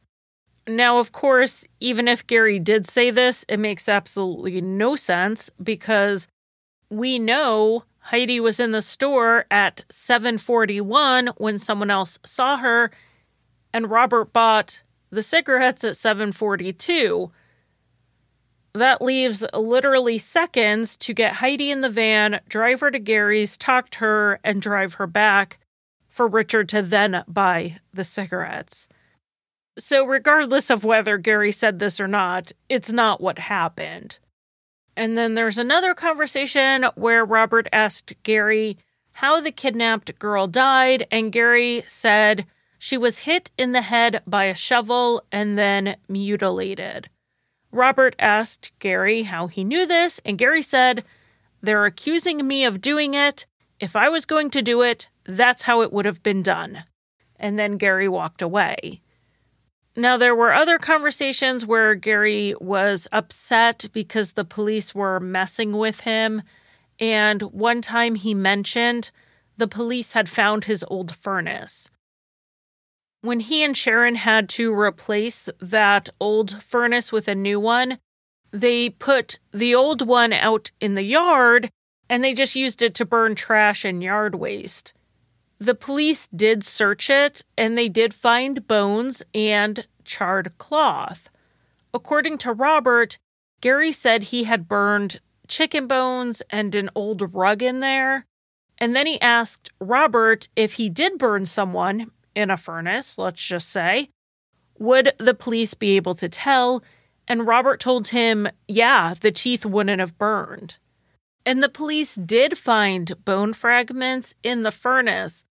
Now, 0.68 0.98
of 0.98 1.12
course, 1.12 1.64
even 1.80 2.08
if 2.08 2.26
Gary 2.26 2.58
did 2.58 2.90
say 2.90 3.10
this, 3.10 3.42
it 3.48 3.58
makes 3.58 3.88
absolutely 3.88 4.60
no 4.60 4.96
sense 4.96 5.48
because 5.62 6.28
we 6.90 7.18
know 7.18 7.84
Heidi 8.00 8.38
was 8.38 8.60
in 8.60 8.72
the 8.72 8.82
store 8.82 9.46
at 9.50 9.82
741 9.90 11.28
when 11.38 11.58
someone 11.58 11.90
else 11.90 12.18
saw 12.22 12.58
her 12.58 12.90
and 13.72 13.90
Robert 13.90 14.34
bought 14.34 14.82
the 15.08 15.22
cigarettes 15.22 15.84
at 15.84 15.96
742. 15.96 17.32
That 18.74 19.00
leaves 19.00 19.44
literally 19.54 20.18
seconds 20.18 20.96
to 20.98 21.14
get 21.14 21.34
Heidi 21.34 21.70
in 21.70 21.80
the 21.80 21.88
van, 21.88 22.40
drive 22.48 22.80
her 22.80 22.90
to 22.90 22.98
Gary's, 22.98 23.56
talk 23.56 23.90
to 23.90 23.98
her, 24.00 24.40
and 24.42 24.60
drive 24.60 24.94
her 24.94 25.06
back 25.06 25.58
for 26.08 26.26
Richard 26.26 26.68
to 26.70 26.82
then 26.82 27.22
buy 27.28 27.78
the 27.92 28.04
cigarettes. 28.04 28.88
So, 29.78 30.04
regardless 30.04 30.70
of 30.70 30.84
whether 30.84 31.18
Gary 31.18 31.52
said 31.52 31.78
this 31.78 32.00
or 32.00 32.08
not, 32.08 32.52
it's 32.68 32.92
not 32.92 33.20
what 33.20 33.38
happened. 33.38 34.18
And 34.96 35.16
then 35.16 35.34
there's 35.34 35.58
another 35.58 35.94
conversation 35.94 36.84
where 36.94 37.24
Robert 37.24 37.68
asked 37.72 38.14
Gary 38.22 38.78
how 39.12 39.40
the 39.40 39.52
kidnapped 39.52 40.18
girl 40.18 40.46
died, 40.46 41.06
and 41.10 41.32
Gary 41.32 41.84
said 41.86 42.46
she 42.78 42.96
was 42.96 43.20
hit 43.20 43.50
in 43.56 43.72
the 43.72 43.82
head 43.82 44.22
by 44.26 44.44
a 44.44 44.54
shovel 44.54 45.24
and 45.30 45.56
then 45.56 45.96
mutilated. 46.08 47.08
Robert 47.74 48.14
asked 48.20 48.70
Gary 48.78 49.24
how 49.24 49.48
he 49.48 49.64
knew 49.64 49.84
this, 49.84 50.20
and 50.24 50.38
Gary 50.38 50.62
said, 50.62 51.04
They're 51.60 51.86
accusing 51.86 52.46
me 52.46 52.64
of 52.64 52.80
doing 52.80 53.14
it. 53.14 53.46
If 53.80 53.96
I 53.96 54.08
was 54.08 54.26
going 54.26 54.50
to 54.50 54.62
do 54.62 54.82
it, 54.82 55.08
that's 55.24 55.62
how 55.62 55.82
it 55.82 55.92
would 55.92 56.04
have 56.04 56.22
been 56.22 56.40
done. 56.40 56.84
And 57.36 57.58
then 57.58 57.76
Gary 57.76 58.08
walked 58.08 58.42
away. 58.42 59.00
Now, 59.96 60.16
there 60.16 60.36
were 60.36 60.52
other 60.52 60.78
conversations 60.78 61.66
where 61.66 61.96
Gary 61.96 62.54
was 62.60 63.08
upset 63.10 63.86
because 63.92 64.32
the 64.32 64.44
police 64.44 64.94
were 64.94 65.18
messing 65.18 65.72
with 65.72 66.00
him. 66.00 66.42
And 67.00 67.42
one 67.42 67.82
time 67.82 68.14
he 68.14 68.34
mentioned 68.34 69.10
the 69.56 69.66
police 69.66 70.12
had 70.12 70.28
found 70.28 70.64
his 70.64 70.84
old 70.86 71.16
furnace. 71.16 71.90
When 73.24 73.40
he 73.40 73.64
and 73.64 73.74
Sharon 73.74 74.16
had 74.16 74.50
to 74.50 74.78
replace 74.78 75.48
that 75.58 76.10
old 76.20 76.62
furnace 76.62 77.10
with 77.10 77.26
a 77.26 77.34
new 77.34 77.58
one, 77.58 77.98
they 78.50 78.90
put 78.90 79.38
the 79.50 79.74
old 79.74 80.06
one 80.06 80.34
out 80.34 80.72
in 80.78 80.94
the 80.94 81.04
yard 81.04 81.70
and 82.06 82.22
they 82.22 82.34
just 82.34 82.54
used 82.54 82.82
it 82.82 82.94
to 82.96 83.06
burn 83.06 83.34
trash 83.34 83.82
and 83.82 84.02
yard 84.02 84.34
waste. 84.34 84.92
The 85.56 85.74
police 85.74 86.28
did 86.36 86.64
search 86.64 87.08
it 87.08 87.46
and 87.56 87.78
they 87.78 87.88
did 87.88 88.12
find 88.12 88.68
bones 88.68 89.22
and 89.34 89.86
charred 90.04 90.58
cloth. 90.58 91.30
According 91.94 92.36
to 92.38 92.52
Robert, 92.52 93.16
Gary 93.62 93.92
said 93.92 94.24
he 94.24 94.44
had 94.44 94.68
burned 94.68 95.20
chicken 95.48 95.86
bones 95.86 96.42
and 96.50 96.74
an 96.74 96.90
old 96.94 97.34
rug 97.34 97.62
in 97.62 97.80
there. 97.80 98.26
And 98.76 98.94
then 98.94 99.06
he 99.06 99.18
asked 99.22 99.70
Robert 99.80 100.50
if 100.54 100.74
he 100.74 100.90
did 100.90 101.16
burn 101.16 101.46
someone 101.46 102.10
in 102.34 102.50
a 102.50 102.56
furnace, 102.56 103.18
let's 103.18 103.42
just 103.42 103.68
say, 103.68 104.10
would 104.78 105.12
the 105.18 105.34
police 105.34 105.74
be 105.74 105.96
able 105.96 106.14
to 106.16 106.28
tell? 106.28 106.82
And 107.28 107.46
Robert 107.46 107.80
told 107.80 108.08
him, 108.08 108.48
yeah, 108.68 109.14
the 109.20 109.32
teeth 109.32 109.64
wouldn't 109.64 110.00
have 110.00 110.18
burned. 110.18 110.78
And 111.46 111.62
the 111.62 111.68
police 111.68 112.14
did 112.14 112.56
find 112.56 113.24
bone 113.24 113.52
fragments 113.52 114.34
in 114.42 114.62
the 114.62 114.70
furnace, 114.70 115.44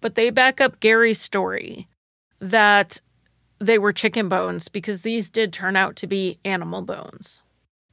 but 0.00 0.14
they 0.14 0.30
back 0.30 0.60
up 0.60 0.80
Gary's 0.80 1.20
story 1.20 1.88
that 2.40 3.00
they 3.58 3.78
were 3.78 3.92
chicken 3.92 4.28
bones 4.28 4.68
because 4.68 5.02
these 5.02 5.28
did 5.28 5.52
turn 5.52 5.76
out 5.76 5.96
to 5.96 6.06
be 6.06 6.38
animal 6.44 6.82
bones. 6.82 7.42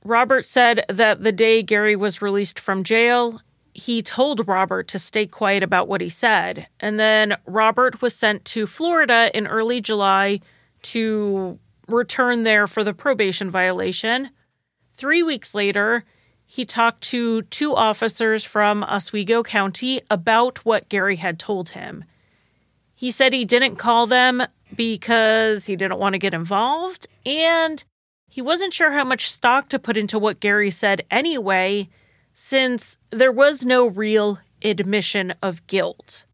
Robert 0.03 0.45
said 0.45 0.83
that 0.89 1.23
the 1.23 1.31
day 1.31 1.63
Gary 1.63 1.95
was 1.95 2.21
released 2.21 2.59
from 2.59 2.83
jail, 2.83 3.41
he 3.73 4.01
told 4.01 4.47
Robert 4.47 4.87
to 4.89 4.99
stay 4.99 5.25
quiet 5.25 5.63
about 5.63 5.87
what 5.87 6.01
he 6.01 6.09
said. 6.09 6.67
And 6.79 6.99
then 6.99 7.37
Robert 7.45 8.01
was 8.01 8.15
sent 8.15 8.45
to 8.45 8.67
Florida 8.67 9.31
in 9.35 9.47
early 9.47 9.81
July 9.81 10.39
to 10.83 11.59
return 11.87 12.43
there 12.43 12.67
for 12.67 12.83
the 12.83 12.93
probation 12.93 13.49
violation. 13.49 14.29
Three 14.95 15.23
weeks 15.23 15.55
later, 15.55 16.03
he 16.45 16.65
talked 16.65 17.01
to 17.05 17.41
two 17.43 17.75
officers 17.75 18.43
from 18.43 18.83
Oswego 18.83 19.41
County 19.43 20.01
about 20.09 20.63
what 20.65 20.89
Gary 20.89 21.15
had 21.15 21.39
told 21.39 21.69
him. 21.69 22.05
He 22.93 23.09
said 23.09 23.33
he 23.33 23.43
didn't 23.43 23.77
call 23.77 24.05
them 24.05 24.43
because 24.75 25.65
he 25.65 25.75
didn't 25.75 25.99
want 25.99 26.13
to 26.13 26.19
get 26.19 26.33
involved 26.33 27.07
and 27.25 27.83
he 28.29 28.41
wasn't 28.41 28.73
sure 28.73 28.91
how 28.91 29.03
much 29.03 29.31
stock 29.31 29.69
to 29.69 29.79
put 29.79 29.97
into 29.97 30.17
what 30.17 30.39
Gary 30.39 30.71
said 30.71 31.05
anyway, 31.11 31.89
since 32.33 32.97
there 33.11 33.31
was 33.31 33.65
no 33.65 33.85
real 33.85 34.39
admission 34.63 35.33
of 35.41 35.65
guilt. 35.67 36.25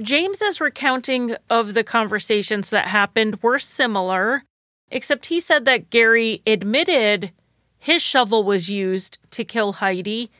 James's 0.00 0.60
recounting 0.60 1.36
of 1.48 1.74
the 1.74 1.84
conversations 1.84 2.70
that 2.70 2.88
happened 2.88 3.42
were 3.42 3.58
similar, 3.58 4.42
except 4.90 5.26
he 5.26 5.40
said 5.40 5.64
that 5.64 5.90
Gary 5.90 6.42
admitted 6.46 7.32
his 7.78 8.02
shovel 8.02 8.42
was 8.42 8.70
used 8.70 9.18
to 9.30 9.44
kill 9.44 9.74
Heidi 9.74 10.30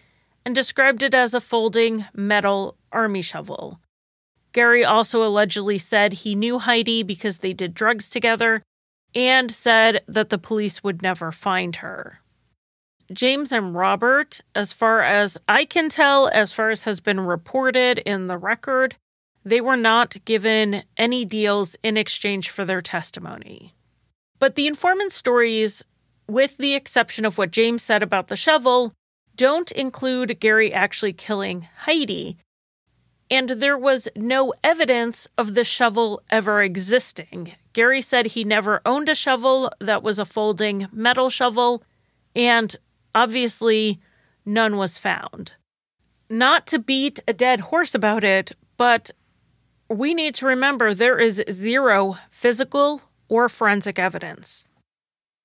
and 0.44 0.54
described 0.54 1.02
it 1.02 1.14
as 1.14 1.34
a 1.34 1.40
folding 1.40 2.06
metal 2.14 2.76
army 2.90 3.22
shovel. 3.22 3.80
Gary 4.52 4.84
also 4.84 5.22
allegedly 5.22 5.78
said 5.78 6.12
he 6.12 6.34
knew 6.34 6.58
Heidi 6.58 7.02
because 7.02 7.38
they 7.38 7.52
did 7.52 7.74
drugs 7.74 8.08
together 8.08 8.62
and 9.14 9.50
said 9.50 10.02
that 10.08 10.30
the 10.30 10.38
police 10.38 10.82
would 10.82 11.02
never 11.02 11.30
find 11.30 11.76
her. 11.76 12.20
James 13.12 13.52
and 13.52 13.74
Robert, 13.74 14.40
as 14.54 14.72
far 14.72 15.02
as 15.02 15.36
I 15.48 15.64
can 15.64 15.88
tell, 15.88 16.28
as 16.28 16.52
far 16.52 16.70
as 16.70 16.84
has 16.84 17.00
been 17.00 17.20
reported 17.20 17.98
in 17.98 18.26
the 18.26 18.38
record, 18.38 18.96
they 19.44 19.60
were 19.60 19.76
not 19.76 20.24
given 20.24 20.84
any 20.96 21.24
deals 21.24 21.76
in 21.82 21.96
exchange 21.96 22.48
for 22.48 22.64
their 22.64 22.80
testimony. 22.80 23.74
But 24.38 24.54
the 24.54 24.66
informant 24.66 25.12
stories 25.12 25.84
with 26.26 26.56
the 26.56 26.74
exception 26.74 27.24
of 27.24 27.38
what 27.38 27.50
James 27.50 27.82
said 27.82 28.02
about 28.02 28.28
the 28.28 28.36
shovel, 28.36 28.94
don't 29.36 29.72
include 29.72 30.40
Gary 30.40 30.72
actually 30.72 31.12
killing 31.12 31.68
Heidi. 31.78 32.36
And 33.30 33.50
there 33.50 33.78
was 33.78 34.08
no 34.16 34.54
evidence 34.62 35.28
of 35.36 35.54
the 35.54 35.64
shovel 35.64 36.22
ever 36.30 36.62
existing. 36.62 37.52
Gary 37.72 38.00
said 38.00 38.26
he 38.26 38.44
never 38.44 38.80
owned 38.86 39.08
a 39.08 39.14
shovel 39.14 39.72
that 39.80 40.02
was 40.02 40.18
a 40.18 40.24
folding 40.24 40.86
metal 40.92 41.30
shovel, 41.30 41.82
and 42.36 42.76
obviously, 43.14 44.00
none 44.44 44.76
was 44.76 44.98
found. 44.98 45.54
Not 46.28 46.66
to 46.68 46.78
beat 46.78 47.20
a 47.28 47.32
dead 47.32 47.60
horse 47.60 47.94
about 47.94 48.24
it, 48.24 48.52
but 48.76 49.10
we 49.88 50.14
need 50.14 50.34
to 50.36 50.46
remember 50.46 50.94
there 50.94 51.18
is 51.18 51.42
zero 51.50 52.18
physical 52.30 53.02
or 53.28 53.48
forensic 53.48 53.98
evidence 53.98 54.66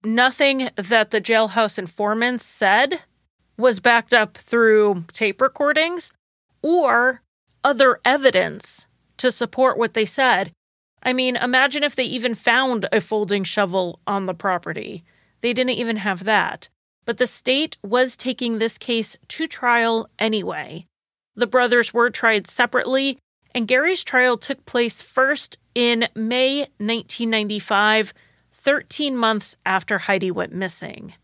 nothing 0.03 0.69
that 0.75 1.11
the 1.11 1.21
jailhouse 1.21 1.77
informants 1.77 2.45
said 2.45 2.99
was 3.57 3.79
backed 3.79 4.13
up 4.13 4.37
through 4.37 5.03
tape 5.11 5.41
recordings 5.41 6.13
or 6.61 7.21
other 7.63 7.99
evidence 8.05 8.87
to 9.17 9.31
support 9.31 9.77
what 9.77 9.93
they 9.93 10.05
said. 10.05 10.51
I 11.03 11.13
mean, 11.13 11.35
imagine 11.35 11.83
if 11.83 11.95
they 11.95 12.05
even 12.05 12.35
found 12.35 12.87
a 12.91 13.01
folding 13.01 13.43
shovel 13.43 13.99
on 14.07 14.25
the 14.25 14.33
property. 14.33 15.03
They 15.41 15.53
didn't 15.53 15.71
even 15.71 15.97
have 15.97 16.23
that. 16.25 16.69
But 17.09 17.17
the 17.17 17.25
state 17.25 17.75
was 17.81 18.15
taking 18.15 18.59
this 18.59 18.77
case 18.77 19.17
to 19.29 19.47
trial 19.47 20.07
anyway. 20.19 20.85
The 21.35 21.47
brothers 21.47 21.91
were 21.91 22.11
tried 22.11 22.45
separately, 22.45 23.17
and 23.49 23.67
Gary's 23.67 24.03
trial 24.03 24.37
took 24.37 24.63
place 24.67 25.01
first 25.01 25.57
in 25.73 26.07
May 26.13 26.67
1995 26.77 28.13
13 28.53 29.17
months 29.17 29.55
after 29.65 29.97
Heidi 29.97 30.29
went 30.29 30.53
missing. 30.53 31.15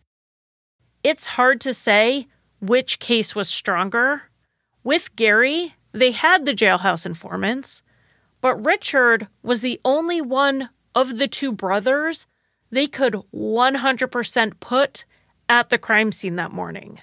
It's 1.04 1.28
hard 1.38 1.62
to 1.62 1.72
say 1.72 2.26
which 2.60 2.98
case 2.98 3.36
was 3.36 3.48
stronger. 3.48 4.24
With 4.84 5.16
Gary, 5.16 5.76
they 5.92 6.14
had 6.14 6.46
the 6.46 6.56
jailhouse 6.56 7.06
informants, 7.06 7.84
but 8.42 8.66
Richard 8.66 9.28
was 9.44 9.62
the 9.62 9.80
only 9.86 10.20
one 10.20 10.70
of 10.96 11.20
the 11.20 11.28
two 11.28 11.52
brothers 11.52 12.26
they 12.72 12.88
could 12.88 13.22
100% 13.32 14.60
put 14.60 15.06
at 15.50 15.70
the 15.70 15.78
crime 15.78 16.12
scene 16.12 16.36
that 16.36 16.52
morning. 16.52 17.00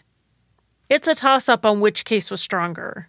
It's 0.88 1.09
a 1.09 1.14
toss 1.14 1.49
up 1.49 1.64
on 1.64 1.80
which 1.80 2.05
case 2.05 2.30
was 2.30 2.40
stronger. 2.40 3.09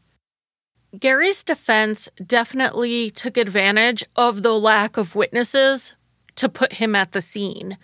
Gary's 0.98 1.44
defense 1.44 2.08
definitely 2.26 3.10
took 3.10 3.36
advantage 3.36 4.06
of 4.16 4.44
the 4.44 4.54
lack 4.54 4.96
of 4.96 5.16
witnesses 5.16 5.96
to 6.36 6.48
put 6.48 6.74
him 6.74 6.96
at 6.96 7.12
the 7.12 7.22
scene. 7.22 7.78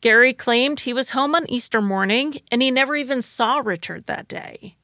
Gary 0.00 0.32
claimed 0.32 0.80
he 0.80 0.92
was 0.92 1.10
home 1.10 1.34
on 1.34 1.50
Easter 1.50 1.82
morning 1.82 2.40
and 2.52 2.62
he 2.62 2.70
never 2.70 2.94
even 2.94 3.20
saw 3.20 3.58
Richard 3.58 4.06
that 4.06 4.28
day. 4.28 4.76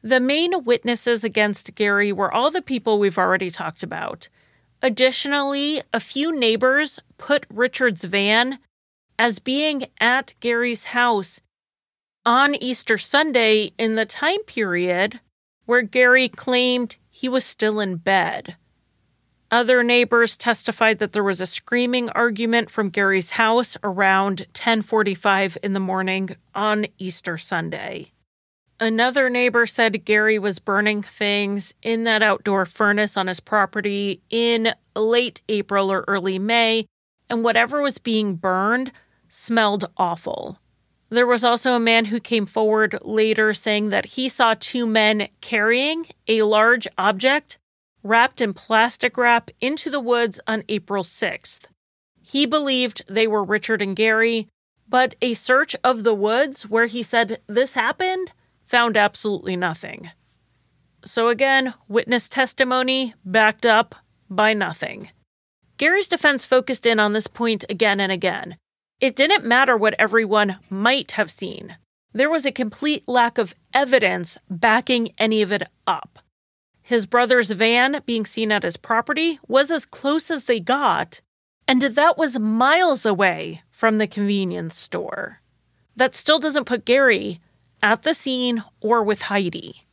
The 0.00 0.20
main 0.20 0.64
witnesses 0.64 1.24
against 1.24 1.74
Gary 1.74 2.12
were 2.12 2.32
all 2.32 2.50
the 2.50 2.62
people 2.62 2.98
we've 2.98 3.18
already 3.18 3.50
talked 3.50 3.82
about 3.82 4.28
Additionally, 4.82 5.80
a 5.92 6.00
few 6.00 6.36
neighbors 6.36 6.98
put 7.16 7.46
Richard's 7.48 8.02
van 8.02 8.58
as 9.18 9.38
being 9.38 9.84
at 10.00 10.34
Gary's 10.40 10.86
house 10.86 11.40
on 12.24 12.54
Easter 12.54 12.98
Sunday 12.98 13.72
in 13.78 13.94
the 13.94 14.06
time 14.06 14.42
period 14.44 15.20
where 15.66 15.82
Gary 15.82 16.28
claimed 16.28 16.96
he 17.10 17.28
was 17.28 17.44
still 17.44 17.80
in 17.80 17.96
bed. 17.96 18.56
Other 19.50 19.82
neighbors 19.82 20.36
testified 20.36 20.98
that 20.98 21.12
there 21.12 21.22
was 21.22 21.40
a 21.40 21.46
screaming 21.46 22.08
argument 22.10 22.70
from 22.70 22.88
Gary's 22.88 23.32
house 23.32 23.76
around 23.84 24.46
10:45 24.54 25.58
in 25.62 25.74
the 25.74 25.80
morning 25.80 26.36
on 26.54 26.86
Easter 26.98 27.36
Sunday. 27.36 28.12
Another 28.80 29.28
neighbor 29.28 29.66
said 29.66 30.04
Gary 30.04 30.38
was 30.38 30.58
burning 30.58 31.02
things 31.02 31.74
in 31.82 32.04
that 32.04 32.22
outdoor 32.22 32.66
furnace 32.66 33.16
on 33.16 33.26
his 33.26 33.40
property 33.40 34.22
in 34.30 34.74
late 34.96 35.42
April 35.48 35.92
or 35.92 36.04
early 36.08 36.38
May, 36.38 36.86
and 37.32 37.42
whatever 37.42 37.80
was 37.80 37.96
being 37.96 38.34
burned 38.34 38.92
smelled 39.26 39.86
awful. 39.96 40.58
There 41.08 41.26
was 41.26 41.42
also 41.42 41.72
a 41.72 41.80
man 41.80 42.04
who 42.04 42.20
came 42.20 42.44
forward 42.44 42.98
later 43.00 43.54
saying 43.54 43.88
that 43.88 44.04
he 44.04 44.28
saw 44.28 44.54
two 44.54 44.86
men 44.86 45.28
carrying 45.40 46.06
a 46.28 46.42
large 46.42 46.86
object 46.98 47.58
wrapped 48.02 48.42
in 48.42 48.52
plastic 48.52 49.16
wrap 49.16 49.50
into 49.62 49.88
the 49.88 49.98
woods 49.98 50.40
on 50.46 50.62
April 50.68 51.02
6th. 51.02 51.60
He 52.20 52.44
believed 52.44 53.02
they 53.08 53.26
were 53.26 53.42
Richard 53.42 53.80
and 53.80 53.96
Gary, 53.96 54.48
but 54.86 55.14
a 55.22 55.32
search 55.32 55.74
of 55.82 56.04
the 56.04 56.14
woods 56.14 56.68
where 56.68 56.86
he 56.86 57.02
said 57.02 57.40
this 57.46 57.72
happened 57.72 58.30
found 58.66 58.98
absolutely 58.98 59.56
nothing. 59.56 60.10
So 61.02 61.28
again, 61.28 61.72
witness 61.88 62.28
testimony 62.28 63.14
backed 63.24 63.64
up 63.64 63.94
by 64.28 64.52
nothing. 64.52 65.08
Gary's 65.78 66.08
defense 66.08 66.44
focused 66.44 66.86
in 66.86 67.00
on 67.00 67.12
this 67.12 67.26
point 67.26 67.64
again 67.68 68.00
and 68.00 68.12
again. 68.12 68.56
It 69.00 69.16
didn't 69.16 69.44
matter 69.44 69.76
what 69.76 69.94
everyone 69.98 70.58
might 70.70 71.12
have 71.12 71.30
seen. 71.30 71.76
There 72.12 72.30
was 72.30 72.46
a 72.46 72.52
complete 72.52 73.08
lack 73.08 73.38
of 73.38 73.54
evidence 73.74 74.38
backing 74.50 75.12
any 75.18 75.42
of 75.42 75.50
it 75.50 75.62
up. 75.86 76.18
His 76.82 77.06
brother's 77.06 77.50
van 77.50 78.02
being 78.06 78.26
seen 78.26 78.52
at 78.52 78.64
his 78.64 78.76
property 78.76 79.38
was 79.48 79.70
as 79.70 79.86
close 79.86 80.30
as 80.30 80.44
they 80.44 80.60
got, 80.60 81.20
and 81.66 81.80
that 81.82 82.18
was 82.18 82.38
miles 82.38 83.06
away 83.06 83.62
from 83.70 83.98
the 83.98 84.06
convenience 84.06 84.76
store. 84.76 85.40
That 85.96 86.14
still 86.14 86.38
doesn't 86.38 86.66
put 86.66 86.84
Gary 86.84 87.40
at 87.82 88.02
the 88.02 88.14
scene 88.14 88.62
or 88.80 89.02
with 89.02 89.22
Heidi. 89.22 89.86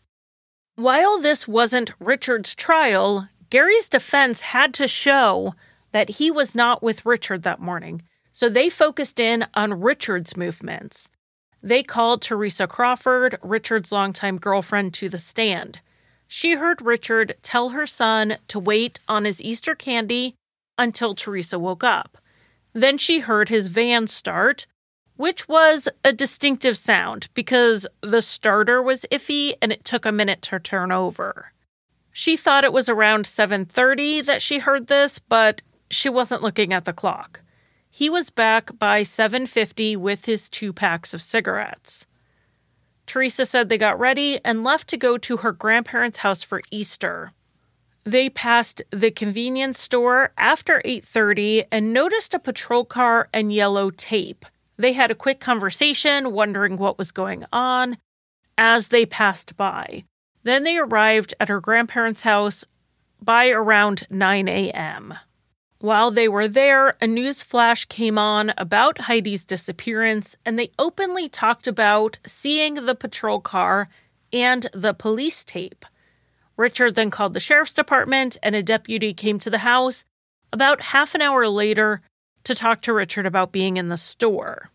While 0.76 1.20
this 1.20 1.48
wasn't 1.48 1.94
Richard's 2.00 2.56
trial, 2.56 3.28
Gary's 3.50 3.90
defense 3.90 4.42
had 4.42 4.74
to 4.76 4.88
show 4.88 5.56
that 5.92 6.12
he 6.12 6.30
was 6.32 6.56
not 6.56 6.82
with 6.84 7.06
Richard 7.06 7.44
that 7.44 7.60
morning, 7.60 8.02
so 8.32 8.50
they 8.50 8.70
focused 8.70 9.20
in 9.20 9.46
on 9.54 9.82
Richard's 9.82 10.38
movements. 10.38 11.10
They 11.62 11.84
called 11.84 12.22
Teresa 12.22 12.68
Crawford, 12.68 13.38
Richard's 13.42 13.92
longtime 13.92 14.38
girlfriend, 14.38 14.94
to 14.96 15.10
the 15.10 15.18
stand. 15.18 15.82
She 16.28 16.54
heard 16.54 16.82
Richard 16.82 17.36
tell 17.42 17.70
her 17.70 17.88
son 17.88 18.38
to 18.48 18.60
wait 18.60 19.00
on 19.08 19.26
his 19.26 19.42
Easter 19.42 19.76
candy 19.76 20.36
until 20.78 21.16
Teresa 21.16 21.60
woke 21.60 21.84
up. 21.84 22.18
Then 22.74 22.98
she 22.98 23.20
heard 23.20 23.50
his 23.50 23.68
van 23.68 24.08
start, 24.08 24.68
which 25.18 25.50
was 25.50 25.90
a 26.06 26.14
distinctive 26.14 26.78
sound 26.78 27.28
because 27.34 27.86
the 28.02 28.22
starter 28.22 28.82
was 28.82 29.06
iffy 29.12 29.54
and 29.62 29.72
it 29.72 29.84
took 29.84 30.06
a 30.06 30.12
minute 30.12 30.42
to 30.44 30.60
turn 30.60 30.92
over. 30.92 31.52
She 32.12 32.38
thought 32.38 32.64
it 32.64 32.74
was 32.74 32.90
around 32.90 33.26
7:30 33.26 34.22
that 34.22 34.42
she 34.42 34.60
heard 34.60 34.88
this, 34.88 35.20
but 35.20 35.62
she 35.90 36.10
wasn't 36.10 36.44
looking 36.44 36.74
at 36.74 36.86
the 36.86 36.94
clock. 36.94 37.42
He 37.90 38.10
was 38.10 38.30
back 38.30 38.78
by 38.78 39.02
7:50 39.02 39.96
with 39.96 40.26
his 40.26 40.50
two 40.50 40.72
packs 40.72 41.14
of 41.14 41.22
cigarettes. 41.22 42.06
Teresa 43.08 43.46
said 43.46 43.70
they 43.70 43.78
got 43.78 44.00
ready 44.00 44.40
and 44.46 44.64
left 44.64 44.88
to 44.90 44.98
go 44.98 45.18
to 45.18 45.38
her 45.38 45.52
grandparents' 45.52 46.20
house 46.20 46.44
for 46.44 46.62
Easter. 46.70 47.32
They 48.04 48.30
passed 48.30 48.84
the 48.92 49.12
convenience 49.12 49.80
store 49.80 50.32
after 50.38 50.82
8:30 50.86 51.64
and 51.72 51.94
noticed 51.94 52.34
a 52.34 52.40
patrol 52.40 52.86
car 52.86 53.28
and 53.34 53.52
yellow 53.52 53.90
tape. 53.90 54.46
They 54.78 54.94
had 54.94 55.12
a 55.12 55.16
quick 55.16 55.40
conversation 55.40 56.32
wondering 56.32 56.78
what 56.78 56.98
was 56.98 57.12
going 57.12 57.46
on 57.52 57.98
as 58.58 58.90
they 58.90 59.06
passed 59.06 59.58
by. 59.58 60.04
Then 60.44 60.64
they 60.64 60.78
arrived 60.78 61.34
at 61.40 61.50
her 61.50 61.60
grandparents' 61.60 62.22
house 62.22 62.64
by 63.22 63.50
around 63.50 64.08
9 64.10 64.48
a.m. 64.48 65.16
While 65.82 66.12
they 66.12 66.28
were 66.28 66.50
there, 66.50 66.98
a 67.00 67.08
news 67.08 67.42
flash 67.42 67.86
came 67.86 68.18
on 68.18 68.52
about 68.58 69.00
Heidi's 69.00 69.46
disappearance, 69.46 70.36
and 70.46 70.60
they 70.60 70.72
openly 70.78 71.30
talked 71.30 71.68
about 71.68 72.20
seeing 72.26 72.74
the 72.74 72.96
patrol 72.96 73.40
car 73.40 73.88
and 74.34 74.68
the 74.74 74.94
police 74.94 75.46
tape. 75.46 75.86
Richard 76.58 76.96
then 76.96 77.10
called 77.10 77.34
the 77.34 77.40
sheriff's 77.40 77.74
department, 77.74 78.36
and 78.44 78.56
a 78.56 78.62
deputy 78.62 79.14
came 79.14 79.40
to 79.40 79.50
the 79.50 79.60
house 79.60 80.04
about 80.52 80.82
half 80.82 81.16
an 81.16 81.22
hour 81.22 81.48
later 81.48 82.02
to 82.44 82.54
talk 82.54 82.82
to 82.82 82.94
Richard 82.94 83.26
about 83.26 83.54
being 83.54 83.78
in 83.78 83.88
the 83.88 83.96
store. 83.96 84.72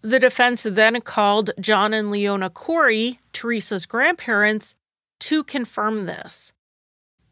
The 0.00 0.18
defense 0.18 0.62
then 0.62 0.98
called 1.02 1.50
John 1.60 1.92
and 1.92 2.10
Leona 2.10 2.48
Corey, 2.48 3.20
Teresa's 3.34 3.84
grandparents, 3.84 4.74
to 5.20 5.44
confirm 5.44 6.06
this. 6.06 6.54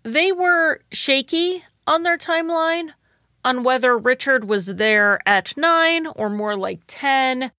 They 0.03 0.31
were 0.31 0.83
shaky 0.93 1.65
on 1.87 2.03
their 2.03 2.19
timeline 2.19 2.93
on 3.45 3.63
whether 3.63 3.97
Richard 3.97 4.45
was 4.45 4.67
there 4.67 5.21
at 5.27 5.57
9 5.57 6.07
or 6.09 6.29
more 6.29 6.57
like 6.57 6.81
10, 6.87 7.53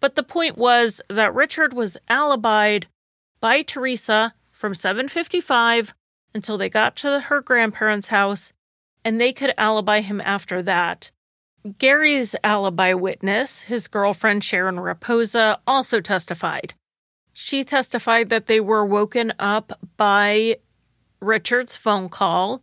but 0.00 0.14
the 0.14 0.22
point 0.22 0.56
was 0.56 1.00
that 1.08 1.34
Richard 1.34 1.74
was 1.74 1.96
alibied 2.08 2.84
by 3.40 3.62
Teresa 3.62 4.34
from 4.50 4.74
7:55 4.74 5.94
until 6.34 6.58
they 6.58 6.68
got 6.68 6.96
to 6.96 7.20
her 7.20 7.40
grandparents' 7.40 8.08
house 8.08 8.52
and 9.04 9.20
they 9.20 9.32
could 9.32 9.54
alibi 9.56 10.00
him 10.00 10.20
after 10.20 10.62
that. 10.62 11.10
Gary's 11.78 12.34
alibi 12.42 12.94
witness, 12.94 13.62
his 13.62 13.86
girlfriend 13.86 14.44
Sharon 14.44 14.76
Raposa, 14.76 15.58
also 15.66 16.00
testified. 16.00 16.74
She 17.32 17.64
testified 17.64 18.28
that 18.30 18.46
they 18.46 18.60
were 18.60 18.84
woken 18.84 19.32
up 19.38 19.72
by 19.96 20.58
Richard's 21.20 21.76
phone 21.76 22.08
call 22.08 22.62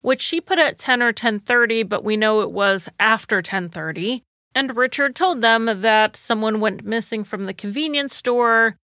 which 0.00 0.20
she 0.20 0.40
put 0.40 0.58
at 0.58 0.78
10 0.78 1.02
or 1.02 1.12
10:30, 1.12 1.82
but 1.82 2.04
we 2.04 2.16
know 2.16 2.40
it 2.40 2.50
was 2.50 2.88
after 2.98 3.42
10:30. 3.42 4.22
And 4.54 4.76
Richard 4.76 5.14
told 5.14 5.42
them 5.42 5.66
that 5.66 6.16
someone 6.16 6.60
went 6.60 6.84
missing 6.84 7.24
from 7.24 7.46
the 7.46 7.54
convenience 7.54 8.14
store 8.14 8.76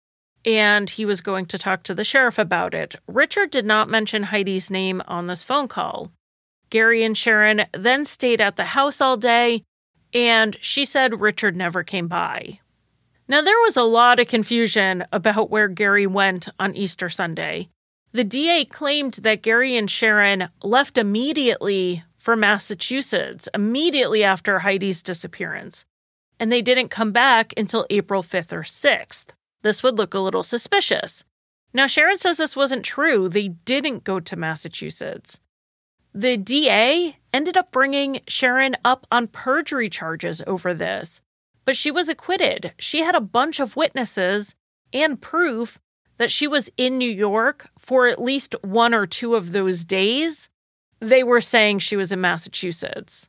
and 0.45 0.91
he 0.91 1.05
was 1.05 1.21
going 1.21 1.47
to 1.47 1.59
talk 1.59 1.83
to 1.85 1.95
the 1.95 2.05
sheriff 2.05 2.39
about 2.39 2.75
it. 2.75 2.97
Richard 3.07 3.51
did 3.51 3.65
not 3.65 3.89
mention 3.89 4.25
Heidi's 4.25 4.71
name 4.71 5.03
on 5.07 5.27
this 5.27 5.43
phone 5.43 5.69
call. 5.69 6.11
Gary 6.71 7.05
and 7.05 7.17
Sharon 7.17 7.67
then 7.73 8.05
stayed 8.05 8.41
at 8.41 8.57
the 8.57 8.65
house 8.65 9.01
all 9.01 9.17
day, 9.17 9.63
and 10.13 10.57
she 10.61 10.85
said 10.85 11.21
Richard 11.21 11.55
never 11.55 11.83
came 11.83 12.09
by. 12.09 12.59
Now, 13.29 13.41
there 13.41 13.61
was 13.61 13.77
a 13.77 13.83
lot 13.83 14.19
of 14.19 14.27
confusion 14.27 15.05
about 15.13 15.51
where 15.51 15.69
Gary 15.69 16.07
went 16.07 16.49
on 16.59 16.75
Easter 16.75 17.09
Sunday. 17.09 17.69
The 18.13 18.25
DA 18.25 18.67
claimed 18.67 19.15
that 19.15 19.43
Gary 19.43 19.75
and 19.77 19.91
Sharon 19.91 20.51
left 20.63 20.99
immediately 20.99 22.05
for 22.17 22.37
Massachusetts, 22.37 23.49
immediately 23.55 24.23
after 24.23 24.59
Heidi's 24.59 25.03
disappearance, 25.03 25.87
and 26.39 26.53
they 26.53 26.61
didn't 26.61 26.91
come 26.91 27.13
back 27.13 27.55
until 27.57 27.87
April 27.89 28.23
5th 28.23 28.53
or 28.53 28.63
6th. 28.63 29.27
This 29.63 29.83
would 29.83 29.97
look 29.97 30.13
a 30.13 30.19
little 30.21 30.43
suspicious. 30.43 31.25
Now, 31.73 31.87
Sharon 31.87 32.19
says 32.19 32.37
this 32.37 32.55
wasn't 32.55 32.85
true. 32.85 33.29
They 33.29 33.49
didn't 33.49 34.05
go 34.05 34.21
to 34.21 34.37
Massachusetts. 34.37 35.41
The 36.15 36.37
DA 36.37 37.17
ended 37.33 37.57
up 37.57 37.73
bringing 37.73 38.21
Sharon 38.29 38.77
up 38.85 39.07
on 39.11 39.29
perjury 39.29 39.89
charges 39.89 40.43
over 40.47 40.75
this, 40.75 41.23
but 41.65 41.77
she 41.77 41.91
was 41.91 42.11
acquitted. 42.11 42.75
She 42.79 43.01
had 43.01 43.15
a 43.15 43.21
bunch 43.21 43.59
of 43.59 43.75
witnesses 43.75 44.55
and 44.93 45.21
proof 45.21 45.81
that 46.19 46.31
she 46.31 46.47
was 46.47 46.71
in 46.77 46.99
New 46.99 47.11
York 47.11 47.69
for 47.79 48.07
at 48.07 48.21
least 48.21 48.55
one 48.63 48.95
or 48.95 49.07
two 49.07 49.35
of 49.35 49.53
those 49.53 49.85
days, 49.85 50.49
they 51.01 51.23
were 51.23 51.41
saying 51.41 51.79
she 51.79 51.97
was 51.97 52.13
in 52.13 52.21
Massachusetts. 52.21 53.29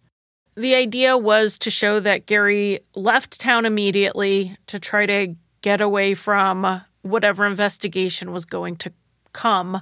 The 0.55 0.75
idea 0.75 1.17
was 1.17 1.57
to 1.59 1.71
show 1.71 1.99
that 1.99 2.27
Gary 2.27 2.81
left 2.95 3.39
town 3.39 3.65
immediately 3.65 4.55
to 4.67 4.79
try 4.79 5.05
to 5.07 5.36
get 5.61 5.81
away 5.81 6.13
from 6.13 6.81
whatever 7.01 7.45
investigation 7.45 8.31
was 8.31 8.45
going 8.45 8.75
to 8.77 8.93
come 9.34 9.81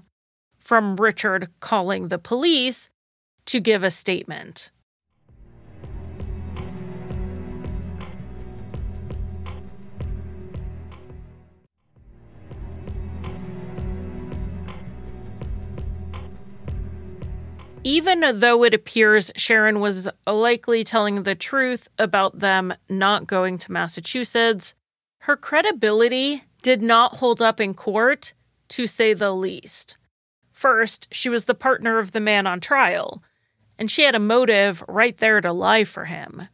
from 0.60 0.96
Richard 0.96 1.50
calling 1.60 2.08
the 2.08 2.18
police 2.18 2.90
to 3.48 3.60
give 3.60 3.84
a 3.84 3.92
statement. 3.92 4.72
Even 17.84 18.40
though 18.40 18.64
it 18.64 18.74
appears 18.74 19.32
Sharon 19.36 19.80
was 19.80 20.08
likely 20.28 20.84
telling 20.84 21.24
the 21.24 21.36
truth 21.36 21.88
about 21.98 22.40
them 22.40 22.74
not 22.90 23.28
going 23.28 23.58
to 23.60 23.72
Massachusetts, 23.72 24.76
her 25.20 25.36
credibility 25.36 26.44
did 26.62 26.82
not 26.82 27.18
hold 27.18 27.42
up 27.42 27.60
in 27.60 27.74
court, 27.74 28.34
to 28.70 28.88
say 28.88 29.14
the 29.14 29.32
least. 29.32 29.98
First, 30.52 31.08
she 31.12 31.28
was 31.28 31.46
the 31.46 31.56
partner 31.56 31.98
of 31.98 32.12
the 32.12 32.20
man 32.20 32.46
on 32.46 32.60
trial, 32.60 33.24
and 33.78 33.90
she 33.90 34.04
had 34.04 34.16
a 34.16 34.20
motive 34.20 34.84
right 34.88 35.18
there 35.18 35.42
to 35.42 35.52
lie 35.52 35.84
for 35.84 36.06
him. 36.06 36.48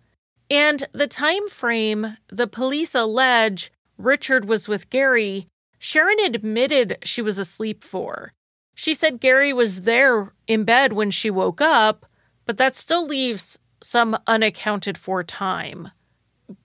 And 0.49 0.87
the 0.93 1.07
time 1.07 1.49
frame 1.49 2.17
the 2.29 2.47
police 2.47 2.95
allege 2.95 3.71
Richard 3.97 4.45
was 4.45 4.67
with 4.67 4.89
Gary, 4.89 5.47
Sharon 5.77 6.19
admitted 6.21 6.99
she 7.03 7.21
was 7.21 7.37
asleep 7.37 7.83
for. 7.83 8.33
She 8.79 8.93
said 8.93 9.19
Gary 9.19 9.53
was 9.53 9.81
there 9.81 10.31
in 10.45 10.63
bed 10.63 10.93
when 10.93 11.09
she 11.09 11.31
woke 11.31 11.61
up, 11.61 12.05
but 12.45 12.57
that 12.57 12.75
still 12.75 13.07
leaves 13.07 13.57
some 13.81 14.15
unaccounted 14.27 14.99
for 14.99 15.23
time. 15.23 15.89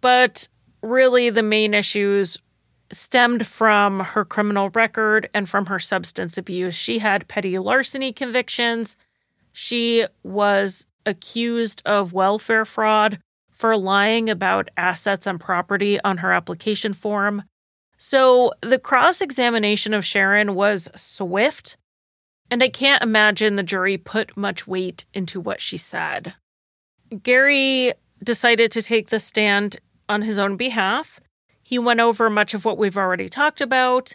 But 0.02 0.46
really, 0.82 1.30
the 1.30 1.42
main 1.42 1.72
issues 1.72 2.36
stemmed 2.92 3.46
from 3.46 4.00
her 4.00 4.26
criminal 4.26 4.68
record 4.74 5.30
and 5.32 5.48
from 5.48 5.64
her 5.66 5.78
substance 5.78 6.36
abuse. 6.36 6.74
She 6.74 6.98
had 6.98 7.28
petty 7.28 7.58
larceny 7.58 8.12
convictions. 8.12 8.98
She 9.54 10.04
was 10.22 10.86
accused 11.06 11.80
of 11.86 12.12
welfare 12.12 12.66
fraud 12.66 13.20
for 13.50 13.74
lying 13.74 14.28
about 14.28 14.68
assets 14.76 15.26
and 15.26 15.40
property 15.40 15.98
on 16.02 16.18
her 16.18 16.30
application 16.30 16.92
form. 16.92 17.44
So 17.96 18.52
the 18.60 18.78
cross 18.78 19.22
examination 19.22 19.94
of 19.94 20.04
Sharon 20.04 20.54
was 20.54 20.90
swift 20.94 21.78
and 22.52 22.62
I 22.62 22.68
can't 22.68 23.02
imagine 23.02 23.56
the 23.56 23.62
jury 23.62 23.96
put 23.96 24.36
much 24.36 24.66
weight 24.66 25.06
into 25.14 25.40
what 25.40 25.62
she 25.62 25.78
said. 25.78 26.34
Gary 27.22 27.94
decided 28.22 28.70
to 28.72 28.82
take 28.82 29.08
the 29.08 29.20
stand 29.20 29.80
on 30.06 30.20
his 30.20 30.38
own 30.38 30.58
behalf. 30.58 31.18
He 31.62 31.78
went 31.78 32.00
over 32.00 32.28
much 32.28 32.52
of 32.52 32.66
what 32.66 32.76
we've 32.76 32.98
already 32.98 33.30
talked 33.30 33.62
about, 33.62 34.14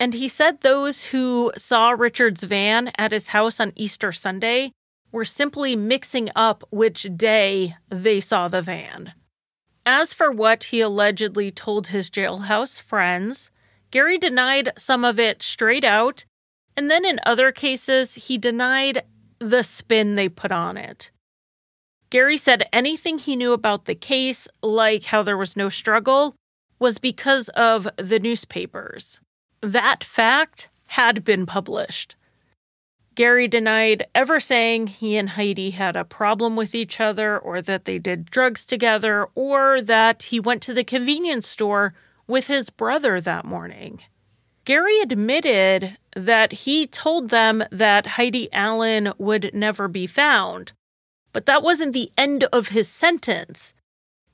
and 0.00 0.14
he 0.14 0.26
said 0.26 0.60
those 0.60 1.04
who 1.04 1.52
saw 1.56 1.90
Richard's 1.90 2.42
van 2.42 2.90
at 2.98 3.12
his 3.12 3.28
house 3.28 3.60
on 3.60 3.72
Easter 3.76 4.10
Sunday 4.10 4.72
were 5.12 5.24
simply 5.24 5.76
mixing 5.76 6.28
up 6.34 6.64
which 6.70 7.06
day 7.16 7.76
they 7.88 8.18
saw 8.18 8.48
the 8.48 8.62
van. 8.62 9.12
As 9.86 10.12
for 10.12 10.32
what 10.32 10.64
he 10.64 10.80
allegedly 10.80 11.52
told 11.52 11.86
his 11.86 12.10
jailhouse 12.10 12.80
friends, 12.80 13.52
Gary 13.92 14.18
denied 14.18 14.72
some 14.76 15.04
of 15.04 15.20
it 15.20 15.40
straight 15.40 15.84
out 15.84 16.24
and 16.76 16.90
then 16.90 17.04
in 17.04 17.20
other 17.24 17.52
cases, 17.52 18.14
he 18.14 18.38
denied 18.38 19.02
the 19.38 19.62
spin 19.62 20.14
they 20.14 20.28
put 20.28 20.52
on 20.52 20.76
it. 20.76 21.10
Gary 22.10 22.36
said 22.36 22.68
anything 22.72 23.18
he 23.18 23.36
knew 23.36 23.52
about 23.52 23.86
the 23.86 23.94
case, 23.94 24.46
like 24.62 25.04
how 25.04 25.22
there 25.22 25.36
was 25.36 25.56
no 25.56 25.68
struggle, 25.68 26.36
was 26.78 26.98
because 26.98 27.48
of 27.50 27.88
the 27.96 28.18
newspapers. 28.18 29.20
That 29.60 30.04
fact 30.04 30.68
had 30.86 31.24
been 31.24 31.46
published. 31.46 32.16
Gary 33.14 33.48
denied 33.48 34.06
ever 34.14 34.38
saying 34.38 34.88
he 34.88 35.16
and 35.16 35.30
Heidi 35.30 35.70
had 35.70 35.96
a 35.96 36.04
problem 36.04 36.54
with 36.54 36.74
each 36.74 37.00
other 37.00 37.38
or 37.38 37.62
that 37.62 37.86
they 37.86 37.98
did 37.98 38.26
drugs 38.26 38.66
together 38.66 39.26
or 39.34 39.80
that 39.80 40.24
he 40.24 40.38
went 40.38 40.62
to 40.62 40.74
the 40.74 40.84
convenience 40.84 41.48
store 41.48 41.94
with 42.26 42.46
his 42.46 42.68
brother 42.68 43.20
that 43.20 43.46
morning. 43.46 44.00
Gary 44.66 44.98
admitted 45.00 45.96
that 46.16 46.50
he 46.52 46.88
told 46.88 47.30
them 47.30 47.62
that 47.70 48.06
Heidi 48.18 48.52
Allen 48.52 49.12
would 49.16 49.54
never 49.54 49.86
be 49.86 50.08
found, 50.08 50.72
but 51.32 51.46
that 51.46 51.62
wasn't 51.62 51.92
the 51.92 52.10
end 52.18 52.42
of 52.52 52.68
his 52.68 52.88
sentence. 52.88 53.74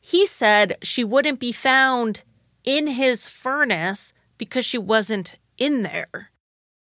He 0.00 0.26
said 0.26 0.78
she 0.80 1.04
wouldn't 1.04 1.38
be 1.38 1.52
found 1.52 2.22
in 2.64 2.86
his 2.86 3.26
furnace 3.26 4.14
because 4.38 4.64
she 4.64 4.78
wasn't 4.78 5.36
in 5.58 5.82
there. 5.82 6.30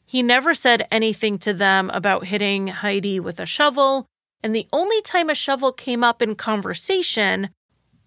He 0.05 0.21
never 0.21 0.53
said 0.53 0.89
anything 0.91 1.39
to 1.39 1.53
them 1.53 1.91
about 1.91 2.25
hitting 2.25 2.67
Heidi 2.67 3.21
with 3.21 3.39
a 3.39 3.47
shovel, 3.47 4.07
and 4.43 4.53
the 4.53 4.67
only 4.73 5.01
time 5.03 5.31
a 5.31 5.35
shovel 5.35 5.71
came 5.71 6.03
up 6.03 6.21
in 6.21 6.35
conversation 6.35 7.51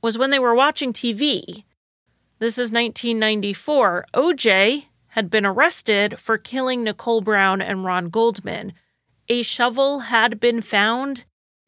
was 0.02 0.18
when 0.18 0.32
they 0.32 0.40
were 0.40 0.56
watching 0.56 0.92
TV. 0.92 1.64
This 2.40 2.58
is 2.58 2.70
1994. 2.70 4.08
OJ 4.14 4.88
had 5.12 5.30
been 5.30 5.46
arrested 5.46 6.20
for 6.20 6.38
killing 6.38 6.84
Nicole 6.84 7.22
Brown 7.22 7.62
and 7.62 7.84
Ron 7.84 8.10
Goldman. 8.10 8.74
A 9.28 9.42
shovel 9.42 10.00
had 10.00 10.40
been 10.40 10.62
found 10.62 11.26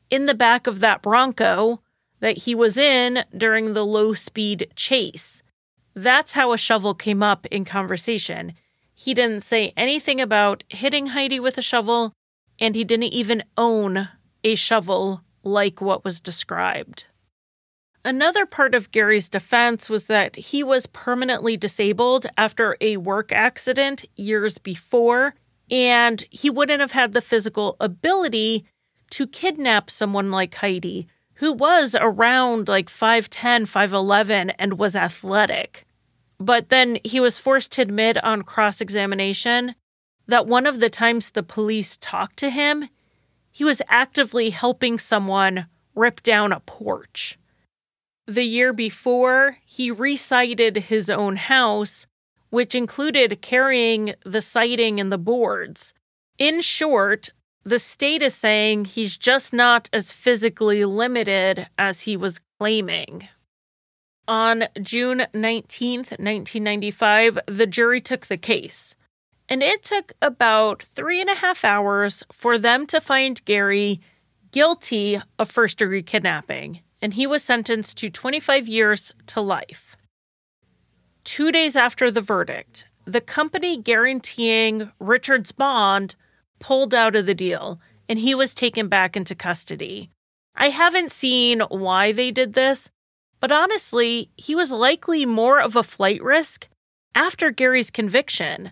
in 0.09 0.25
the 0.27 0.33
back 0.33 0.65
of 0.65 0.79
that 0.79 1.01
Bronco 1.01 1.81
that 2.19 2.39
he 2.39 2.55
was 2.55 2.77
in 2.77 3.25
during 3.35 3.73
the 3.73 3.85
low 3.85 4.13
speed 4.13 4.71
chase. 4.75 5.43
That's 5.93 6.33
how 6.33 6.53
a 6.53 6.57
shovel 6.57 6.93
came 6.93 7.21
up 7.21 7.45
in 7.47 7.65
conversation. 7.65 8.53
He 8.95 9.13
didn't 9.13 9.41
say 9.41 9.73
anything 9.75 10.21
about 10.21 10.63
hitting 10.69 11.07
Heidi 11.07 11.39
with 11.39 11.57
a 11.57 11.61
shovel, 11.61 12.13
and 12.59 12.75
he 12.75 12.83
didn't 12.85 13.13
even 13.13 13.43
own 13.57 14.07
a 14.43 14.55
shovel 14.55 15.21
like 15.43 15.81
what 15.81 16.05
was 16.05 16.21
described. 16.21 17.07
Another 18.05 18.45
part 18.45 18.75
of 18.75 18.91
Gary's 18.91 19.29
defense 19.29 19.89
was 19.89 20.07
that 20.07 20.35
he 20.35 20.61
was 20.61 20.87
permanently 20.87 21.55
disabled 21.55 22.25
after 22.37 22.75
a 22.81 22.97
work 22.97 23.31
accident 23.31 24.03
years 24.17 24.57
before, 24.57 25.35
and 25.71 26.25
he 26.29 26.49
wouldn't 26.49 26.81
have 26.81 26.91
had 26.91 27.13
the 27.13 27.21
physical 27.21 27.77
ability 27.79 28.65
to 29.11 29.25
kidnap 29.25 29.89
someone 29.89 30.31
like 30.31 30.55
Heidi, 30.55 31.07
who 31.35 31.53
was 31.53 31.95
around 31.99 32.67
like 32.67 32.89
5'10, 32.89 33.67
5'11, 33.67 34.53
and 34.59 34.77
was 34.77 34.97
athletic. 34.97 35.85
But 36.39 36.67
then 36.67 36.99
he 37.05 37.21
was 37.21 37.37
forced 37.37 37.71
to 37.73 37.81
admit 37.81 38.21
on 38.21 38.41
cross 38.41 38.81
examination 38.81 39.75
that 40.27 40.45
one 40.45 40.65
of 40.65 40.81
the 40.81 40.89
times 40.89 41.31
the 41.31 41.43
police 41.43 41.95
talked 41.97 42.37
to 42.37 42.49
him, 42.49 42.89
he 43.49 43.63
was 43.63 43.81
actively 43.87 44.49
helping 44.49 44.99
someone 44.99 45.67
rip 45.95 46.21
down 46.21 46.51
a 46.51 46.59
porch. 46.59 47.37
The 48.27 48.43
year 48.43 48.71
before, 48.71 49.57
he 49.65 49.91
recited 49.91 50.77
his 50.77 51.09
own 51.09 51.35
house, 51.35 52.07
which 52.49 52.73
included 52.73 53.41
carrying 53.41 54.15
the 54.25 54.39
siding 54.39 54.99
and 54.99 55.11
the 55.11 55.17
boards. 55.17 55.93
In 56.37 56.61
short, 56.61 57.31
the 57.65 57.79
state 57.79 58.21
is 58.21 58.33
saying 58.33 58.85
he's 58.85 59.17
just 59.17 59.51
not 59.51 59.89
as 59.91 60.11
physically 60.11 60.85
limited 60.85 61.67
as 61.77 62.01
he 62.01 62.15
was 62.15 62.39
claiming. 62.59 63.27
On 64.25 64.63
June 64.81 65.25
19th, 65.33 66.11
1995, 66.17 67.39
the 67.47 67.67
jury 67.67 67.99
took 67.99 68.27
the 68.27 68.37
case, 68.37 68.95
and 69.49 69.61
it 69.61 69.83
took 69.83 70.13
about 70.21 70.81
three 70.81 71.19
and 71.19 71.29
a 71.29 71.35
half 71.35 71.65
hours 71.65 72.23
for 72.31 72.57
them 72.57 72.85
to 72.87 73.01
find 73.01 73.43
Gary 73.43 73.99
guilty 74.51 75.21
of 75.37 75.51
first 75.51 75.79
degree 75.79 76.03
kidnapping 76.03 76.79
and 77.03 77.15
he 77.15 77.27
was 77.27 77.43
sentenced 77.43 77.97
to 77.97 78.09
25 78.09 78.65
years 78.65 79.11
to 79.27 79.41
life. 79.41 79.97
Two 81.25 81.51
days 81.51 81.75
after 81.75 82.09
the 82.09 82.21
verdict, 82.21 82.85
the 83.03 83.19
company 83.19 83.77
guaranteeing 83.77 84.89
Richard's 84.99 85.51
bond 85.51 86.15
pulled 86.61 86.93
out 86.93 87.17
of 87.17 87.25
the 87.25 87.33
deal 87.33 87.81
and 88.07 88.19
he 88.19 88.33
was 88.33 88.53
taken 88.53 88.87
back 88.87 89.17
into 89.17 89.35
custody. 89.35 90.11
I 90.55 90.69
haven't 90.69 91.11
seen 91.11 91.59
why 91.67 92.13
they 92.13 92.31
did 92.31 92.53
this, 92.53 92.89
but 93.41 93.51
honestly, 93.51 94.29
he 94.37 94.55
was 94.55 94.71
likely 94.71 95.25
more 95.25 95.59
of 95.59 95.75
a 95.75 95.83
flight 95.83 96.23
risk 96.23 96.69
after 97.13 97.51
Gary's 97.51 97.91
conviction. 97.91 98.71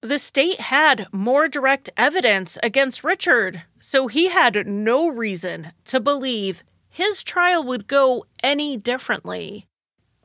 The 0.00 0.18
state 0.18 0.58
had 0.58 1.06
more 1.12 1.46
direct 1.46 1.90
evidence 1.96 2.58
against 2.60 3.04
Richard, 3.04 3.62
so 3.78 4.08
he 4.08 4.30
had 4.30 4.66
no 4.66 5.06
reason 5.06 5.70
to 5.84 6.00
believe 6.00 6.64
his 6.92 7.24
trial 7.24 7.64
would 7.64 7.88
go 7.88 8.26
any 8.42 8.76
differently. 8.76 9.66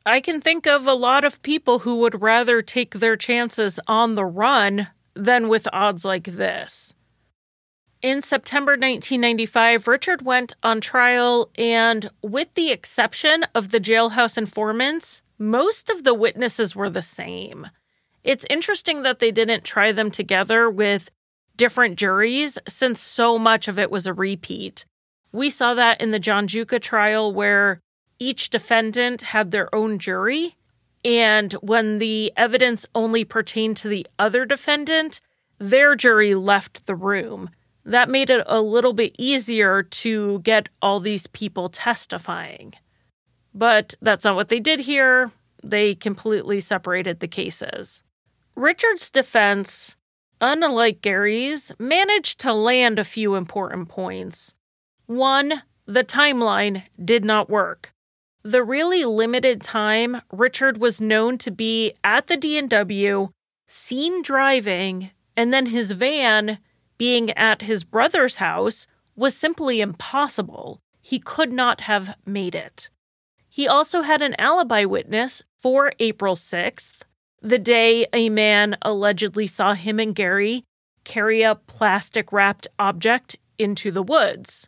I 0.05 0.19
can 0.19 0.41
think 0.41 0.67
of 0.67 0.85
a 0.85 0.93
lot 0.93 1.23
of 1.23 1.41
people 1.41 1.79
who 1.79 1.99
would 1.99 2.21
rather 2.21 2.61
take 2.61 2.95
their 2.95 3.15
chances 3.15 3.79
on 3.87 4.15
the 4.15 4.25
run 4.25 4.89
than 5.15 5.47
with 5.47 5.67
odds 5.71 6.03
like 6.03 6.25
this. 6.25 6.93
In 8.01 8.21
September 8.21 8.73
1995, 8.73 9.87
Richard 9.87 10.21
went 10.23 10.55
on 10.61 10.81
trial, 10.81 11.49
and 11.57 12.09
with 12.21 12.53
the 12.55 12.71
exception 12.71 13.45
of 13.55 13.71
the 13.71 13.79
jailhouse 13.79 14.37
informants, 14.37 15.21
most 15.39 15.89
of 15.89 16.03
the 16.03 16.13
witnesses 16.13 16.75
were 16.75 16.89
the 16.89 17.01
same. 17.01 17.67
It's 18.25 18.45
interesting 18.49 19.03
that 19.03 19.19
they 19.19 19.31
didn't 19.31 19.63
try 19.63 19.93
them 19.93 20.11
together 20.11 20.69
with 20.69 21.11
different 21.55 21.97
juries 21.97 22.59
since 22.67 22.99
so 23.01 23.39
much 23.39 23.69
of 23.69 23.79
it 23.79 23.89
was 23.89 24.05
a 24.05 24.13
repeat. 24.13 24.85
We 25.31 25.49
saw 25.49 25.73
that 25.73 26.01
in 26.01 26.11
the 26.11 26.19
John 26.19 26.47
Giuca 26.47 26.81
trial 26.81 27.31
where 27.33 27.81
each 28.19 28.49
defendant 28.49 29.21
had 29.21 29.51
their 29.51 29.73
own 29.75 29.99
jury. 29.99 30.55
And 31.05 31.53
when 31.53 31.99
the 31.99 32.33
evidence 32.35 32.85
only 32.95 33.23
pertained 33.23 33.77
to 33.77 33.87
the 33.87 34.07
other 34.17 34.45
defendant, 34.45 35.21
their 35.59 35.95
jury 35.95 36.33
left 36.35 36.87
the 36.87 36.95
room. 36.95 37.49
that 37.87 38.09
made 38.09 38.29
it 38.29 38.43
a 38.47 38.59
little 38.61 38.91
bit 38.93 39.15
easier 39.17 39.81
to 39.81 40.39
get 40.39 40.67
all 40.81 40.99
these 40.99 41.25
people 41.27 41.69
testifying. 41.69 42.73
But 43.53 43.95
that's 44.01 44.25
not 44.25 44.35
what 44.35 44.49
they 44.49 44.59
did 44.59 44.81
here. 44.81 45.31
They 45.63 45.95
completely 45.95 46.59
separated 46.59 47.19
the 47.21 47.29
cases. 47.29 48.03
Richard's 48.55 49.09
defense, 49.09 49.95
unlike 50.41 51.01
Gary's, 51.01 51.71
managed 51.79 52.39
to 52.41 52.53
land 52.53 52.99
a 52.99 53.05
few 53.05 53.35
important 53.35 53.87
points. 53.87 54.53
One, 55.07 55.63
the 55.85 56.03
timeline 56.03 56.83
did 57.03 57.23
not 57.23 57.49
work. 57.49 57.93
The 58.43 58.63
really 58.63 59.05
limited 59.05 59.61
time 59.61 60.21
Richard 60.31 60.77
was 60.77 61.01
known 61.01 61.37
to 61.39 61.51
be 61.51 61.93
at 62.03 62.27
the 62.27 62.37
D&W, 62.37 63.29
seen 63.67 64.21
driving, 64.21 65.11
and 65.35 65.53
then 65.53 65.67
his 65.67 65.93
van 65.93 66.59
being 66.97 67.31
at 67.31 67.61
his 67.61 67.83
brother's 67.83 68.37
house 68.37 68.85
was 69.15 69.35
simply 69.35 69.81
impossible. 69.81 70.81
He 71.01 71.19
could 71.19 71.51
not 71.51 71.81
have 71.81 72.15
made 72.25 72.53
it. 72.53 72.89
He 73.49 73.67
also 73.67 74.01
had 74.01 74.21
an 74.21 74.35
alibi 74.37 74.83
witness 74.83 75.41
for 75.57 75.93
April 75.99 76.35
6th, 76.35 77.01
the 77.41 77.59
day 77.59 78.07
a 78.13 78.29
man 78.29 78.77
allegedly 78.81 79.47
saw 79.47 79.73
him 79.73 79.99
and 79.99 80.13
Gary 80.13 80.63
carry 81.03 81.43
a 81.43 81.55
plastic 81.55 82.31
wrapped 82.33 82.67
object 82.77 83.37
into 83.57 83.89
the 83.91 84.03
woods. 84.03 84.67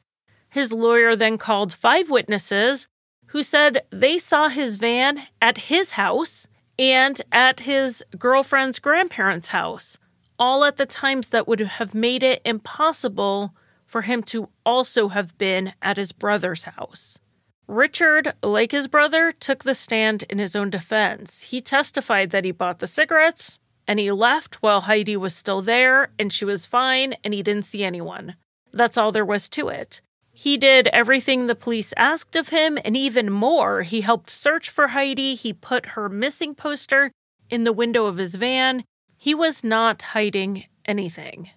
His 0.49 0.73
lawyer 0.73 1.15
then 1.15 1.37
called 1.37 1.73
five 1.73 2.09
witnesses 2.09 2.87
who 3.27 3.43
said 3.43 3.83
they 3.91 4.17
saw 4.17 4.49
his 4.49 4.75
van 4.75 5.27
at 5.41 5.57
his 5.57 5.91
house 5.91 6.47
and 6.79 7.21
at 7.31 7.61
his 7.61 8.03
girlfriend's 8.17 8.79
grandparents' 8.79 9.49
house, 9.49 9.97
all 10.39 10.63
at 10.63 10.77
the 10.77 10.85
times 10.85 11.29
that 11.29 11.47
would 11.47 11.59
have 11.59 11.93
made 11.93 12.23
it 12.23 12.41
impossible 12.43 13.53
for 13.85 14.01
him 14.01 14.23
to 14.23 14.49
also 14.65 15.09
have 15.09 15.37
been 15.37 15.73
at 15.81 15.97
his 15.97 16.11
brother's 16.11 16.63
house. 16.63 17.19
Richard, 17.67 18.33
like 18.41 18.71
his 18.71 18.87
brother, 18.87 19.31
took 19.31 19.63
the 19.63 19.75
stand 19.75 20.23
in 20.23 20.39
his 20.39 20.55
own 20.55 20.71
defense. 20.71 21.41
He 21.41 21.61
testified 21.61 22.31
that 22.31 22.45
he 22.45 22.51
bought 22.51 22.79
the 22.79 22.87
cigarettes 22.87 23.59
and 23.87 23.99
he 23.99 24.11
left 24.11 24.55
while 24.63 24.81
Heidi 24.81 25.15
was 25.15 25.35
still 25.35 25.61
there 25.61 26.09
and 26.17 26.33
she 26.33 26.45
was 26.45 26.65
fine 26.65 27.15
and 27.23 27.33
he 27.33 27.43
didn't 27.43 27.65
see 27.65 27.83
anyone. 27.83 28.35
That's 28.73 28.97
all 28.97 29.11
there 29.11 29.25
was 29.25 29.49
to 29.49 29.69
it. 29.69 30.01
He 30.39 30.55
did 30.55 30.87
everything 30.93 31.47
the 31.47 31.53
police 31.53 31.93
asked 31.97 32.37
of 32.37 32.47
him 32.47 32.79
and 32.85 32.95
even 32.95 33.29
more. 33.29 33.81
He 33.81 33.99
helped 33.99 34.29
search 34.29 34.69
for 34.69 34.87
Heidi. 34.87 35.35
He 35.35 35.51
put 35.51 35.97
her 35.97 36.07
missing 36.07 36.55
poster 36.55 37.11
in 37.49 37.65
the 37.65 37.73
window 37.73 38.05
of 38.05 38.15
his 38.15 38.35
van. 38.35 38.85
He 39.17 39.35
was 39.35 39.65
not 39.65 40.01
hiding 40.01 40.63
anything. 40.85 41.49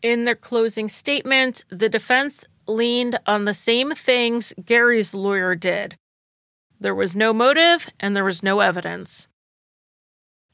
In 0.00 0.24
their 0.24 0.34
closing 0.36 0.88
statement, 0.88 1.66
the 1.68 1.90
defense 1.90 2.46
leaned 2.66 3.18
on 3.26 3.44
the 3.44 3.52
same 3.52 3.94
things 3.94 4.54
Gary's 4.64 5.12
lawyer 5.12 5.54
did. 5.54 5.96
There 6.80 6.94
was 6.94 7.14
no 7.14 7.34
motive 7.34 7.90
and 8.00 8.16
there 8.16 8.24
was 8.24 8.42
no 8.42 8.60
evidence. 8.60 9.28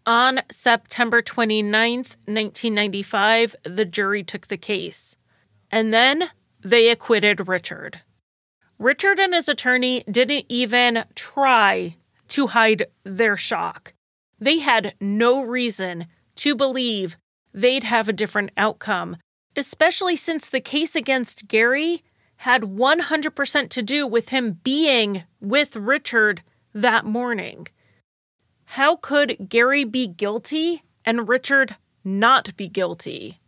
On 0.05 0.41
September 0.51 1.23
29th, 1.23 2.17
1995, 2.27 3.55
the 3.63 3.85
jury 3.85 4.25
took 4.25 4.49
the 4.49 4.57
case. 4.57 5.17
And 5.71 5.95
then 5.95 6.31
they 6.63 6.89
acquitted 6.89 7.49
Richard. 7.49 8.01
Richard 8.79 9.19
and 9.21 9.35
his 9.35 9.49
attorney 9.49 10.05
didn't 10.11 10.47
even 10.49 11.05
try 11.15 11.97
to 12.29 12.47
hide 12.49 12.87
their 13.05 13.37
shock. 13.37 13.95
They 14.39 14.59
had 14.59 14.95
no 15.01 15.43
reason 15.43 16.07
to 16.37 16.55
believe 16.55 17.17
they'd 17.53 17.85
have 17.85 18.09
a 18.09 18.15
different 18.15 18.51
outcome, 18.57 19.17
especially 19.57 20.17
since 20.17 20.49
the 20.49 20.61
case 20.61 20.97
against 20.97 21.49
Gary 21.49 22.03
had 22.37 22.63
100% 22.63 23.69
to 23.69 23.83
do 23.83 24.07
with 24.07 24.31
him 24.31 24.53
being 24.63 25.25
with 25.41 25.77
Richard 25.77 26.43
that 26.73 27.05
morning. 27.05 27.67
How 28.65 28.97
could 28.97 29.49
Gary 29.49 29.85
be 29.85 30.07
guilty 30.07 30.85
and 31.05 31.29
Richard 31.29 31.77
not 32.03 32.57
be 32.57 32.69
guilty? 32.69 33.40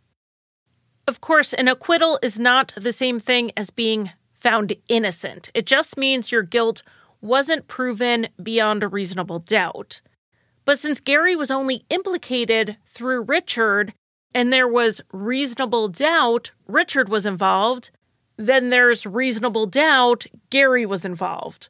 Of 1.07 1.21
course, 1.21 1.53
an 1.53 1.67
acquittal 1.67 2.17
is 2.21 2.39
not 2.39 2.73
the 2.75 2.93
same 2.93 3.19
thing 3.19 3.51
as 3.57 3.69
being 3.69 4.11
found 4.33 4.73
innocent. 4.87 5.51
It 5.53 5.65
just 5.65 5.97
means 5.97 6.31
your 6.31 6.43
guilt 6.43 6.83
wasn't 7.21 7.67
proven 7.67 8.27
beyond 8.41 8.83
a 8.83 8.87
reasonable 8.87 9.39
doubt. 9.39 10.01
But 10.65 10.79
since 10.79 11.01
Gary 11.01 11.35
was 11.35 11.51
only 11.51 11.85
implicated 11.89 12.77
through 12.85 13.23
Richard 13.23 13.93
and 14.33 14.51
there 14.51 14.67
was 14.67 15.01
reasonable 15.11 15.89
doubt 15.89 16.51
Richard 16.67 17.09
was 17.09 17.25
involved, 17.25 17.91
then 18.37 18.69
there's 18.69 19.05
reasonable 19.05 19.65
doubt 19.65 20.25
Gary 20.49 20.85
was 20.85 21.05
involved. 21.05 21.69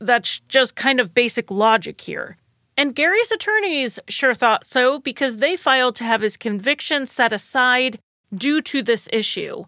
That's 0.00 0.40
just 0.40 0.76
kind 0.76 0.98
of 0.98 1.14
basic 1.14 1.50
logic 1.50 2.00
here. 2.00 2.36
And 2.76 2.94
Gary's 2.94 3.30
attorneys 3.30 3.98
sure 4.08 4.34
thought 4.34 4.64
so 4.64 4.98
because 4.98 5.36
they 5.36 5.56
filed 5.56 5.94
to 5.96 6.04
have 6.04 6.22
his 6.22 6.36
conviction 6.36 7.06
set 7.06 7.32
aside 7.32 7.98
due 8.34 8.60
to 8.62 8.82
this 8.82 9.08
issue, 9.12 9.64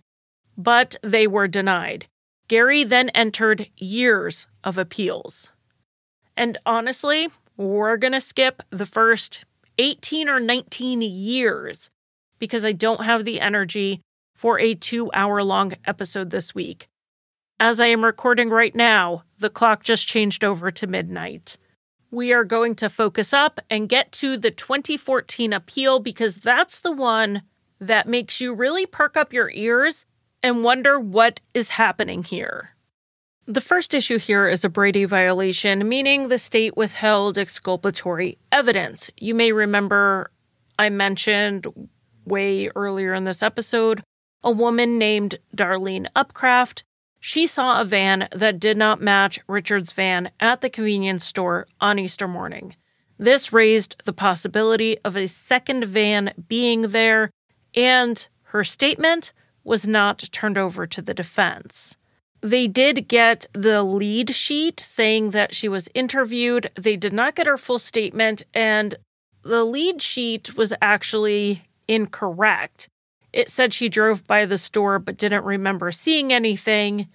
but 0.56 0.96
they 1.02 1.26
were 1.26 1.48
denied. 1.48 2.06
Gary 2.48 2.84
then 2.84 3.08
entered 3.10 3.68
years 3.76 4.46
of 4.62 4.78
appeals. 4.78 5.50
And 6.36 6.58
honestly, 6.66 7.28
we're 7.56 7.96
going 7.96 8.12
to 8.12 8.20
skip 8.20 8.62
the 8.70 8.86
first 8.86 9.44
18 9.78 10.28
or 10.28 10.40
19 10.40 11.02
years 11.02 11.90
because 12.38 12.64
I 12.64 12.72
don't 12.72 13.04
have 13.04 13.24
the 13.24 13.40
energy 13.40 14.00
for 14.34 14.58
a 14.58 14.74
two 14.74 15.10
hour 15.12 15.42
long 15.42 15.72
episode 15.86 16.30
this 16.30 16.54
week. 16.54 16.88
As 17.60 17.80
I 17.80 17.86
am 17.86 18.04
recording 18.04 18.50
right 18.50 18.74
now, 18.74 19.22
the 19.38 19.48
clock 19.48 19.84
just 19.84 20.06
changed 20.06 20.44
over 20.44 20.70
to 20.72 20.86
midnight. 20.86 21.56
We 22.10 22.32
are 22.32 22.44
going 22.44 22.74
to 22.76 22.88
focus 22.88 23.32
up 23.32 23.60
and 23.70 23.88
get 23.88 24.12
to 24.12 24.36
the 24.36 24.50
2014 24.50 25.52
appeal 25.52 26.00
because 26.00 26.36
that's 26.36 26.80
the 26.80 26.92
one 26.92 27.42
that 27.89 28.09
makes 28.09 28.41
you 28.41 28.55
really 28.55 28.87
perk 28.87 29.16
up 29.16 29.32
your 29.32 29.51
ears 29.51 30.07
and 30.43 30.64
wonder 30.64 30.99
what 30.99 31.41
is 31.55 31.70
happening 31.70 32.22
here. 32.22 32.70
The 33.47 33.61
first 33.61 33.93
issue 33.93 34.18
here 34.18 34.49
is 34.49 34.64
a 34.64 34.70
Brady 34.70 35.05
violation, 35.05 35.87
meaning 35.87 36.28
the 36.28 36.39
state 36.39 36.76
withheld 36.76 37.37
exculpatory 37.37 38.39
evidence. 38.51 39.11
You 39.18 39.35
may 39.35 39.53
remember 39.53 40.30
I 40.78 40.89
mentioned 40.89 41.66
way 42.24 42.70
earlier 42.74 43.14
in 43.14 43.24
this 43.24 43.43
episode 43.43 44.03
a 44.43 44.51
woman 44.51 44.99
named 44.99 45.39
Darlene 45.57 46.07
Upcraft. 46.14 46.82
She 47.18 47.47
saw 47.47 47.80
a 47.80 47.85
van 47.85 48.28
that 48.32 48.61
did 48.61 48.76
not 48.76 49.01
match 49.01 49.41
Richard's 49.49 49.93
van 49.93 50.30
at 50.41 50.61
the 50.61 50.68
convenience 50.68 51.24
store 51.24 51.66
on 51.80 51.99
Easter 51.99 52.28
morning. 52.28 52.76
This 53.18 53.53
raised 53.53 53.97
the 54.05 54.12
possibility 54.12 54.99
of 55.05 55.16
a 55.16 55.26
second 55.26 55.87
van 55.87 56.32
being 56.49 56.89
there 56.89 57.30
and 57.74 58.26
her 58.44 58.64
statement 58.64 59.32
was 59.64 59.86
not 59.86 60.18
turned 60.30 60.58
over 60.58 60.86
to 60.86 61.02
the 61.02 61.14
defense. 61.14 61.96
They 62.40 62.68
did 62.68 63.08
get 63.08 63.46
the 63.54 63.82
lead 63.82 64.30
sheet 64.30 64.78
saying 64.78 65.30
that 65.30 65.54
she 65.54 65.68
was 65.68 65.88
interviewed. 65.94 66.70
They 66.74 66.96
did 66.96 67.12
not 67.12 67.34
get 67.34 67.46
her 67.46 67.56
full 67.56 67.78
statement, 67.78 68.42
and 68.52 68.96
the 69.42 69.64
lead 69.64 70.02
sheet 70.02 70.56
was 70.56 70.74
actually 70.82 71.64
incorrect. 71.88 72.88
It 73.32 73.48
said 73.48 73.72
she 73.72 73.88
drove 73.88 74.26
by 74.26 74.44
the 74.44 74.58
store 74.58 74.98
but 74.98 75.16
didn't 75.16 75.44
remember 75.44 75.90
seeing 75.90 76.32
anything 76.32 77.08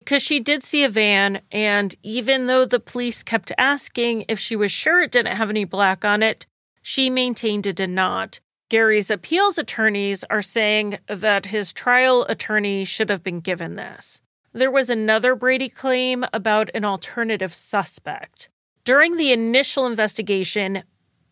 because 0.00 0.22
she 0.22 0.40
did 0.40 0.64
see 0.64 0.82
a 0.82 0.88
van. 0.88 1.42
And 1.52 1.94
even 2.02 2.46
though 2.46 2.64
the 2.64 2.80
police 2.80 3.22
kept 3.22 3.52
asking 3.56 4.24
if 4.28 4.38
she 4.38 4.56
was 4.56 4.72
sure 4.72 5.02
it 5.02 5.12
didn't 5.12 5.36
have 5.36 5.50
any 5.50 5.64
black 5.64 6.04
on 6.04 6.22
it, 6.22 6.46
she 6.82 7.08
maintained 7.08 7.66
it 7.66 7.76
did 7.76 7.90
not. 7.90 8.40
Gary's 8.70 9.10
appeals 9.10 9.58
attorneys 9.58 10.22
are 10.30 10.40
saying 10.40 10.98
that 11.08 11.46
his 11.46 11.72
trial 11.72 12.24
attorney 12.28 12.84
should 12.84 13.10
have 13.10 13.22
been 13.22 13.40
given 13.40 13.74
this. 13.74 14.20
There 14.52 14.70
was 14.70 14.88
another 14.88 15.34
Brady 15.34 15.68
claim 15.68 16.24
about 16.32 16.70
an 16.72 16.84
alternative 16.84 17.52
suspect. 17.52 18.48
During 18.84 19.16
the 19.16 19.32
initial 19.32 19.86
investigation, 19.86 20.84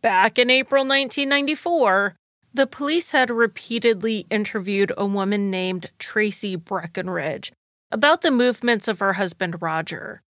back 0.03 0.37
in 0.37 0.51
April 0.51 0.83
1994, 0.83 2.17
the 2.53 2.67
police 2.67 3.13
had 3.13 3.31
repeatedly 3.31 4.27
interviewed 4.31 4.93
a 4.97 5.07
woman 5.07 5.49
named 5.49 5.91
Tracy 6.01 6.57
Breckenridge 6.57 7.53
about 7.93 8.23
the 8.23 8.33
movements 8.33 8.89
of 8.89 8.99
her 8.99 9.13
husband 9.13 9.63
Roger. 9.63 10.23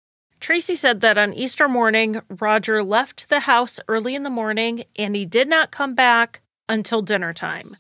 Tracy 0.42 0.76
said 0.76 1.00
that 1.02 1.18
on 1.18 1.34
Easter 1.34 1.70
morning, 1.70 2.22
Roger 2.30 2.84
left 2.84 3.30
the 3.30 3.42
house 3.42 3.80
early 3.88 4.14
in 4.14 4.24
the 4.24 4.30
morning 4.30 4.84
and 4.98 5.16
he 5.16 5.26
did 5.26 5.48
not 5.48 5.72
come 5.72 5.96
back 5.96 6.42
until 6.70 7.02
dinner 7.02 7.34
time. 7.34 7.78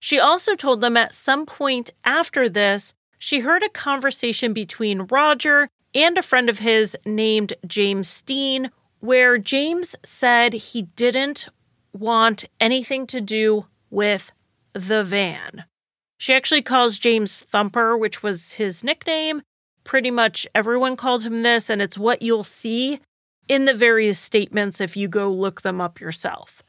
She 0.00 0.18
also 0.18 0.54
told 0.54 0.80
them 0.80 0.96
at 0.96 1.14
some 1.14 1.46
point 1.46 1.90
after 2.04 2.48
this, 2.48 2.94
she 3.18 3.40
heard 3.40 3.62
a 3.62 3.68
conversation 3.68 4.52
between 4.52 5.06
Roger 5.10 5.68
and 5.94 6.18
a 6.18 6.22
friend 6.22 6.48
of 6.48 6.58
his 6.58 6.96
named 7.06 7.54
James 7.66 8.08
Steen, 8.08 8.70
where 9.00 9.38
James 9.38 9.96
said 10.04 10.52
he 10.52 10.82
didn't 10.82 11.48
want 11.92 12.44
anything 12.60 13.06
to 13.06 13.20
do 13.20 13.66
with 13.90 14.32
the 14.74 15.02
van. 15.02 15.64
She 16.18 16.34
actually 16.34 16.62
calls 16.62 16.98
James 16.98 17.40
Thumper, 17.40 17.96
which 17.96 18.22
was 18.22 18.52
his 18.52 18.84
nickname. 18.84 19.42
Pretty 19.84 20.10
much 20.10 20.46
everyone 20.54 20.96
called 20.96 21.24
him 21.24 21.42
this, 21.42 21.70
and 21.70 21.80
it's 21.80 21.98
what 21.98 22.22
you'll 22.22 22.44
see 22.44 23.00
in 23.48 23.64
the 23.64 23.74
various 23.74 24.18
statements 24.18 24.80
if 24.80 24.96
you 24.96 25.08
go 25.08 25.30
look 25.30 25.62
them 25.62 25.80
up 25.80 26.00
yourself. 26.00 26.62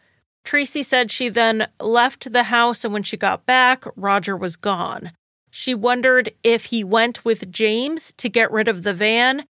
Tracy 0.48 0.82
said 0.82 1.12
she 1.12 1.28
then 1.28 1.68
left 1.78 2.32
the 2.32 2.44
house, 2.44 2.86
and 2.86 2.94
when 2.94 3.04
she 3.04 3.18
got 3.18 3.46
back, 3.46 3.84
Roger 3.98 4.38
was 4.38 4.56
gone. 4.56 5.12
She 5.52 5.76
wondered 5.76 6.32
if 6.42 6.66
he 6.66 6.86
went 6.86 7.26
with 7.26 7.52
James 7.52 8.14
to 8.14 8.30
get 8.30 8.50
rid 8.50 8.70
of 8.70 8.84
the 8.84 8.94
van, 8.94 9.44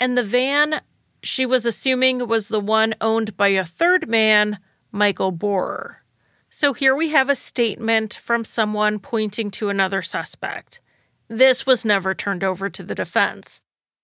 and 0.00 0.18
the 0.18 0.24
van 0.24 0.80
she 1.22 1.46
was 1.46 1.66
assuming 1.66 2.26
was 2.26 2.48
the 2.48 2.58
one 2.58 2.96
owned 3.00 3.36
by 3.36 3.48
a 3.48 3.64
third 3.64 4.08
man, 4.08 4.58
Michael 4.90 5.32
Bohrer. 5.32 5.98
So 6.48 6.72
here 6.72 6.96
we 6.96 7.10
have 7.10 7.30
a 7.30 7.36
statement 7.36 8.14
from 8.14 8.42
someone 8.42 8.98
pointing 8.98 9.52
to 9.52 9.68
another 9.68 10.02
suspect. 10.02 10.80
This 11.28 11.64
was 11.64 11.84
never 11.84 12.12
turned 12.12 12.42
over 12.42 12.68
to 12.68 12.82
the 12.82 12.96
defense. 12.96 13.60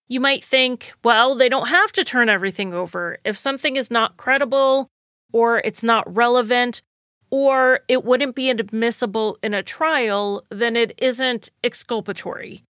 You 0.06 0.20
might 0.20 0.44
think, 0.44 0.92
well, 1.02 1.34
they 1.34 1.48
don't 1.48 1.70
have 1.70 1.90
to 1.94 2.04
turn 2.04 2.28
everything 2.28 2.72
over. 2.72 3.18
If 3.24 3.36
something 3.36 3.74
is 3.74 3.90
not 3.90 4.16
credible, 4.16 4.86
or 5.36 5.58
it's 5.66 5.82
not 5.82 6.16
relevant, 6.16 6.80
or 7.28 7.80
it 7.88 8.06
wouldn't 8.06 8.34
be 8.34 8.48
admissible 8.48 9.38
in 9.42 9.52
a 9.52 9.62
trial, 9.62 10.42
then 10.48 10.76
it 10.76 10.94
isn't 10.96 11.50
exculpatory. 11.62 12.62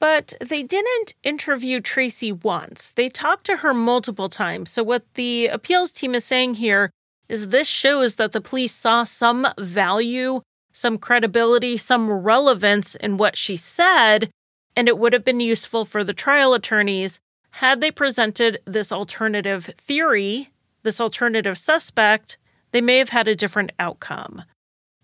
But 0.00 0.34
they 0.40 0.64
didn't 0.64 1.14
interview 1.22 1.80
Tracy 1.80 2.32
once. 2.32 2.90
They 2.90 3.08
talked 3.08 3.46
to 3.46 3.58
her 3.58 3.72
multiple 3.72 4.28
times. 4.28 4.70
So, 4.70 4.82
what 4.82 5.04
the 5.14 5.46
appeals 5.46 5.92
team 5.92 6.16
is 6.16 6.24
saying 6.24 6.54
here 6.54 6.90
is 7.28 7.48
this 7.48 7.68
shows 7.68 8.16
that 8.16 8.32
the 8.32 8.40
police 8.40 8.74
saw 8.74 9.04
some 9.04 9.46
value, 9.56 10.40
some 10.72 10.98
credibility, 10.98 11.76
some 11.76 12.10
relevance 12.10 12.96
in 12.96 13.18
what 13.18 13.36
she 13.36 13.54
said, 13.54 14.30
and 14.74 14.88
it 14.88 14.98
would 14.98 15.12
have 15.12 15.24
been 15.24 15.38
useful 15.38 15.84
for 15.84 16.02
the 16.02 16.14
trial 16.14 16.54
attorneys 16.54 17.20
had 17.50 17.80
they 17.80 17.92
presented 17.92 18.58
this 18.64 18.90
alternative 18.90 19.66
theory, 19.78 20.50
this 20.82 21.00
alternative 21.00 21.58
suspect, 21.58 22.38
they 22.72 22.80
may 22.80 22.98
have 22.98 23.10
had 23.10 23.28
a 23.28 23.34
different 23.34 23.72
outcome. 23.78 24.42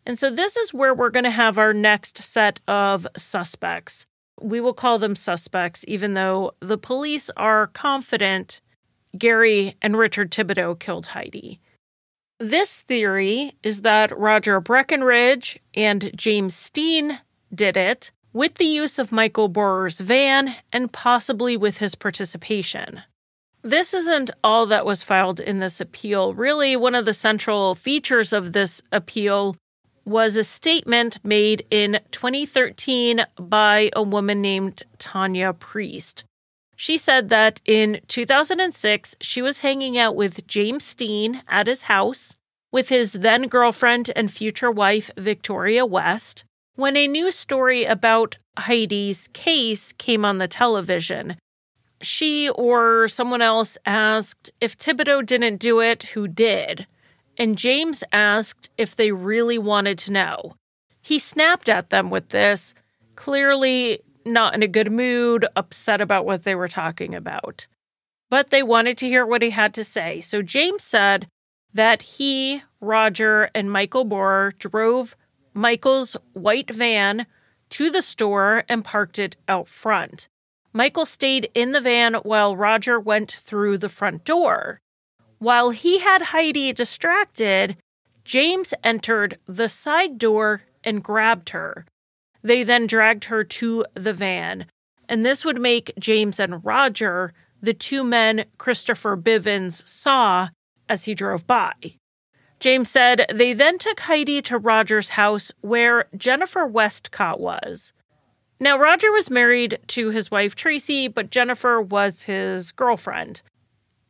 And 0.04 0.18
so 0.18 0.30
this 0.30 0.56
is 0.56 0.72
where 0.72 0.94
we're 0.94 1.10
going 1.10 1.24
to 1.24 1.30
have 1.30 1.58
our 1.58 1.72
next 1.72 2.18
set 2.18 2.60
of 2.68 3.06
suspects. 3.16 4.06
We 4.40 4.60
will 4.60 4.74
call 4.74 4.98
them 4.98 5.16
suspects, 5.16 5.84
even 5.88 6.14
though 6.14 6.52
the 6.60 6.78
police 6.78 7.30
are 7.36 7.66
confident 7.68 8.60
Gary 9.18 9.74
and 9.82 9.96
Richard 9.96 10.30
Thibodeau 10.30 10.78
killed 10.78 11.06
Heidi. 11.06 11.60
This 12.38 12.82
theory 12.82 13.54
is 13.62 13.80
that 13.80 14.16
Roger 14.16 14.60
Breckenridge 14.60 15.58
and 15.74 16.10
James 16.14 16.54
Steen 16.54 17.18
did 17.54 17.76
it 17.76 18.12
with 18.34 18.56
the 18.56 18.66
use 18.66 18.98
of 18.98 19.10
Michael 19.10 19.48
Bohrer's 19.48 20.00
van 20.00 20.54
and 20.70 20.92
possibly 20.92 21.56
with 21.56 21.78
his 21.78 21.94
participation. 21.94 23.00
This 23.66 23.94
isn't 23.94 24.30
all 24.44 24.66
that 24.66 24.86
was 24.86 25.02
filed 25.02 25.40
in 25.40 25.58
this 25.58 25.80
appeal. 25.80 26.34
Really, 26.34 26.76
one 26.76 26.94
of 26.94 27.04
the 27.04 27.12
central 27.12 27.74
features 27.74 28.32
of 28.32 28.52
this 28.52 28.80
appeal 28.92 29.56
was 30.04 30.36
a 30.36 30.44
statement 30.44 31.18
made 31.24 31.66
in 31.68 31.98
2013 32.12 33.26
by 33.40 33.90
a 33.92 34.04
woman 34.04 34.40
named 34.40 34.84
Tanya 35.00 35.52
Priest. 35.52 36.22
She 36.76 36.96
said 36.96 37.28
that 37.30 37.60
in 37.64 38.00
2006, 38.06 39.16
she 39.20 39.42
was 39.42 39.58
hanging 39.58 39.98
out 39.98 40.14
with 40.14 40.46
James 40.46 40.84
Steen 40.84 41.42
at 41.48 41.66
his 41.66 41.82
house 41.82 42.36
with 42.70 42.88
his 42.88 43.14
then 43.14 43.48
girlfriend 43.48 44.12
and 44.14 44.30
future 44.30 44.70
wife, 44.70 45.10
Victoria 45.16 45.84
West, 45.84 46.44
when 46.76 46.96
a 46.96 47.08
news 47.08 47.34
story 47.34 47.84
about 47.84 48.36
Heidi's 48.58 49.28
case 49.32 49.92
came 49.94 50.24
on 50.24 50.38
the 50.38 50.46
television. 50.46 51.36
She 52.02 52.50
or 52.50 53.08
someone 53.08 53.42
else 53.42 53.78
asked 53.86 54.50
if 54.60 54.76
Thibodeau 54.76 55.24
didn't 55.24 55.56
do 55.56 55.80
it, 55.80 56.04
who 56.04 56.28
did? 56.28 56.86
And 57.38 57.58
James 57.58 58.04
asked 58.12 58.70
if 58.76 58.96
they 58.96 59.12
really 59.12 59.58
wanted 59.58 59.98
to 59.98 60.12
know. 60.12 60.56
He 61.00 61.18
snapped 61.18 61.68
at 61.68 61.90
them 61.90 62.10
with 62.10 62.30
this, 62.30 62.74
clearly 63.14 64.00
not 64.24 64.54
in 64.54 64.62
a 64.62 64.68
good 64.68 64.90
mood, 64.90 65.46
upset 65.54 66.00
about 66.00 66.26
what 66.26 66.42
they 66.42 66.54
were 66.54 66.68
talking 66.68 67.14
about. 67.14 67.66
But 68.28 68.50
they 68.50 68.62
wanted 68.62 68.98
to 68.98 69.08
hear 69.08 69.24
what 69.24 69.42
he 69.42 69.50
had 69.50 69.72
to 69.74 69.84
say. 69.84 70.20
So 70.20 70.42
James 70.42 70.82
said 70.82 71.28
that 71.72 72.02
he, 72.02 72.62
Roger, 72.80 73.50
and 73.54 73.70
Michael 73.70 74.04
Bohrer 74.04 74.56
drove 74.58 75.14
Michael's 75.54 76.16
white 76.32 76.70
van 76.70 77.26
to 77.70 77.90
the 77.90 78.02
store 78.02 78.64
and 78.68 78.84
parked 78.84 79.18
it 79.18 79.36
out 79.48 79.68
front. 79.68 80.28
Michael 80.76 81.06
stayed 81.06 81.50
in 81.54 81.72
the 81.72 81.80
van 81.80 82.16
while 82.16 82.54
Roger 82.54 83.00
went 83.00 83.32
through 83.32 83.78
the 83.78 83.88
front 83.88 84.24
door. 84.24 84.78
While 85.38 85.70
he 85.70 86.00
had 86.00 86.20
Heidi 86.20 86.70
distracted, 86.74 87.78
James 88.26 88.74
entered 88.84 89.38
the 89.46 89.70
side 89.70 90.18
door 90.18 90.64
and 90.84 91.02
grabbed 91.02 91.48
her. 91.50 91.86
They 92.42 92.62
then 92.62 92.86
dragged 92.86 93.24
her 93.24 93.42
to 93.42 93.86
the 93.94 94.12
van, 94.12 94.66
and 95.08 95.24
this 95.24 95.46
would 95.46 95.58
make 95.58 95.94
James 95.98 96.38
and 96.38 96.62
Roger 96.62 97.32
the 97.62 97.72
two 97.72 98.04
men 98.04 98.44
Christopher 98.58 99.16
Bivens 99.16 99.82
saw 99.88 100.50
as 100.90 101.06
he 101.06 101.14
drove 101.14 101.46
by. 101.46 101.72
James 102.60 102.90
said 102.90 103.24
they 103.32 103.54
then 103.54 103.78
took 103.78 104.00
Heidi 104.00 104.42
to 104.42 104.58
Roger's 104.58 105.08
house 105.08 105.50
where 105.62 106.04
Jennifer 106.14 106.66
Westcott 106.66 107.40
was. 107.40 107.94
Now, 108.58 108.78
Roger 108.78 109.12
was 109.12 109.30
married 109.30 109.78
to 109.88 110.10
his 110.10 110.30
wife 110.30 110.54
Tracy, 110.54 111.08
but 111.08 111.30
Jennifer 111.30 111.80
was 111.80 112.22
his 112.22 112.72
girlfriend. 112.72 113.42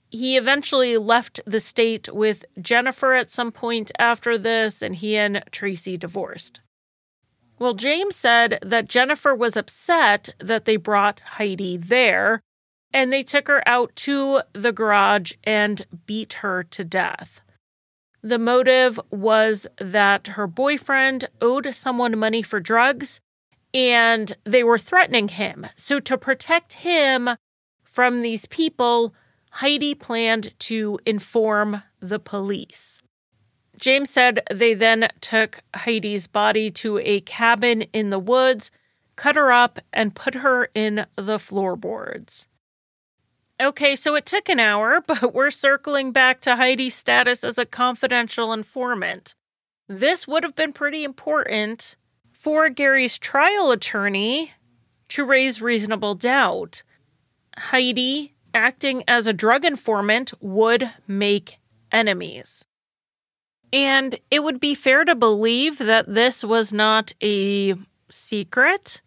He 0.09 0.37
eventually 0.37 0.97
left 0.97 1.41
the 1.45 1.59
state 1.59 2.09
with 2.13 2.45
Jennifer 2.61 3.15
at 3.15 3.31
some 3.31 3.51
point 3.51 3.91
after 3.99 4.39
this, 4.39 4.83
and 4.83 4.95
he 4.95 5.17
and 5.17 5.43
Tracy 5.51 5.97
divorced. 5.97 6.61
Well, 7.59 7.75
James 7.75 8.15
said 8.15 8.59
that 8.63 8.89
Jennifer 8.89 9.35
was 9.35 9.57
upset 9.57 10.35
that 10.39 10.65
they 10.65 10.77
brought 10.77 11.21
Heidi 11.21 11.77
there 11.77 12.41
and 12.93 13.13
they 13.13 13.23
took 13.23 13.49
her 13.49 13.67
out 13.67 13.95
to 13.97 14.43
the 14.53 14.73
garage 14.73 15.33
and 15.45 15.87
beat 16.07 16.35
her 16.35 16.63
to 16.65 16.85
death. 16.85 17.41
The 18.23 18.39
motive 18.39 18.99
was 19.11 19.67
that 19.79 20.29
her 20.29 20.47
boyfriend 20.47 21.29
owed 21.41 21.75
someone 21.75 22.19
money 22.19 22.43
for 22.43 22.61
drugs 22.61 23.21
and 23.77 24.35
they 24.45 24.65
were 24.65 24.79
threatening 24.79 25.29
him. 25.29 25.67
So, 25.77 26.01
to 26.01 26.17
protect 26.17 26.73
him 26.73 27.29
from 27.85 28.23
these 28.23 28.47
people, 28.47 29.15
Heidi 29.53 29.95
planned 29.95 30.59
to 30.61 30.99
inform 31.05 31.83
the 32.01 32.19
police. 32.19 33.03
James 33.77 34.09
said 34.09 34.41
they 34.51 34.73
then 34.73 35.11
took 35.21 35.61
Heidi's 35.75 36.27
body 36.27 36.71
to 36.71 36.99
a 36.99 37.21
cabin 37.21 37.83
in 37.93 38.09
the 38.09 38.19
woods, 38.19 38.71
cut 39.15 39.37
her 39.37 39.53
up, 39.53 39.79
and 39.93 40.15
put 40.15 40.37
her 40.37 40.71
in 40.75 41.05
the 41.17 41.39
floorboards. 41.39 42.49
Okay, 43.61 43.95
so 43.95 44.15
it 44.15 44.25
took 44.25 44.49
an 44.49 44.59
hour, 44.59 45.03
but 45.07 45.35
we're 45.35 45.51
circling 45.51 46.13
back 46.13 46.41
to 46.41 46.57
Heidi's 46.57 46.95
status 46.95 47.45
as 47.45 47.59
a 47.59 47.67
confidential 47.67 48.55
informant. 48.55 49.35
This 49.87 50.27
would 50.27 50.45
have 50.45 50.57
been 50.57 50.73
pretty 50.73 51.05
important 51.05 51.97
for 52.47 52.69
Gary's 52.69 53.19
trial 53.19 53.73
attorney 53.73 54.53
to 55.09 55.25
raise 55.25 55.61
reasonable 55.61 56.15
doubt. 56.15 56.85
Heidi 57.59 58.37
acting 58.55 59.03
as 59.09 59.27
a 59.27 59.33
drug 59.33 59.65
informant 59.65 60.33
would 60.41 60.89
make 61.09 61.59
enemies. 61.91 62.65
And 63.73 64.21
it 64.31 64.45
would 64.45 64.61
be 64.61 64.77
fair 64.77 65.05
to 65.05 65.17
believe 65.17 65.79
that 65.79 66.15
this 66.15 66.45
was 66.45 66.73
not 66.73 67.13
a 67.21 67.75
secret 68.13 69.03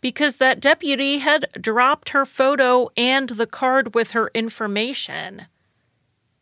because 0.00 0.38
that 0.38 0.58
deputy 0.58 1.18
had 1.18 1.46
dropped 1.60 2.08
her 2.08 2.26
photo 2.26 2.90
and 2.96 3.28
the 3.28 3.46
card 3.46 3.94
with 3.94 4.10
her 4.10 4.32
information. 4.34 5.46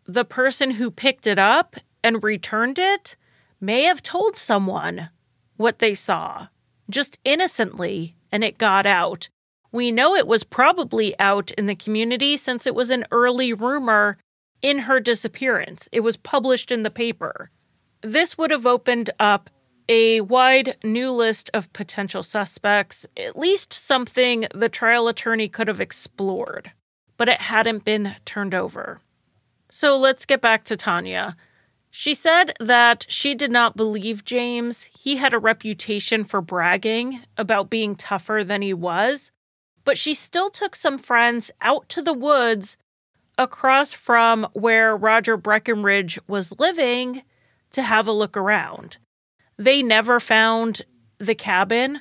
The 0.06 0.24
person 0.24 0.70
who 0.70 0.90
picked 0.90 1.26
it 1.26 1.38
up 1.38 1.76
and 2.02 2.24
returned 2.24 2.78
it 2.78 3.14
may 3.60 3.82
have 3.82 4.02
told 4.02 4.38
someone 4.38 5.10
what 5.62 5.78
they 5.78 5.94
saw, 5.94 6.48
just 6.90 7.18
innocently, 7.24 8.14
and 8.30 8.44
it 8.44 8.58
got 8.58 8.84
out. 8.84 9.28
We 9.70 9.90
know 9.90 10.14
it 10.14 10.26
was 10.26 10.44
probably 10.44 11.18
out 11.18 11.50
in 11.52 11.66
the 11.66 11.74
community 11.74 12.36
since 12.36 12.66
it 12.66 12.74
was 12.74 12.90
an 12.90 13.06
early 13.10 13.54
rumor 13.54 14.18
in 14.60 14.80
her 14.80 15.00
disappearance. 15.00 15.88
It 15.92 16.00
was 16.00 16.16
published 16.16 16.70
in 16.70 16.82
the 16.82 16.90
paper. 16.90 17.50
This 18.02 18.36
would 18.36 18.50
have 18.50 18.66
opened 18.66 19.10
up 19.18 19.48
a 19.88 20.20
wide 20.20 20.76
new 20.84 21.10
list 21.10 21.50
of 21.54 21.72
potential 21.72 22.22
suspects, 22.22 23.06
at 23.16 23.38
least 23.38 23.72
something 23.72 24.46
the 24.54 24.68
trial 24.68 25.08
attorney 25.08 25.48
could 25.48 25.68
have 25.68 25.80
explored, 25.80 26.72
but 27.16 27.28
it 27.28 27.40
hadn't 27.40 27.84
been 27.84 28.16
turned 28.24 28.54
over. 28.54 29.00
So 29.70 29.96
let's 29.96 30.26
get 30.26 30.40
back 30.40 30.64
to 30.64 30.76
Tanya. 30.76 31.36
She 31.94 32.14
said 32.14 32.54
that 32.58 33.04
she 33.10 33.34
did 33.34 33.52
not 33.52 33.76
believe 33.76 34.24
James. 34.24 34.84
He 34.98 35.16
had 35.16 35.34
a 35.34 35.38
reputation 35.38 36.24
for 36.24 36.40
bragging 36.40 37.20
about 37.36 37.68
being 37.68 37.96
tougher 37.96 38.42
than 38.42 38.62
he 38.62 38.72
was, 38.72 39.30
but 39.84 39.98
she 39.98 40.14
still 40.14 40.48
took 40.48 40.74
some 40.74 40.96
friends 40.96 41.50
out 41.60 41.90
to 41.90 42.00
the 42.00 42.14
woods 42.14 42.78
across 43.36 43.92
from 43.92 44.48
where 44.54 44.96
Roger 44.96 45.36
Breckenridge 45.36 46.18
was 46.26 46.58
living 46.58 47.24
to 47.72 47.82
have 47.82 48.06
a 48.06 48.12
look 48.12 48.38
around. 48.38 48.96
They 49.58 49.82
never 49.82 50.18
found 50.18 50.82
the 51.18 51.34
cabin, 51.34 52.00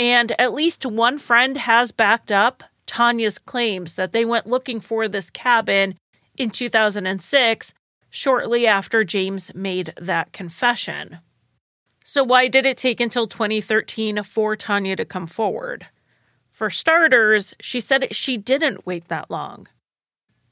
and 0.00 0.32
at 0.40 0.52
least 0.52 0.84
one 0.84 1.18
friend 1.18 1.56
has 1.58 1.92
backed 1.92 2.32
up 2.32 2.64
Tanya's 2.86 3.38
claims 3.38 3.94
that 3.94 4.12
they 4.12 4.24
went 4.24 4.48
looking 4.48 4.80
for 4.80 5.06
this 5.06 5.30
cabin 5.30 5.94
in 6.36 6.50
2006, 6.50 7.72
shortly 8.12 8.66
after 8.66 9.02
James 9.02 9.52
made 9.54 9.94
that 9.98 10.32
confession. 10.34 11.18
So, 12.04 12.22
why 12.22 12.46
did 12.46 12.66
it 12.66 12.76
take 12.76 13.00
until 13.00 13.26
2013 13.26 14.22
for 14.22 14.54
Tanya 14.54 14.94
to 14.96 15.04
come 15.04 15.26
forward? 15.26 15.86
For 16.50 16.68
starters, 16.68 17.54
she 17.58 17.80
said 17.80 18.14
she 18.14 18.36
didn't 18.36 18.86
wait 18.86 19.08
that 19.08 19.30
long. 19.30 19.66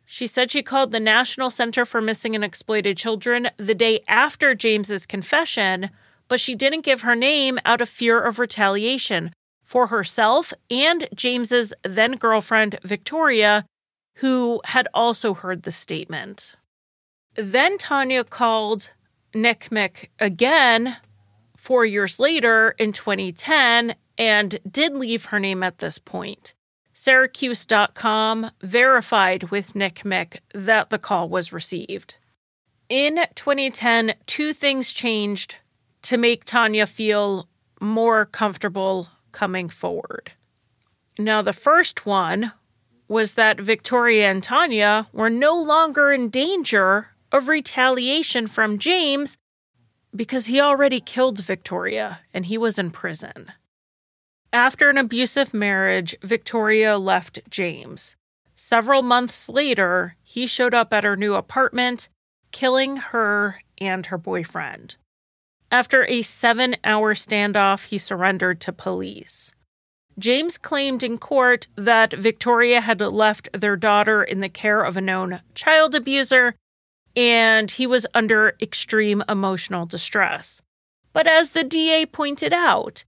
She 0.06 0.26
said 0.26 0.50
she 0.50 0.62
called 0.62 0.90
the 0.90 0.98
National 0.98 1.50
Center 1.50 1.84
for 1.84 2.00
Missing 2.00 2.34
and 2.34 2.42
Exploited 2.42 2.96
Children 2.96 3.50
the 3.58 3.74
day 3.74 4.00
after 4.08 4.54
James's 4.54 5.04
confession, 5.04 5.90
but 6.28 6.40
she 6.40 6.54
didn't 6.54 6.84
give 6.84 7.02
her 7.02 7.14
name 7.14 7.58
out 7.66 7.82
of 7.82 7.88
fear 7.88 8.20
of 8.20 8.38
retaliation 8.38 9.32
for 9.62 9.88
herself 9.88 10.54
and 10.70 11.08
James's 11.14 11.74
then 11.84 12.16
girlfriend 12.16 12.78
Victoria, 12.82 13.66
who 14.16 14.60
had 14.64 14.88
also 14.94 15.34
heard 15.34 15.62
the 15.62 15.70
statement. 15.70 16.56
Then 17.42 17.78
Tanya 17.78 18.22
called 18.22 18.90
NCMEC 19.32 20.08
again 20.18 20.96
4 21.56 21.86
years 21.86 22.20
later 22.20 22.74
in 22.78 22.92
2010 22.92 23.94
and 24.18 24.58
did 24.70 24.94
leave 24.94 25.26
her 25.26 25.40
name 25.40 25.62
at 25.62 25.78
this 25.78 25.98
point. 25.98 26.54
Syracuse.com 26.92 28.50
verified 28.60 29.44
with 29.44 29.72
NCMEC 29.72 30.40
that 30.54 30.90
the 30.90 30.98
call 30.98 31.30
was 31.30 31.50
received. 31.50 32.16
In 32.90 33.20
2010, 33.34 34.14
two 34.26 34.52
things 34.52 34.92
changed 34.92 35.56
to 36.02 36.18
make 36.18 36.44
Tanya 36.44 36.84
feel 36.84 37.48
more 37.80 38.26
comfortable 38.26 39.08
coming 39.32 39.70
forward. 39.70 40.32
Now, 41.18 41.40
the 41.40 41.54
first 41.54 42.04
one 42.04 42.52
was 43.08 43.34
that 43.34 43.60
Victoria 43.60 44.30
and 44.30 44.42
Tanya 44.42 45.06
were 45.12 45.30
no 45.30 45.58
longer 45.58 46.12
in 46.12 46.28
danger 46.28 47.09
of 47.32 47.48
retaliation 47.48 48.46
from 48.46 48.78
James 48.78 49.36
because 50.14 50.46
he 50.46 50.60
already 50.60 51.00
killed 51.00 51.40
Victoria 51.40 52.20
and 52.34 52.46
he 52.46 52.58
was 52.58 52.78
in 52.78 52.90
prison. 52.90 53.52
After 54.52 54.90
an 54.90 54.98
abusive 54.98 55.54
marriage, 55.54 56.16
Victoria 56.22 56.98
left 56.98 57.38
James. 57.48 58.16
Several 58.54 59.02
months 59.02 59.48
later, 59.48 60.16
he 60.22 60.46
showed 60.46 60.74
up 60.74 60.92
at 60.92 61.04
her 61.04 61.16
new 61.16 61.34
apartment, 61.34 62.08
killing 62.50 62.96
her 62.96 63.60
and 63.78 64.06
her 64.06 64.18
boyfriend. 64.18 64.96
After 65.70 66.04
a 66.06 66.22
seven 66.22 66.76
hour 66.82 67.14
standoff, 67.14 67.86
he 67.86 67.96
surrendered 67.96 68.60
to 68.62 68.72
police. 68.72 69.54
James 70.18 70.58
claimed 70.58 71.04
in 71.04 71.16
court 71.16 71.68
that 71.76 72.12
Victoria 72.12 72.80
had 72.80 73.00
left 73.00 73.48
their 73.52 73.76
daughter 73.76 74.22
in 74.22 74.40
the 74.40 74.48
care 74.48 74.82
of 74.82 74.96
a 74.96 75.00
known 75.00 75.40
child 75.54 75.94
abuser 75.94 76.56
and 77.16 77.70
he 77.70 77.86
was 77.86 78.06
under 78.14 78.54
extreme 78.60 79.22
emotional 79.28 79.86
distress. 79.86 80.62
But 81.12 81.26
as 81.26 81.50
the 81.50 81.64
DA 81.64 82.06
pointed 82.06 82.52
out, 82.52 83.04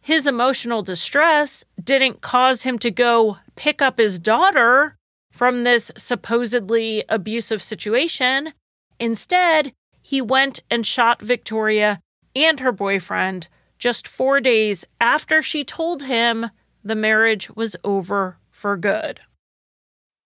his 0.00 0.26
emotional 0.26 0.82
distress 0.82 1.64
didn't 1.82 2.20
cause 2.20 2.62
him 2.62 2.78
to 2.78 2.90
go 2.90 3.38
pick 3.56 3.82
up 3.82 3.98
his 3.98 4.18
daughter 4.18 4.96
from 5.30 5.64
this 5.64 5.92
supposedly 5.96 7.04
abusive 7.08 7.62
situation. 7.62 8.52
Instead, 8.98 9.72
he 10.02 10.20
went 10.20 10.60
and 10.70 10.86
shot 10.86 11.20
Victoria 11.20 12.00
and 12.34 12.60
her 12.60 12.72
boyfriend 12.72 13.48
just 13.78 14.08
four 14.08 14.40
days 14.40 14.84
after 15.00 15.42
she 15.42 15.64
told 15.64 16.04
him 16.04 16.50
the 16.82 16.94
marriage 16.94 17.50
was 17.50 17.76
over 17.84 18.38
for 18.50 18.76
good. 18.76 19.20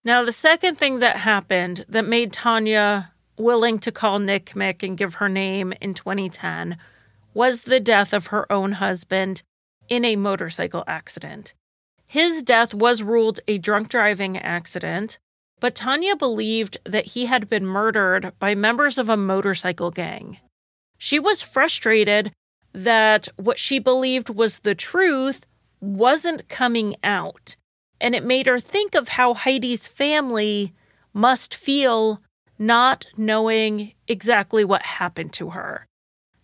Now, 0.05 0.23
the 0.23 0.31
second 0.31 0.77
thing 0.77 0.99
that 0.99 1.17
happened 1.17 1.83
that 1.89 2.05
made 2.05 2.31
Tanya 2.31 3.11
willing 3.37 3.79
to 3.79 3.91
call 3.91 4.19
NCMEC 4.19 4.83
and 4.83 4.97
give 4.97 5.15
her 5.15 5.27
name 5.27 5.73
in 5.81 5.95
2010 5.95 6.77
was 7.33 7.61
the 7.61 7.79
death 7.79 8.13
of 8.13 8.27
her 8.27 8.49
own 8.51 8.73
husband 8.73 9.41
in 9.89 10.05
a 10.05 10.15
motorcycle 10.15 10.83
accident. 10.85 11.55
His 12.07 12.43
death 12.43 12.71
was 12.71 13.01
ruled 13.01 13.39
a 13.47 13.57
drunk 13.57 13.89
driving 13.89 14.37
accident, 14.37 15.17
but 15.59 15.73
Tanya 15.73 16.15
believed 16.15 16.77
that 16.85 17.07
he 17.07 17.25
had 17.25 17.49
been 17.49 17.65
murdered 17.65 18.31
by 18.37 18.53
members 18.53 18.99
of 18.99 19.09
a 19.09 19.17
motorcycle 19.17 19.89
gang. 19.89 20.37
She 20.99 21.17
was 21.17 21.41
frustrated 21.41 22.31
that 22.73 23.27
what 23.37 23.57
she 23.57 23.79
believed 23.79 24.29
was 24.29 24.59
the 24.59 24.75
truth 24.75 25.47
wasn't 25.81 26.47
coming 26.47 26.95
out, 27.03 27.55
and 27.99 28.15
it 28.15 28.23
made 28.23 28.47
her 28.47 28.59
think 28.59 28.95
of 28.95 29.09
how 29.09 29.33
Heidi's 29.33 29.87
family 29.87 30.73
must 31.13 31.55
feel 31.55 32.21
not 32.57 33.05
knowing 33.17 33.93
exactly 34.07 34.63
what 34.63 34.81
happened 34.83 35.33
to 35.33 35.51
her. 35.51 35.85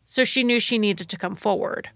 So 0.04 0.24
she 0.24 0.44
knew 0.44 0.60
she 0.60 0.78
needed 0.78 1.10
to 1.10 1.18
come 1.18 1.36
forward. 1.36 1.90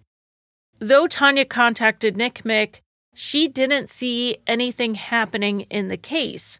Though 0.79 1.07
Tanya 1.07 1.45
contacted 1.45 2.15
NCMEC, 2.15 2.81
she 3.13 3.47
didn't 3.47 3.89
see 3.89 4.37
anything 4.45 4.95
happening 4.95 5.61
in 5.61 5.87
the 5.87 5.97
case. 5.97 6.59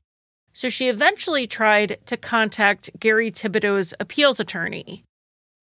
So 0.54 0.70
she 0.70 0.88
eventually 0.88 1.48
tried 1.48 1.98
to 2.06 2.16
contact 2.16 2.90
Gary 2.98 3.30
Thibodeau's 3.30 3.94
appeals 4.00 4.40
attorney. 4.40 5.04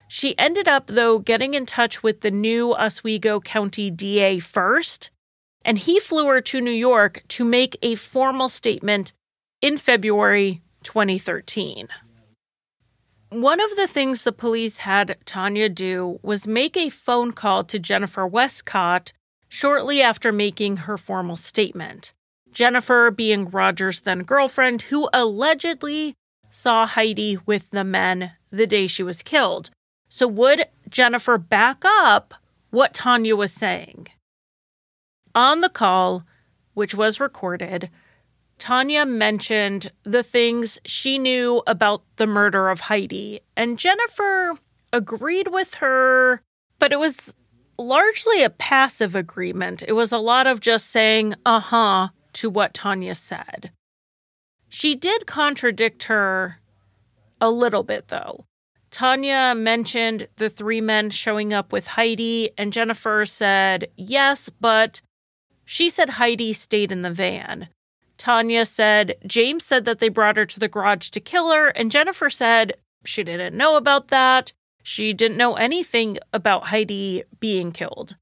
She 0.08 0.38
ended 0.40 0.70
up, 0.70 0.88
though, 0.88 1.20
getting 1.20 1.54
in 1.54 1.66
touch 1.66 2.02
with 2.02 2.22
the 2.22 2.32
new 2.32 2.74
Oswego 2.74 3.42
County 3.42 3.92
DA 3.92 4.40
first, 4.40 5.12
and 5.68 5.78
he 5.78 6.00
flew 6.00 6.28
her 6.28 6.40
to 6.40 6.62
New 6.62 6.72
York 6.72 7.24
to 7.28 7.44
make 7.44 7.78
a 7.82 7.96
formal 7.96 8.48
statement 8.48 9.12
in 9.62 9.78
February 9.78 10.62
2013. 10.84 11.90
One 13.30 13.60
of 13.60 13.76
the 13.76 13.88
things 13.88 14.24
the 14.24 14.32
police 14.32 14.78
had 14.78 15.18
Tanya 15.26 15.68
do 15.68 16.20
was 16.24 16.48
make 16.48 16.78
a 16.78 16.90
phone 16.90 17.34
call 17.34 17.66
to 17.66 17.78
Jennifer 17.78 18.26
Westcott 18.26 19.12
shortly 19.50 20.02
after 20.02 20.32
making 20.32 20.78
her 20.78 20.98
formal 20.98 21.36
statement. 21.36 22.14
Jennifer 22.50 23.12
being 23.12 23.50
Roger's 23.50 24.02
then 24.02 24.24
girlfriend, 24.24 24.84
who 24.84 25.10
allegedly 25.12 26.16
saw 26.50 26.86
Heidi 26.86 27.38
with 27.46 27.70
the 27.72 27.84
men 27.84 28.32
the 28.50 28.66
day 28.66 28.88
she 28.88 29.04
was 29.04 29.22
killed. 29.22 29.70
So, 30.08 30.30
would 30.30 30.66
Jennifer 30.90 31.38
back 31.38 31.84
up 31.86 32.34
what 32.70 32.94
Tanya 32.94 33.36
was 33.36 33.52
saying? 33.52 34.08
On 35.38 35.62
the 35.62 35.70
call, 35.70 36.24
which 36.74 36.96
was 36.96 37.20
recorded, 37.20 37.92
Tanya 38.58 39.06
mentioned 39.06 39.92
the 40.02 40.24
things 40.24 40.80
she 40.84 41.20
knew 41.20 41.62
about 41.68 42.02
the 42.16 42.26
murder 42.26 42.70
of 42.70 42.80
Heidi, 42.80 43.42
and 43.56 43.78
Jennifer 43.78 44.56
agreed 44.92 45.50
with 45.50 45.76
her, 45.76 46.42
but 46.80 46.92
it 46.92 46.98
was 46.98 47.36
largely 47.78 48.42
a 48.42 48.50
passive 48.50 49.14
agreement. 49.14 49.84
It 49.88 49.92
was 49.92 50.12
a 50.12 50.18
lot 50.18 50.48
of 50.48 50.60
just 50.60 50.88
saying, 50.88 51.36
uh 51.46 51.60
huh, 51.60 52.08
to 52.34 52.50
what 52.50 52.74
Tanya 52.74 53.14
said. 53.14 53.70
She 54.70 54.96
did 54.96 55.28
contradict 55.28 56.06
her 56.06 56.60
a 57.40 57.52
little 57.52 57.84
bit, 57.84 58.08
though. 58.08 58.46
Tanya 58.90 59.54
mentioned 59.56 60.30
the 60.38 60.50
three 60.50 60.82
men 60.82 61.12
showing 61.12 61.54
up 61.54 61.72
with 61.72 61.86
Heidi, 61.86 62.50
and 62.58 62.74
Jennifer 62.74 63.24
said 63.28 63.90
yes, 63.96 64.50
but 64.50 65.02
she 65.70 65.90
said 65.90 66.12
Heidi 66.12 66.54
stayed 66.54 66.94
in 66.94 67.02
the 67.02 67.12
van. 67.12 67.68
Tanya 68.18 68.66
said 68.66 69.16
James 69.28 69.66
said 69.66 69.84
that 69.84 70.00
they 70.00 70.08
brought 70.08 70.38
her 70.38 70.46
to 70.46 70.60
the 70.62 70.70
garage 70.70 71.10
to 71.10 71.20
kill 71.20 71.52
her, 71.52 71.68
and 71.68 71.92
Jennifer 71.92 72.30
said 72.30 72.78
she 73.04 73.22
didn't 73.22 73.56
know 73.56 73.76
about 73.76 74.08
that. 74.08 74.54
She 74.82 75.12
didn't 75.12 75.36
know 75.36 75.56
anything 75.56 76.20
about 76.32 76.68
Heidi 76.68 77.24
being 77.42 77.74
killed. 77.74 78.16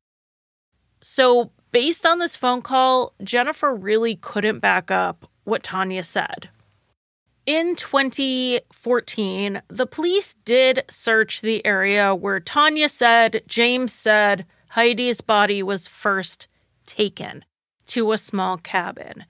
So, 1.02 1.52
based 1.72 2.04
on 2.04 2.18
this 2.18 2.36
phone 2.36 2.64
call, 2.64 3.14
Jennifer 3.24 3.76
really 3.76 4.16
couldn't 4.16 4.58
back 4.58 4.90
up 4.90 5.30
what 5.44 5.62
Tanya 5.62 6.04
said. 6.04 6.50
In 7.46 7.76
2014, 7.76 9.62
the 9.68 9.86
police 9.86 10.34
did 10.46 10.84
search 10.90 11.42
the 11.42 11.64
area 11.64 12.16
where 12.16 12.40
Tanya 12.40 12.90
said 12.90 13.44
James 13.46 13.94
said 13.94 14.48
Heidi's 14.70 15.22
body 15.22 15.62
was 15.62 15.88
first 15.88 16.48
taken 16.86 17.46
to 17.88 18.12
a 18.12 18.18
small 18.18 18.58
cabin. 18.58 19.26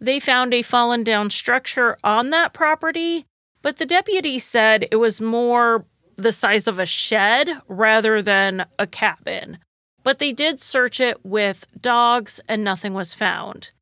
They 0.00 0.20
found 0.20 0.54
a 0.54 0.62
fallen 0.62 1.02
down 1.02 1.30
structure 1.30 1.98
on 2.04 2.30
that 2.30 2.52
property, 2.52 3.26
but 3.62 3.78
the 3.78 3.86
deputy 3.86 4.38
said 4.38 4.86
it 4.90 4.96
was 4.96 5.20
more 5.20 5.84
the 6.16 6.32
size 6.32 6.66
of 6.66 6.78
a 6.78 6.86
shed 6.86 7.60
rather 7.68 8.22
than 8.22 8.66
a 8.78 8.86
cabin. 8.86 9.58
But 10.02 10.18
they 10.18 10.32
did 10.32 10.60
search 10.60 11.00
it 11.00 11.24
with 11.24 11.66
dogs 11.80 12.40
and 12.48 12.62
nothing 12.62 12.94
was 12.94 13.14
found. 13.14 13.72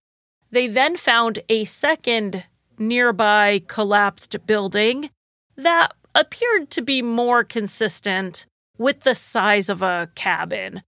They 0.51 0.66
then 0.66 0.97
found 0.97 1.40
a 1.48 1.64
second 1.64 2.44
nearby 2.78 3.62
collapsed 3.66 4.47
building 4.47 5.10
that 5.56 5.93
appeared 6.14 6.70
to 6.70 6.82
be 6.82 7.02
more 7.02 7.44
consistent 7.44 8.47
with 8.78 9.01
the 9.01 9.14
size 9.14 9.68
of 9.68 9.82
a 9.82 10.10
cabin. 10.14 10.82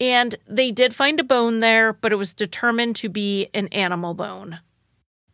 And 0.00 0.36
they 0.46 0.70
did 0.70 0.94
find 0.94 1.20
a 1.20 1.24
bone 1.24 1.60
there, 1.60 1.92
but 1.92 2.10
it 2.10 2.16
was 2.16 2.32
determined 2.32 2.96
to 2.96 3.08
be 3.08 3.48
an 3.52 3.68
animal 3.68 4.14
bone. 4.14 4.60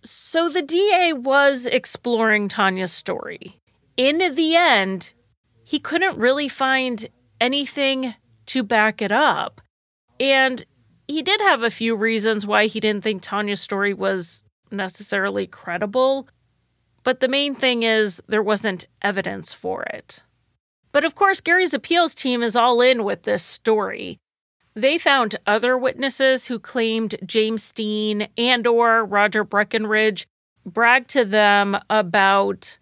So 0.03 0.49
the 0.49 0.63
DA 0.63 1.13
was 1.13 1.67
exploring 1.67 2.49
Tanya's 2.49 2.93
story. 2.93 3.61
In 3.97 4.19
the 4.35 4.57
end, 4.57 5.15
he 5.65 5.79
couldn't 5.79 6.19
really 6.19 6.49
find 6.49 7.09
anything 7.41 8.15
to 8.47 8.63
back 8.63 9.01
it 9.01 9.13
up. 9.13 9.61
And 10.19 10.65
he 11.09 11.23
did 11.23 11.41
have 11.41 11.63
a 11.63 11.71
few 11.71 11.95
reasons 11.95 12.47
why 12.47 12.67
he 12.67 12.81
didn't 12.81 13.05
think 13.05 13.23
Tanya's 13.23 13.61
story 13.61 13.95
was 13.95 14.43
necessarily 14.71 15.47
credible. 15.47 16.29
But 17.05 17.21
the 17.21 17.29
main 17.29 17.55
thing 17.55 17.85
is 17.85 18.21
there 18.27 18.43
wasn't 18.43 18.89
evidence 19.03 19.53
for 19.53 19.85
it. 19.85 20.23
But 20.91 21.05
of 21.05 21.15
course, 21.15 21.41
Gary's 21.41 21.75
appeals 21.75 22.15
team 22.15 22.43
is 22.43 22.57
all 22.57 22.81
in 22.81 23.05
with 23.05 23.23
this 23.23 23.45
story. 23.45 24.19
They 24.77 24.99
found 24.99 25.37
other 25.47 25.79
witnesses 25.79 26.47
who 26.47 26.59
claimed 26.59 27.15
James 27.25 27.63
Steen 27.63 28.29
and 28.37 28.67
or 28.67 29.07
Roger 29.07 29.43
Breckenridge 29.43 30.29
bragged 30.67 31.09
to 31.11 31.25
them 31.25 31.79
about 31.89 32.77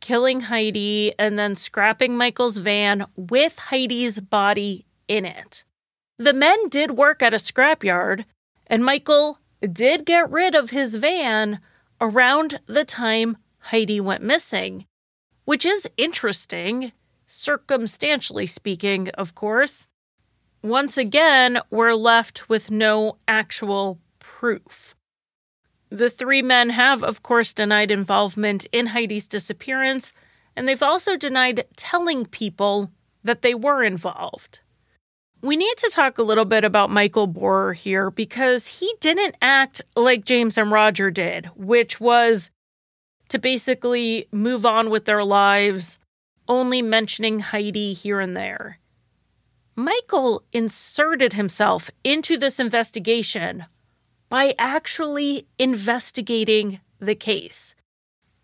killing 0.00 0.40
Heidi 0.42 1.12
and 1.18 1.38
then 1.38 1.54
scrapping 1.54 2.16
Michael's 2.16 2.56
van 2.56 3.04
with 3.14 3.58
Heidi's 3.58 4.20
body 4.20 4.86
in 5.06 5.26
it. 5.26 5.64
The 6.18 6.32
men 6.32 6.70
did 6.70 6.92
work 6.92 7.22
at 7.22 7.34
a 7.34 7.38
scrapyard, 7.38 8.24
and 8.66 8.82
Michael 8.82 9.38
did 9.60 10.06
get 10.06 10.30
rid 10.30 10.54
of 10.54 10.70
his 10.70 10.96
van 10.96 11.60
around 12.00 12.60
the 12.64 12.84
time 12.84 13.36
Heidi 13.58 14.00
went 14.00 14.22
missing, 14.22 14.86
which 15.44 15.66
is 15.66 15.86
interesting, 15.98 16.92
circumstantially 17.26 18.46
speaking, 18.46 19.10
of 19.10 19.34
course. 19.34 19.88
Once 20.64 20.96
again, 20.96 21.60
we're 21.68 21.92
left 21.92 22.48
with 22.48 22.70
no 22.70 23.18
actual 23.28 24.00
proof. 24.18 24.94
The 25.90 26.08
three 26.08 26.40
men 26.40 26.70
have, 26.70 27.04
of 27.04 27.22
course, 27.22 27.52
denied 27.52 27.90
involvement 27.90 28.66
in 28.72 28.86
Heidi's 28.86 29.26
disappearance, 29.26 30.14
and 30.56 30.66
they've 30.66 30.82
also 30.82 31.18
denied 31.18 31.66
telling 31.76 32.24
people 32.24 32.90
that 33.22 33.42
they 33.42 33.54
were 33.54 33.82
involved. 33.82 34.60
We 35.42 35.54
need 35.58 35.76
to 35.76 35.90
talk 35.90 36.16
a 36.16 36.22
little 36.22 36.46
bit 36.46 36.64
about 36.64 36.88
Michael 36.88 37.28
Bohrer 37.28 37.76
here 37.76 38.10
because 38.10 38.66
he 38.66 38.90
didn't 39.00 39.36
act 39.42 39.82
like 39.94 40.24
James 40.24 40.56
and 40.56 40.72
Roger 40.72 41.10
did, 41.10 41.44
which 41.56 42.00
was 42.00 42.50
to 43.28 43.38
basically 43.38 44.28
move 44.32 44.64
on 44.64 44.88
with 44.88 45.04
their 45.04 45.24
lives, 45.24 45.98
only 46.48 46.80
mentioning 46.80 47.40
Heidi 47.40 47.92
here 47.92 48.18
and 48.18 48.34
there. 48.34 48.78
Michael 49.76 50.42
inserted 50.52 51.32
himself 51.32 51.90
into 52.02 52.36
this 52.36 52.60
investigation 52.60 53.66
by 54.28 54.54
actually 54.58 55.46
investigating 55.58 56.80
the 57.00 57.14
case. 57.14 57.74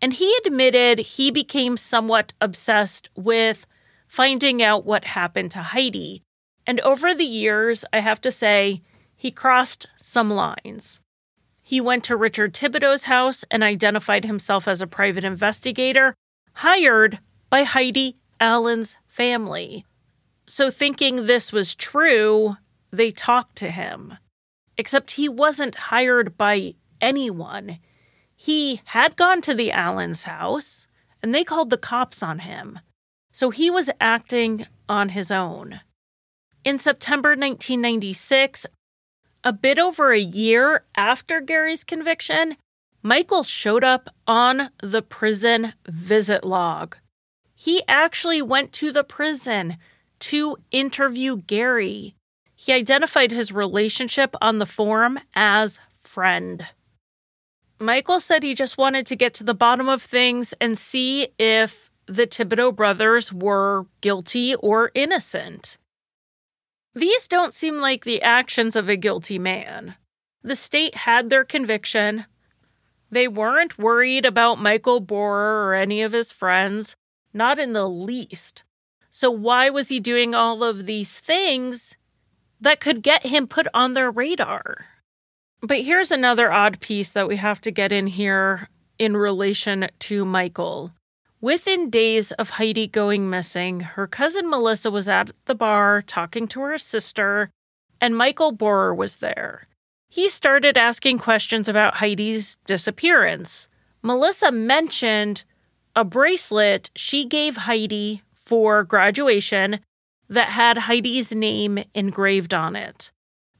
And 0.01 0.13
he 0.13 0.35
admitted 0.45 0.99
he 0.99 1.31
became 1.31 1.77
somewhat 1.77 2.33
obsessed 2.41 3.09
with 3.15 3.65
finding 4.05 4.61
out 4.61 4.85
what 4.85 5.05
happened 5.05 5.51
to 5.51 5.59
Heidi 5.59 6.23
and 6.67 6.79
over 6.81 7.13
the 7.13 7.25
years, 7.25 7.83
I 7.91 7.99
have 7.99 8.21
to 8.21 8.31
say, 8.31 8.81
he 9.15 9.31
crossed 9.31 9.87
some 9.97 10.29
lines. 10.29 10.99
He 11.61 11.81
went 11.81 12.03
to 12.05 12.15
Richard 12.15 12.53
Thibodeau's 12.53 13.03
house 13.03 13.43
and 13.49 13.63
identified 13.63 14.25
himself 14.25 14.67
as 14.67 14.81
a 14.81 14.87
private 14.87 15.23
investigator 15.23 16.15
hired 16.53 17.19
by 17.49 17.63
Heidi 17.63 18.17
Allen's 18.39 18.97
family. 19.07 19.85
So, 20.53 20.69
thinking 20.69 21.27
this 21.27 21.53
was 21.53 21.73
true, 21.73 22.57
they 22.91 23.09
talked 23.09 23.55
to 23.59 23.71
him. 23.71 24.17
Except 24.77 25.11
he 25.11 25.29
wasn't 25.29 25.75
hired 25.75 26.37
by 26.37 26.73
anyone. 26.99 27.79
He 28.35 28.81
had 28.83 29.15
gone 29.15 29.41
to 29.43 29.53
the 29.53 29.71
Allens' 29.71 30.23
house 30.23 30.87
and 31.23 31.33
they 31.33 31.45
called 31.45 31.69
the 31.69 31.77
cops 31.77 32.21
on 32.21 32.39
him. 32.39 32.79
So 33.31 33.49
he 33.49 33.71
was 33.71 33.89
acting 34.01 34.67
on 34.89 35.07
his 35.09 35.31
own. 35.31 35.79
In 36.65 36.79
September 36.79 37.29
1996, 37.29 38.65
a 39.45 39.53
bit 39.53 39.79
over 39.79 40.11
a 40.11 40.19
year 40.19 40.83
after 40.97 41.39
Gary's 41.39 41.85
conviction, 41.85 42.57
Michael 43.01 43.43
showed 43.43 43.85
up 43.85 44.09
on 44.27 44.69
the 44.83 45.01
prison 45.01 45.71
visit 45.87 46.43
log. 46.43 46.97
He 47.55 47.83
actually 47.87 48.41
went 48.41 48.73
to 48.73 48.91
the 48.91 49.05
prison 49.05 49.77
to 50.21 50.57
interview 50.71 51.37
Gary. 51.37 52.15
He 52.55 52.73
identified 52.73 53.31
his 53.31 53.51
relationship 53.51 54.35
on 54.41 54.59
the 54.59 54.65
forum 54.65 55.19
as 55.33 55.79
friend. 56.01 56.67
Michael 57.79 58.19
said 58.19 58.43
he 58.43 58.53
just 58.53 58.77
wanted 58.77 59.07
to 59.07 59.15
get 59.15 59.33
to 59.35 59.43
the 59.43 59.55
bottom 59.55 59.89
of 59.89 60.01
things 60.01 60.53
and 60.61 60.77
see 60.77 61.29
if 61.39 61.89
the 62.05 62.27
Thibodeau 62.27 62.75
brothers 62.75 63.33
were 63.33 63.87
guilty 64.01 64.53
or 64.55 64.91
innocent. 64.93 65.77
These 66.93 67.27
don't 67.27 67.55
seem 67.55 67.79
like 67.79 68.03
the 68.03 68.21
actions 68.21 68.75
of 68.75 68.89
a 68.89 68.97
guilty 68.97 69.39
man. 69.39 69.95
The 70.43 70.55
state 70.55 70.95
had 70.95 71.29
their 71.29 71.45
conviction. 71.45 72.25
They 73.09 73.27
weren't 73.27 73.77
worried 73.77 74.25
about 74.25 74.61
Michael 74.61 75.01
Bohrer 75.01 75.65
or 75.65 75.73
any 75.73 76.01
of 76.01 76.11
his 76.11 76.31
friends, 76.31 76.95
not 77.33 77.59
in 77.59 77.73
the 77.73 77.87
least. 77.87 78.63
So, 79.11 79.29
why 79.29 79.69
was 79.69 79.89
he 79.89 79.99
doing 79.99 80.33
all 80.33 80.63
of 80.63 80.85
these 80.85 81.19
things 81.19 81.97
that 82.61 82.79
could 82.79 83.03
get 83.03 83.25
him 83.25 83.45
put 83.45 83.67
on 83.73 83.93
their 83.93 84.09
radar? 84.09 84.85
But 85.61 85.81
here's 85.81 86.11
another 86.11 86.51
odd 86.51 86.79
piece 86.79 87.11
that 87.11 87.27
we 87.27 87.35
have 87.35 87.59
to 87.61 87.71
get 87.71 87.91
in 87.91 88.07
here 88.07 88.69
in 88.97 89.17
relation 89.17 89.89
to 89.99 90.23
Michael. 90.23 90.93
Within 91.41 91.89
days 91.89 92.31
of 92.33 92.51
Heidi 92.51 92.87
going 92.87 93.29
missing, 93.29 93.81
her 93.81 94.07
cousin 94.07 94.49
Melissa 94.49 94.89
was 94.89 95.09
at 95.09 95.31
the 95.45 95.55
bar 95.55 96.01
talking 96.01 96.47
to 96.49 96.61
her 96.61 96.77
sister, 96.77 97.49
and 97.99 98.15
Michael 98.15 98.55
Bohrer 98.55 98.95
was 98.95 99.17
there. 99.17 99.67
He 100.09 100.29
started 100.29 100.77
asking 100.77 101.19
questions 101.19 101.67
about 101.67 101.95
Heidi's 101.95 102.57
disappearance. 102.65 103.69
Melissa 104.01 104.51
mentioned 104.51 105.43
a 105.95 106.03
bracelet 106.03 106.91
she 106.95 107.25
gave 107.25 107.57
Heidi 107.57 108.21
for 108.51 108.83
graduation 108.83 109.79
that 110.27 110.49
had 110.49 110.77
Heidi's 110.77 111.31
name 111.31 111.81
engraved 111.95 112.53
on 112.53 112.75
it. 112.75 113.09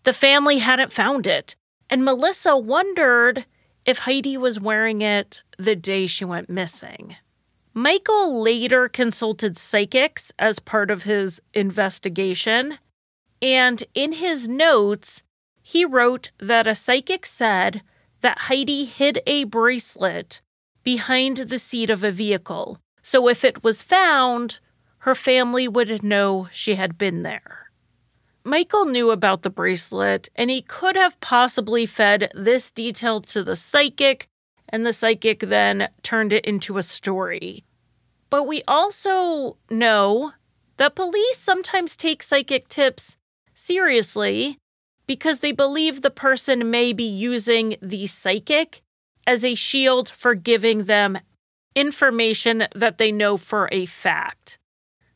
The 0.03 0.11
family 0.11 0.57
hadn't 0.57 0.91
found 0.91 1.25
it, 1.25 1.55
and 1.89 2.03
Melissa 2.03 2.57
wondered 2.57 3.45
if 3.85 3.99
Heidi 3.99 4.35
was 4.35 4.59
wearing 4.59 5.01
it 5.01 5.43
the 5.57 5.77
day 5.77 6.07
she 6.07 6.25
went 6.25 6.49
missing. 6.49 7.15
Michael 7.73 8.41
later 8.41 8.89
consulted 8.89 9.55
psychics 9.55 10.33
as 10.37 10.59
part 10.59 10.91
of 10.91 11.03
his 11.03 11.41
investigation, 11.53 12.77
and 13.41 13.85
in 13.93 14.11
his 14.11 14.49
notes, 14.49 15.23
he 15.61 15.85
wrote 15.85 16.31
that 16.37 16.67
a 16.67 16.75
psychic 16.75 17.25
said 17.25 17.81
that 18.19 18.37
Heidi 18.49 18.83
hid 18.83 19.21
a 19.25 19.45
bracelet 19.45 20.41
behind 20.83 21.37
the 21.37 21.59
seat 21.59 21.89
of 21.89 22.03
a 22.03 22.11
vehicle, 22.11 22.77
so 23.01 23.29
if 23.29 23.45
it 23.45 23.63
was 23.63 23.81
found, 23.81 24.59
her 25.01 25.15
family 25.15 25.67
would 25.67 26.03
know 26.03 26.47
she 26.51 26.75
had 26.75 26.97
been 26.97 27.23
there. 27.23 27.71
Michael 28.43 28.85
knew 28.85 29.11
about 29.11 29.41
the 29.41 29.49
bracelet, 29.49 30.29
and 30.35 30.49
he 30.49 30.61
could 30.61 30.95
have 30.95 31.19
possibly 31.21 31.85
fed 31.85 32.31
this 32.33 32.71
detail 32.71 33.21
to 33.21 33.43
the 33.43 33.55
psychic 33.55 34.27
and 34.69 34.85
the 34.85 34.93
psychic 34.93 35.41
then 35.41 35.89
turned 36.01 36.33
it 36.33 36.45
into 36.45 36.77
a 36.77 36.83
story. 36.83 37.63
But 38.29 38.43
we 38.43 38.63
also 38.67 39.57
know 39.69 40.33
that 40.77 40.95
police 40.95 41.37
sometimes 41.37 41.95
take 41.95 42.23
psychic 42.23 42.69
tips 42.69 43.17
seriously 43.53 44.57
because 45.07 45.39
they 45.39 45.51
believe 45.51 46.01
the 46.01 46.09
person 46.09 46.71
may 46.71 46.93
be 46.93 47.03
using 47.03 47.75
the 47.81 48.07
psychic 48.07 48.81
as 49.27 49.43
a 49.43 49.55
shield 49.55 50.09
for 50.09 50.35
giving 50.35 50.85
them 50.85 51.19
information 51.75 52.67
that 52.73 52.97
they 52.97 53.11
know 53.11 53.35
for 53.35 53.67
a 53.71 53.85
fact. 53.85 54.57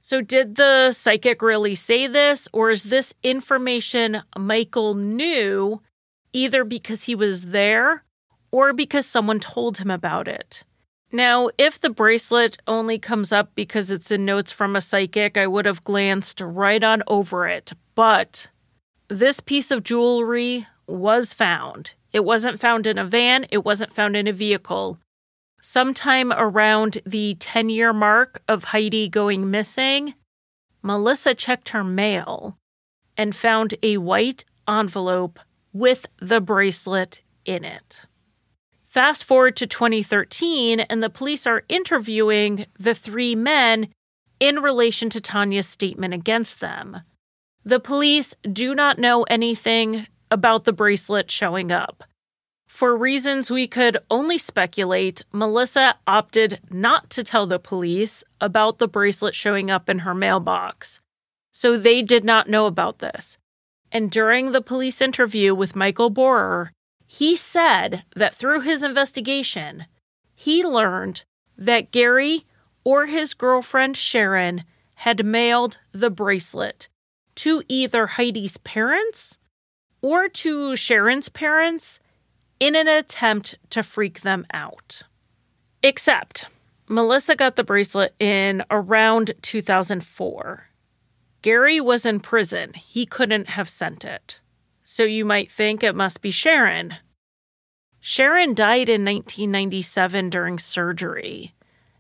So, 0.08 0.22
did 0.22 0.54
the 0.54 0.92
psychic 0.92 1.42
really 1.42 1.74
say 1.74 2.06
this, 2.06 2.48
or 2.54 2.70
is 2.70 2.84
this 2.84 3.12
information 3.24 4.22
Michael 4.38 4.94
knew 4.94 5.82
either 6.32 6.64
because 6.64 7.06
he 7.06 7.16
was 7.16 7.48
there 7.48 8.04
or 8.52 8.72
because 8.72 9.08
someone 9.08 9.40
told 9.40 9.80
him 9.80 9.90
about 9.90 10.28
it. 10.28 10.64
Now, 11.12 11.50
if 11.58 11.82
the 11.82 11.90
bracelet 11.90 12.60
only 12.68 13.00
comes 13.00 13.32
up 13.32 13.56
because 13.56 13.90
it's 13.90 14.12
in 14.12 14.26
notes 14.26 14.52
from 14.52 14.76
a 14.76 14.82
psychic, 14.82 15.40
I 15.40 15.48
would 15.48 15.66
have 15.66 15.84
glanced 15.84 16.40
right 16.40 16.84
on 16.84 17.02
over 17.08 17.48
it. 17.48 17.74
But 17.96 18.50
this 19.08 19.40
piece 19.40 19.72
of 19.72 19.82
jewelry 19.82 20.68
was 20.86 21.34
found. 21.34 21.96
It 22.14 22.24
wasn't 22.24 22.60
found 22.60 22.86
in 22.86 23.00
a 23.00 23.06
van, 23.06 23.48
it 23.50 23.66
wasn't 23.66 23.92
found 23.92 24.16
in 24.16 24.28
a 24.28 24.34
vehicle. 24.34 25.00
Sometime 25.68 26.32
around 26.32 27.00
the 27.08 27.34
10 27.40 27.70
year 27.70 27.92
mark 27.92 28.44
of 28.48 28.66
Heidi 28.66 29.10
going 29.10 29.50
missing, 29.50 30.14
Melissa 30.84 31.34
checked 31.34 31.70
her 31.70 31.84
mail 31.84 32.60
and 33.18 33.36
found 33.36 33.74
a 33.82 33.98
white 33.98 34.46
envelope 34.68 35.40
with 35.74 36.06
the 36.18 36.40
bracelet 36.40 37.24
in 37.46 37.64
it. 37.64 38.02
Fast 38.84 39.26
forward 39.26 39.56
to 39.56 39.66
2013, 39.66 40.82
and 40.82 41.02
the 41.02 41.10
police 41.10 41.48
are 41.48 41.64
interviewing 41.68 42.68
the 42.78 42.94
three 42.94 43.34
men 43.34 43.88
in 44.40 44.60
relation 44.60 45.10
to 45.10 45.20
Tanya's 45.20 45.68
statement 45.68 46.14
against 46.14 46.60
them. 46.60 47.02
The 47.64 47.80
police 47.80 48.36
do 48.44 48.76
not 48.76 49.00
know 49.00 49.24
anything 49.24 50.06
about 50.30 50.66
the 50.66 50.74
bracelet 50.74 51.32
showing 51.32 51.72
up. 51.72 52.04
For 52.76 52.98
reasons 52.98 53.50
we 53.50 53.68
could 53.68 54.00
only 54.12 54.38
speculate, 54.38 55.24
Melissa 55.32 55.96
opted 56.06 56.60
not 56.70 57.10
to 57.12 57.24
tell 57.24 57.48
the 57.48 57.58
police 57.58 58.22
about 58.42 58.80
the 58.80 58.88
bracelet 58.90 59.34
showing 59.34 59.72
up 59.72 59.90
in 59.90 60.00
her 60.00 60.14
mailbox. 60.14 61.00
So 61.54 61.78
they 61.78 62.02
did 62.02 62.26
not 62.26 62.50
know 62.50 62.66
about 62.66 63.00
this. 63.00 63.38
And 63.94 64.12
during 64.12 64.52
the 64.52 64.60
police 64.60 65.00
interview 65.00 65.56
with 65.56 65.74
Michael 65.74 66.12
Bohrer, 66.12 66.72
he 67.08 67.38
said 67.38 68.04
that 68.14 68.36
through 68.36 68.60
his 68.60 68.84
investigation, 68.84 69.86
he 70.36 70.62
learned 70.62 71.24
that 71.58 71.92
Gary 71.92 72.46
or 72.84 73.06
his 73.06 73.34
girlfriend 73.34 73.96
Sharon 73.96 74.66
had 74.96 75.26
mailed 75.26 75.78
the 75.94 76.10
bracelet 76.10 76.90
to 77.36 77.64
either 77.70 78.06
Heidi's 78.06 78.58
parents 78.58 79.38
or 80.02 80.28
to 80.28 80.76
Sharon's 80.76 81.30
parents 81.30 82.02
in 82.60 82.76
an 82.76 82.88
attempt 82.88 83.56
to 83.72 83.84
freak 83.84 84.22
them 84.22 84.46
out. 84.52 85.04
Except 85.84 86.48
Melissa 86.88 87.36
got 87.36 87.56
the 87.56 87.64
bracelet 87.64 88.14
in 88.20 88.64
around 88.70 89.34
2004. 89.42 90.70
Gary 91.42 91.80
was 91.80 92.06
in 92.06 92.20
prison. 92.20 92.74
He 92.74 93.06
couldn't 93.06 93.50
have 93.50 93.70
sent 93.70 94.04
it. 94.06 94.40
So 94.84 95.04
you 95.04 95.26
might 95.26 95.52
think 95.52 95.84
it 95.84 95.96
must 95.96 96.22
be 96.22 96.32
Sharon. 96.32 96.96
Sharon 98.00 98.54
died 98.54 98.88
in 98.88 99.04
1997 99.04 100.30
during 100.30 100.60
surgery. 100.60 101.56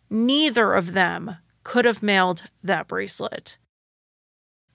Neither 0.10 0.74
of 0.74 0.94
them 0.94 1.38
could 1.64 1.86
have 1.86 2.04
mailed 2.04 2.44
that 2.64 2.88
bracelet. 2.88 3.58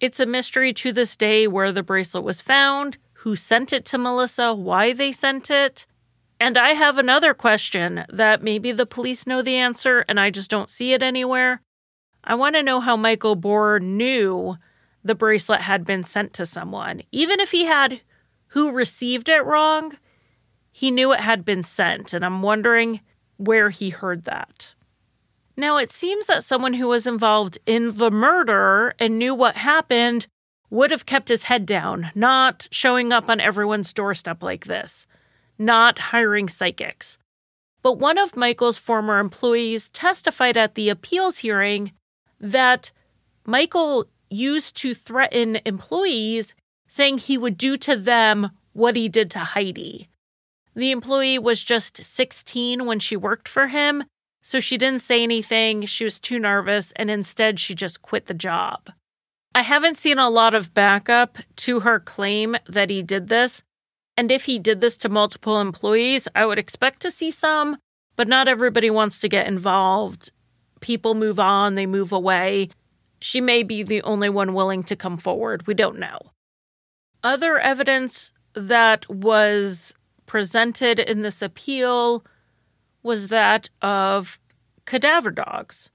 It's 0.00 0.18
a 0.18 0.26
mystery 0.26 0.72
to 0.74 0.92
this 0.92 1.14
day 1.14 1.46
where 1.46 1.72
the 1.72 1.82
bracelet 1.82 2.24
was 2.24 2.40
found, 2.40 2.98
who 3.20 3.36
sent 3.36 3.70
it 3.72 3.84
to 3.84 3.98
Melissa, 3.98 4.54
why 4.54 4.94
they 4.94 5.12
sent 5.12 5.50
it. 5.50 5.86
And 6.38 6.56
I 6.56 6.70
have 6.70 6.96
another 6.96 7.34
question 7.34 8.06
that 8.08 8.42
maybe 8.42 8.72
the 8.72 8.86
police 8.86 9.26
know 9.26 9.42
the 9.42 9.56
answer 9.56 10.06
and 10.08 10.18
I 10.18 10.30
just 10.30 10.50
don't 10.50 10.70
see 10.70 10.94
it 10.94 11.02
anywhere. 11.02 11.60
I 12.24 12.34
want 12.34 12.54
to 12.56 12.62
know 12.62 12.80
how 12.80 12.96
Michael 12.96 13.36
Bohrer 13.36 13.80
knew 13.80 14.56
the 15.04 15.14
bracelet 15.14 15.60
had 15.60 15.84
been 15.84 16.02
sent 16.02 16.32
to 16.34 16.46
someone. 16.46 17.02
Even 17.12 17.40
if 17.40 17.50
he 17.50 17.66
had 17.66 18.00
who 18.48 18.70
received 18.70 19.28
it 19.28 19.44
wrong, 19.44 19.98
he 20.72 20.90
knew 20.90 21.12
it 21.12 21.20
had 21.20 21.44
been 21.44 21.62
sent. 21.62 22.14
And 22.14 22.24
I'm 22.24 22.40
wondering 22.40 23.00
where 23.36 23.68
he 23.68 23.90
heard 23.90 24.24
that. 24.24 24.74
Now, 25.58 25.76
it 25.76 25.92
seems 25.92 26.24
that 26.24 26.42
someone 26.42 26.72
who 26.72 26.88
was 26.88 27.06
involved 27.06 27.58
in 27.66 27.98
the 27.98 28.10
murder 28.10 28.94
and 28.98 29.18
knew 29.18 29.34
what 29.34 29.56
happened 29.56 30.26
would 30.70 30.90
have 30.90 31.06
kept 31.06 31.28
his 31.28 31.44
head 31.44 31.66
down, 31.66 32.10
not 32.14 32.68
showing 32.70 33.12
up 33.12 33.28
on 33.28 33.40
everyone's 33.40 33.92
doorstep 33.92 34.42
like 34.42 34.64
this, 34.64 35.06
not 35.58 35.98
hiring 35.98 36.48
psychics. 36.48 37.18
But 37.82 37.98
one 37.98 38.18
of 38.18 38.36
Michael's 38.36 38.78
former 38.78 39.18
employees 39.18 39.90
testified 39.90 40.56
at 40.56 40.74
the 40.74 40.88
appeals 40.88 41.38
hearing 41.38 41.92
that 42.38 42.92
Michael 43.44 44.06
used 44.28 44.76
to 44.76 44.94
threaten 44.94 45.58
employees, 45.64 46.54
saying 46.88 47.18
he 47.18 47.36
would 47.36 47.58
do 47.58 47.76
to 47.78 47.96
them 47.96 48.50
what 48.72 48.96
he 48.96 49.08
did 49.08 49.30
to 49.32 49.40
Heidi. 49.40 50.08
The 50.74 50.92
employee 50.92 51.38
was 51.38 51.64
just 51.64 51.96
16 51.96 52.86
when 52.86 53.00
she 53.00 53.16
worked 53.16 53.48
for 53.48 53.66
him, 53.66 54.04
so 54.42 54.60
she 54.60 54.78
didn't 54.78 55.02
say 55.02 55.22
anything. 55.22 55.84
She 55.84 56.04
was 56.04 56.20
too 56.20 56.38
nervous, 56.38 56.92
and 56.96 57.10
instead, 57.10 57.58
she 57.58 57.74
just 57.74 58.02
quit 58.02 58.26
the 58.26 58.34
job. 58.34 58.90
I 59.54 59.62
haven't 59.62 59.98
seen 59.98 60.18
a 60.18 60.30
lot 60.30 60.54
of 60.54 60.74
backup 60.74 61.38
to 61.56 61.80
her 61.80 61.98
claim 61.98 62.56
that 62.68 62.88
he 62.88 63.02
did 63.02 63.28
this. 63.28 63.62
And 64.16 64.30
if 64.30 64.44
he 64.44 64.58
did 64.58 64.80
this 64.80 64.96
to 64.98 65.08
multiple 65.08 65.60
employees, 65.60 66.28
I 66.36 66.46
would 66.46 66.58
expect 66.58 67.00
to 67.02 67.10
see 67.10 67.30
some, 67.30 67.78
but 68.16 68.28
not 68.28 68.48
everybody 68.48 68.90
wants 68.90 69.20
to 69.20 69.28
get 69.28 69.46
involved. 69.46 70.30
People 70.80 71.14
move 71.14 71.40
on, 71.40 71.74
they 71.74 71.86
move 71.86 72.12
away. 72.12 72.68
She 73.20 73.40
may 73.40 73.62
be 73.62 73.82
the 73.82 74.02
only 74.02 74.28
one 74.28 74.54
willing 74.54 74.82
to 74.84 74.96
come 74.96 75.16
forward. 75.16 75.66
We 75.66 75.74
don't 75.74 75.98
know. 75.98 76.18
Other 77.22 77.58
evidence 77.58 78.32
that 78.54 79.08
was 79.10 79.94
presented 80.26 81.00
in 81.00 81.22
this 81.22 81.42
appeal 81.42 82.24
was 83.02 83.28
that 83.28 83.68
of 83.82 84.38
cadaver 84.86 85.30
dogs. 85.30 85.90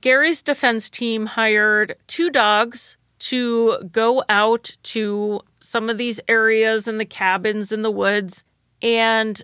Gary's 0.00 0.42
defense 0.42 0.90
team 0.90 1.26
hired 1.26 1.96
two 2.06 2.30
dogs 2.30 2.96
to 3.20 3.78
go 3.90 4.22
out 4.28 4.76
to 4.82 5.40
some 5.60 5.88
of 5.88 5.98
these 5.98 6.20
areas 6.28 6.86
in 6.86 6.98
the 6.98 7.04
cabins 7.04 7.72
in 7.72 7.82
the 7.82 7.90
woods, 7.90 8.44
and 8.82 9.42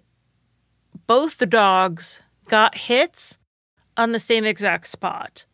both 1.06 1.38
the 1.38 1.46
dogs 1.46 2.20
got 2.48 2.76
hits 2.76 3.38
on 3.96 4.12
the 4.12 4.18
same 4.18 4.44
exact 4.44 4.86
spot. 4.86 5.46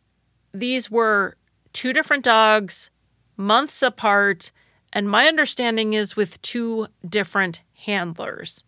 These 0.53 0.91
were 0.91 1.35
two 1.73 1.93
different 1.93 2.25
dogs, 2.25 2.91
months 3.37 3.81
apart, 3.81 4.51
and 4.93 5.09
my 5.09 5.27
understanding 5.27 5.93
is 5.93 6.15
with 6.15 6.41
two 6.41 6.87
different 7.07 7.61
handlers. 7.85 8.63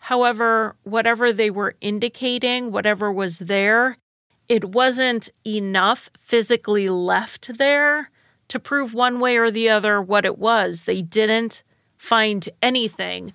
However, 0.00 0.76
whatever 0.82 1.32
they 1.32 1.50
were 1.50 1.76
indicating, 1.80 2.72
whatever 2.72 3.12
was 3.12 3.38
there, 3.38 3.96
it 4.48 4.64
wasn't 4.64 5.30
enough 5.44 6.10
physically 6.18 6.88
left 6.88 7.58
there 7.58 8.10
to 8.48 8.60
prove 8.60 8.94
one 8.94 9.18
way 9.18 9.36
or 9.36 9.50
the 9.50 9.68
other 9.68 10.00
what 10.00 10.24
it 10.24 10.38
was. 10.38 10.82
They 10.82 11.02
didn't 11.02 11.62
find 11.96 12.48
anything. 12.62 13.34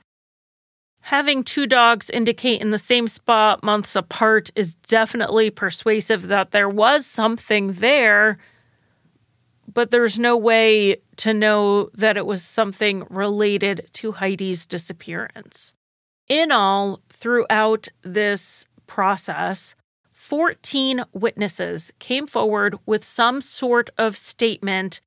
Having 1.02 1.44
two 1.44 1.66
dogs 1.66 2.10
indicate 2.10 2.62
in 2.62 2.70
the 2.70 2.78
same 2.78 3.08
spot 3.08 3.64
months 3.64 3.96
apart 3.96 4.52
is 4.56 4.76
definitely 4.76 5.50
persuasive 5.50 6.28
that 6.28 6.52
there 6.52 6.70
was 6.70 7.06
something 7.06 7.74
there, 7.74 8.38
but 9.74 9.90
there's 9.90 10.20
no 10.20 10.38
way 10.38 10.98
to 11.18 11.34
know 11.34 11.90
that 11.96 12.18
it 12.18 12.26
was 12.26 12.44
something 12.44 13.06
related 13.10 13.90
to 13.94 14.12
Heidi's 14.12 14.66
disappearance. 14.66 15.74
In 16.30 16.52
all, 16.52 17.02
throughout 17.10 17.88
this 18.04 18.68
process, 18.86 19.76
14 20.32 21.04
witnesses 21.12 21.92
came 22.00 22.26
forward 22.26 22.80
with 22.86 23.04
some 23.04 23.42
sort 23.42 23.90
of 23.98 24.16
statement 24.16 25.02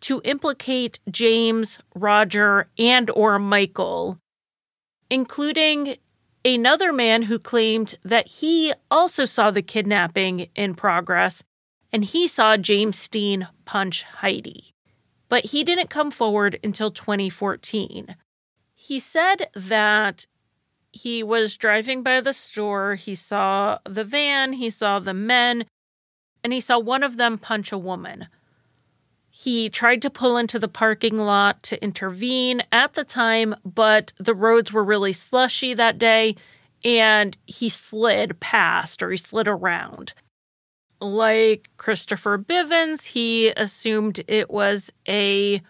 to 0.00 0.22
implicate 0.24 1.00
James, 1.10 1.78
Roger, 1.94 2.66
and 2.78 3.10
or 3.10 3.38
Michael, 3.38 4.18
including 5.10 5.96
another 6.46 6.94
man 6.94 7.24
who 7.24 7.38
claimed 7.38 7.96
that 8.04 8.26
he 8.26 8.72
also 8.90 9.26
saw 9.26 9.50
the 9.50 9.60
kidnapping 9.60 10.48
in 10.54 10.74
progress 10.74 11.44
and 11.92 12.02
he 12.02 12.26
saw 12.26 12.56
James 12.56 12.98
Steen 12.98 13.48
punch 13.66 14.04
Heidi. 14.04 14.72
But 15.28 15.44
he 15.44 15.62
didn't 15.62 15.90
come 15.90 16.10
forward 16.10 16.58
until 16.64 16.90
2014. 16.90 18.16
He 18.74 18.98
said 18.98 19.50
that 19.52 20.26
he 20.92 21.22
was 21.22 21.56
driving 21.56 22.02
by 22.02 22.20
the 22.20 22.32
store. 22.32 22.94
He 22.94 23.14
saw 23.14 23.78
the 23.84 24.04
van, 24.04 24.54
he 24.54 24.70
saw 24.70 24.98
the 24.98 25.14
men, 25.14 25.64
and 26.42 26.52
he 26.52 26.60
saw 26.60 26.78
one 26.78 27.02
of 27.02 27.16
them 27.16 27.38
punch 27.38 27.72
a 27.72 27.78
woman. 27.78 28.26
He 29.30 29.70
tried 29.70 30.02
to 30.02 30.10
pull 30.10 30.36
into 30.36 30.58
the 30.58 30.68
parking 30.68 31.18
lot 31.18 31.62
to 31.64 31.82
intervene 31.82 32.62
at 32.72 32.94
the 32.94 33.04
time, 33.04 33.54
but 33.64 34.12
the 34.18 34.34
roads 34.34 34.72
were 34.72 34.84
really 34.84 35.12
slushy 35.12 35.72
that 35.74 35.98
day 35.98 36.34
and 36.84 37.36
he 37.46 37.68
slid 37.68 38.40
past 38.40 39.02
or 39.02 39.10
he 39.10 39.16
slid 39.16 39.46
around. 39.46 40.14
Like 41.00 41.70
Christopher 41.76 42.38
Bivens, 42.38 43.04
he 43.06 43.50
assumed 43.50 44.24
it 44.26 44.50
was 44.50 44.90
a 45.08 45.62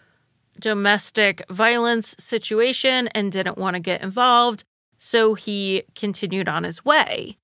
domestic 0.58 1.42
violence 1.50 2.16
situation 2.18 3.08
and 3.08 3.30
didn't 3.30 3.58
want 3.58 3.74
to 3.74 3.80
get 3.80 4.02
involved 4.02 4.64
so 5.02 5.32
he 5.32 5.82
continued 5.94 6.46
on 6.46 6.62
his 6.62 6.84
way. 6.84 7.38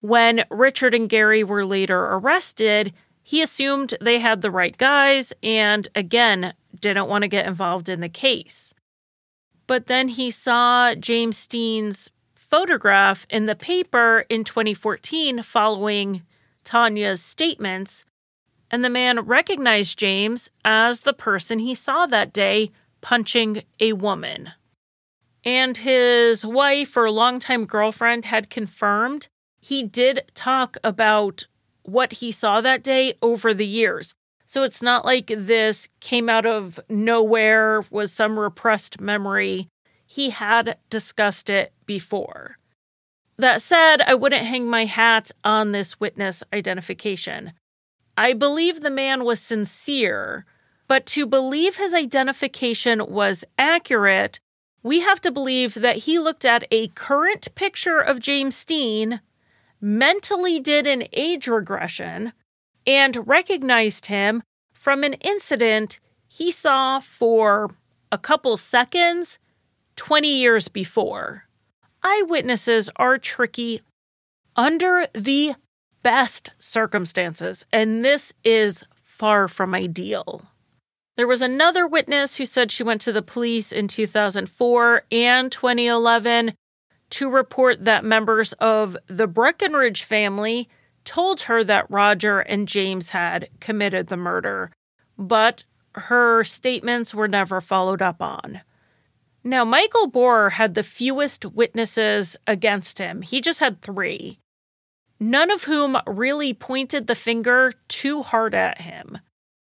When 0.00 0.44
Richard 0.50 0.94
and 0.94 1.06
Gary 1.06 1.44
were 1.44 1.66
later 1.66 2.00
arrested, 2.00 2.94
he 3.22 3.42
assumed 3.42 3.94
they 4.00 4.20
had 4.20 4.40
the 4.40 4.50
right 4.50 4.76
guys 4.76 5.34
and, 5.42 5.86
again, 5.94 6.54
didn't 6.80 7.08
want 7.08 7.22
to 7.22 7.28
get 7.28 7.46
involved 7.46 7.90
in 7.90 8.00
the 8.00 8.08
case. 8.08 8.72
But 9.66 9.84
then 9.84 10.08
he 10.08 10.30
saw 10.30 10.94
James 10.94 11.36
Steen's 11.36 12.10
photograph 12.34 13.26
in 13.28 13.44
the 13.44 13.54
paper 13.54 14.24
in 14.30 14.42
2014 14.42 15.42
following 15.42 16.22
Tanya's 16.64 17.20
statements, 17.20 18.06
and 18.70 18.82
the 18.82 18.88
man 18.88 19.20
recognized 19.20 19.98
James 19.98 20.48
as 20.64 21.00
the 21.00 21.12
person 21.12 21.58
he 21.58 21.74
saw 21.74 22.06
that 22.06 22.32
day 22.32 22.70
punching 23.02 23.62
a 23.78 23.92
woman. 23.92 24.52
And 25.44 25.76
his 25.76 26.44
wife 26.44 26.96
or 26.96 27.10
longtime 27.10 27.64
girlfriend 27.64 28.24
had 28.26 28.50
confirmed 28.50 29.28
he 29.60 29.82
did 29.82 30.30
talk 30.34 30.76
about 30.84 31.46
what 31.82 32.14
he 32.14 32.32
saw 32.32 32.60
that 32.60 32.82
day 32.82 33.14
over 33.22 33.54
the 33.54 33.66
years. 33.66 34.14
So 34.44 34.62
it's 34.62 34.82
not 34.82 35.04
like 35.04 35.26
this 35.36 35.88
came 36.00 36.28
out 36.28 36.46
of 36.46 36.80
nowhere, 36.88 37.84
was 37.90 38.12
some 38.12 38.38
repressed 38.38 39.00
memory. 39.00 39.68
He 40.06 40.30
had 40.30 40.78
discussed 40.88 41.50
it 41.50 41.72
before. 41.84 42.56
That 43.36 43.62
said, 43.62 44.00
I 44.00 44.14
wouldn't 44.14 44.46
hang 44.46 44.68
my 44.68 44.86
hat 44.86 45.30
on 45.44 45.72
this 45.72 46.00
witness 46.00 46.42
identification. 46.52 47.52
I 48.16 48.32
believe 48.32 48.80
the 48.80 48.90
man 48.90 49.24
was 49.24 49.40
sincere, 49.40 50.44
but 50.88 51.06
to 51.06 51.26
believe 51.26 51.76
his 51.76 51.94
identification 51.94 53.04
was 53.06 53.44
accurate, 53.58 54.40
we 54.88 55.00
have 55.00 55.20
to 55.20 55.30
believe 55.30 55.74
that 55.74 55.98
he 55.98 56.18
looked 56.18 56.46
at 56.46 56.64
a 56.70 56.88
current 56.88 57.54
picture 57.54 58.00
of 58.00 58.20
James 58.20 58.56
Steen, 58.56 59.20
mentally 59.82 60.60
did 60.60 60.86
an 60.86 61.04
age 61.12 61.46
regression, 61.46 62.32
and 62.86 63.28
recognized 63.28 64.06
him 64.06 64.42
from 64.72 65.04
an 65.04 65.12
incident 65.20 66.00
he 66.26 66.50
saw 66.50 67.00
for 67.00 67.76
a 68.10 68.16
couple 68.16 68.56
seconds 68.56 69.38
20 69.96 70.26
years 70.26 70.68
before 70.68 71.44
eyewitnesses 72.02 72.88
are 72.96 73.18
tricky 73.18 73.82
under 74.56 75.06
the 75.12 75.54
best 76.02 76.52
circumstances, 76.58 77.66
and 77.70 78.02
this 78.02 78.32
is 78.42 78.84
far 78.94 79.48
from 79.48 79.74
ideal. 79.74 80.47
There 81.18 81.26
was 81.26 81.42
another 81.42 81.84
witness 81.84 82.36
who 82.36 82.44
said 82.44 82.70
she 82.70 82.84
went 82.84 83.00
to 83.00 83.10
the 83.10 83.22
police 83.22 83.72
in 83.72 83.88
2004 83.88 85.02
and 85.10 85.50
2011 85.50 86.54
to 87.10 87.28
report 87.28 87.84
that 87.84 88.04
members 88.04 88.52
of 88.60 88.96
the 89.08 89.26
Breckenridge 89.26 90.04
family 90.04 90.68
told 91.04 91.40
her 91.40 91.64
that 91.64 91.90
Roger 91.90 92.38
and 92.38 92.68
James 92.68 93.08
had 93.08 93.48
committed 93.58 94.06
the 94.06 94.16
murder, 94.16 94.70
but 95.18 95.64
her 95.96 96.44
statements 96.44 97.12
were 97.12 97.26
never 97.26 97.60
followed 97.60 98.00
up 98.00 98.22
on. 98.22 98.60
Now, 99.42 99.64
Michael 99.64 100.08
Bohrer 100.08 100.52
had 100.52 100.74
the 100.74 100.84
fewest 100.84 101.44
witnesses 101.46 102.36
against 102.46 102.98
him. 103.00 103.22
He 103.22 103.40
just 103.40 103.58
had 103.58 103.82
three, 103.82 104.38
none 105.18 105.50
of 105.50 105.64
whom 105.64 105.98
really 106.06 106.54
pointed 106.54 107.08
the 107.08 107.16
finger 107.16 107.72
too 107.88 108.22
hard 108.22 108.54
at 108.54 108.82
him. 108.82 109.18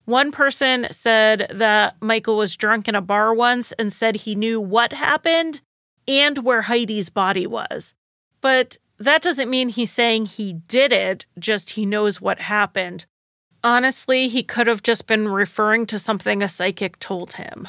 One 0.10 0.32
person 0.32 0.88
said 0.90 1.52
that 1.54 1.96
Michael 2.02 2.36
was 2.36 2.58
drunk 2.58 2.88
in 2.88 2.96
a 2.96 3.00
bar 3.00 3.32
once 3.32 3.74
and 3.74 3.94
said 3.94 4.16
he 4.16 4.34
knew 4.34 4.60
what 4.60 4.92
happened 4.92 5.62
and 6.08 6.40
where 6.40 6.64
Heidi's 6.64 7.10
body 7.10 7.46
was. 7.46 7.94
But 8.42 8.78
that 8.98 9.22
doesn't 9.22 9.52
mean 9.52 9.70
he's 9.70 9.92
saying 9.92 10.26
he 10.26 10.54
did 10.54 10.92
it, 10.92 11.28
just 11.38 11.70
he 11.70 11.86
knows 11.86 12.20
what 12.20 12.40
happened. 12.40 13.06
Honestly, 13.64 14.30
he 14.30 14.42
could 14.42 14.66
have 14.66 14.82
just 14.82 15.06
been 15.06 15.28
referring 15.28 15.86
to 15.86 16.00
something 16.00 16.42
a 16.42 16.50
psychic 16.50 16.98
told 16.98 17.34
him. 17.34 17.68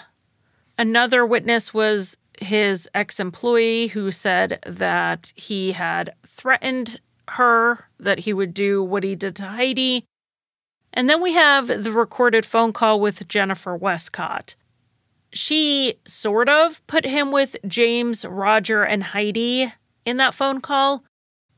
Another 0.79 1.27
witness 1.27 1.75
was 1.75 2.17
his 2.41 2.89
ex 2.95 3.21
employee 3.21 3.89
who 3.89 4.11
said 4.11 4.61
that 4.67 5.31
he 5.37 5.73
had 5.73 6.15
threatened 6.27 7.03
her, 7.29 7.85
that 7.99 8.21
he 8.21 8.33
would 8.33 8.55
do 8.55 8.83
what 8.83 9.05
he 9.05 9.15
did 9.15 9.37
to 9.37 9.45
Heidi. 9.45 10.07
And 10.93 11.09
then 11.09 11.23
we 11.23 11.33
have 11.35 11.69
the 11.69 11.93
recorded 11.93 12.45
phone 12.45 12.73
call 12.73 13.01
with 13.01 13.29
Jennifer 13.29 13.77
Westcott. 13.77 14.57
She 15.33 15.95
sort 16.07 16.49
of 16.49 16.85
put 16.87 17.05
him 17.05 17.31
with 17.31 17.57
James, 17.67 18.25
Roger, 18.25 18.83
and 18.83 19.03
Heidi 19.03 19.73
in 20.05 20.17
that 20.17 20.35
phone 20.35 20.61
call, 20.61 21.05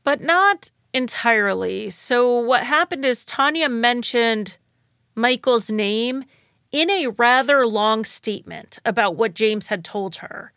but 0.03 0.21
not 0.21 0.69
entirely. 0.93 1.89
So, 1.89 2.39
what 2.39 2.63
happened 2.63 3.03
is 3.03 3.25
Tanya 3.25 3.69
mentioned 3.69 4.57
Michael's 5.15 5.71
name 5.71 6.23
in 6.71 6.89
a 6.89 7.07
rather 7.07 7.65
long 7.65 8.05
statement 8.05 8.79
about 8.85 9.15
what 9.15 9.33
James 9.33 9.67
had 9.67 9.83
told 9.83 10.17
her. 10.17 10.53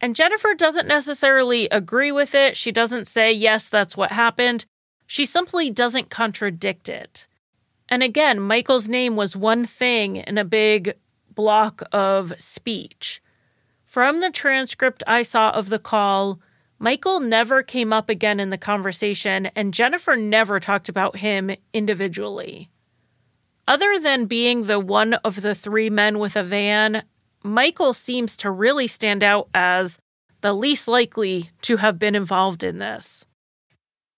And 0.00 0.16
Jennifer 0.16 0.54
doesn't 0.54 0.88
necessarily 0.88 1.68
agree 1.68 2.10
with 2.10 2.34
it. 2.34 2.56
She 2.56 2.72
doesn't 2.72 3.06
say, 3.06 3.32
yes, 3.32 3.68
that's 3.68 3.96
what 3.96 4.12
happened. 4.12 4.64
She 5.06 5.26
simply 5.26 5.68
doesn't 5.70 6.08
contradict 6.08 6.88
it. 6.88 7.26
And 7.90 8.02
again, 8.02 8.40
Michael's 8.40 8.88
name 8.88 9.16
was 9.16 9.36
one 9.36 9.66
thing 9.66 10.16
in 10.16 10.38
a 10.38 10.44
big 10.44 10.94
block 11.34 11.82
of 11.92 12.32
speech. 12.40 13.20
From 13.84 14.20
the 14.20 14.30
transcript 14.30 15.02
I 15.06 15.22
saw 15.22 15.50
of 15.50 15.68
the 15.68 15.80
call, 15.80 16.40
Michael 16.78 17.18
never 17.20 17.62
came 17.62 17.92
up 17.92 18.08
again 18.08 18.38
in 18.38 18.50
the 18.50 18.56
conversation, 18.56 19.46
and 19.56 19.74
Jennifer 19.74 20.16
never 20.16 20.60
talked 20.60 20.88
about 20.88 21.16
him 21.16 21.50
individually. 21.74 22.70
Other 23.66 23.98
than 23.98 24.26
being 24.26 24.66
the 24.66 24.80
one 24.80 25.14
of 25.14 25.42
the 25.42 25.54
three 25.54 25.90
men 25.90 26.18
with 26.18 26.36
a 26.36 26.42
van, 26.42 27.02
Michael 27.42 27.92
seems 27.92 28.36
to 28.38 28.50
really 28.50 28.86
stand 28.86 29.22
out 29.22 29.48
as 29.52 29.98
the 30.40 30.52
least 30.52 30.88
likely 30.88 31.50
to 31.62 31.76
have 31.76 31.98
been 31.98 32.14
involved 32.14 32.64
in 32.64 32.78
this. 32.78 33.24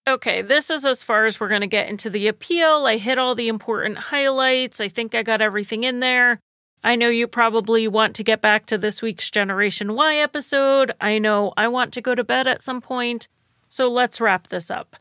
Okay, 0.07 0.43
this 0.43 0.71
is 0.71 0.85
as 0.85 1.05
far 1.05 1.27
as 1.27 1.39
we're 1.39 1.49
going 1.49 1.61
to 1.61 1.67
get 1.67 1.89
into 1.89 2.11
the 2.11 2.27
appeal. 2.27 2.87
I 2.87 2.97
hit 2.97 3.19
all 3.19 3.35
the 3.35 3.49
important 3.49 3.99
highlights. 3.99 4.81
I 4.81 4.89
think 4.89 5.15
I 5.15 5.23
got 5.23 5.41
everything 5.41 5.85
in 5.85 6.01
there. 6.01 6.41
I 6.83 6.97
know 6.97 7.09
you 7.09 7.29
probably 7.29 7.87
want 7.87 8.17
to 8.17 8.25
get 8.25 8.41
back 8.41 8.67
to 8.67 8.79
this 8.79 9.01
week's 9.01 9.31
Generation 9.31 9.95
Why 9.95 10.17
episode. 10.17 10.93
I 11.01 11.19
know 11.21 11.53
I 11.57 11.69
want 11.69 11.93
to 11.95 12.01
go 12.01 12.17
to 12.17 12.25
bed 12.25 12.49
at 12.49 12.63
some 12.63 12.81
point. 12.81 13.29
So 13.69 13.89
let's 13.89 14.21
wrap 14.21 14.49
this 14.49 14.71
up. 14.71 14.97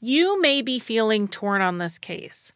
You 0.00 0.40
may 0.40 0.62
be 0.62 0.78
feeling 0.78 1.26
torn 1.26 1.60
on 1.60 1.78
this 1.78 1.98
case 1.98 2.52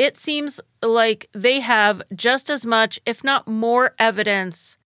it 0.00 0.16
seems 0.16 0.62
like 0.82 1.28
they 1.34 1.60
have 1.60 2.00
just 2.14 2.48
as 2.48 2.64
much, 2.64 2.98
if 3.04 3.22
not 3.22 3.46
more, 3.46 3.94
evidence 3.98 4.78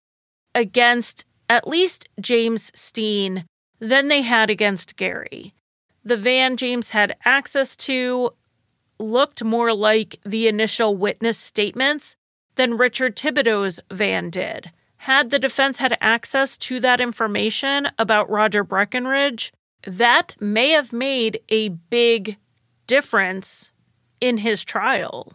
against 0.57 1.25
at 1.49 1.69
least 1.69 2.09
James 2.21 2.73
Steen 2.75 3.45
than 3.79 4.09
they 4.09 4.23
had 4.23 4.51
against 4.51 4.97
Gary. 4.97 5.55
The 6.05 6.17
van 6.17 6.57
James 6.57 6.91
had 6.91 7.17
access 7.25 7.77
to 7.77 8.31
looked 8.99 9.43
more 9.43 9.73
like 9.73 10.21
the 10.25 10.47
initial 10.49 10.97
witness 10.97 11.39
statements 11.39 12.17
than 12.57 12.77
Richard 12.77 13.17
Thibodeau's 13.17 13.81
van 13.91 14.31
did. 14.31 14.71
Had 14.99 15.31
the 15.31 15.39
defense 15.39 15.79
had 15.79 15.99
access 16.01 16.57
to 16.59 16.81
that 16.81 17.01
information 17.01 17.89
about 17.99 18.31
Roger 18.31 18.65
Breckenridge, 18.65 19.53
that 19.87 20.35
may 20.41 20.71
have 20.71 20.93
made 20.93 21.41
a 21.49 21.69
big 21.69 22.37
difference 22.87 23.71
in 24.21 24.39
his 24.39 24.65
trial. 24.65 25.33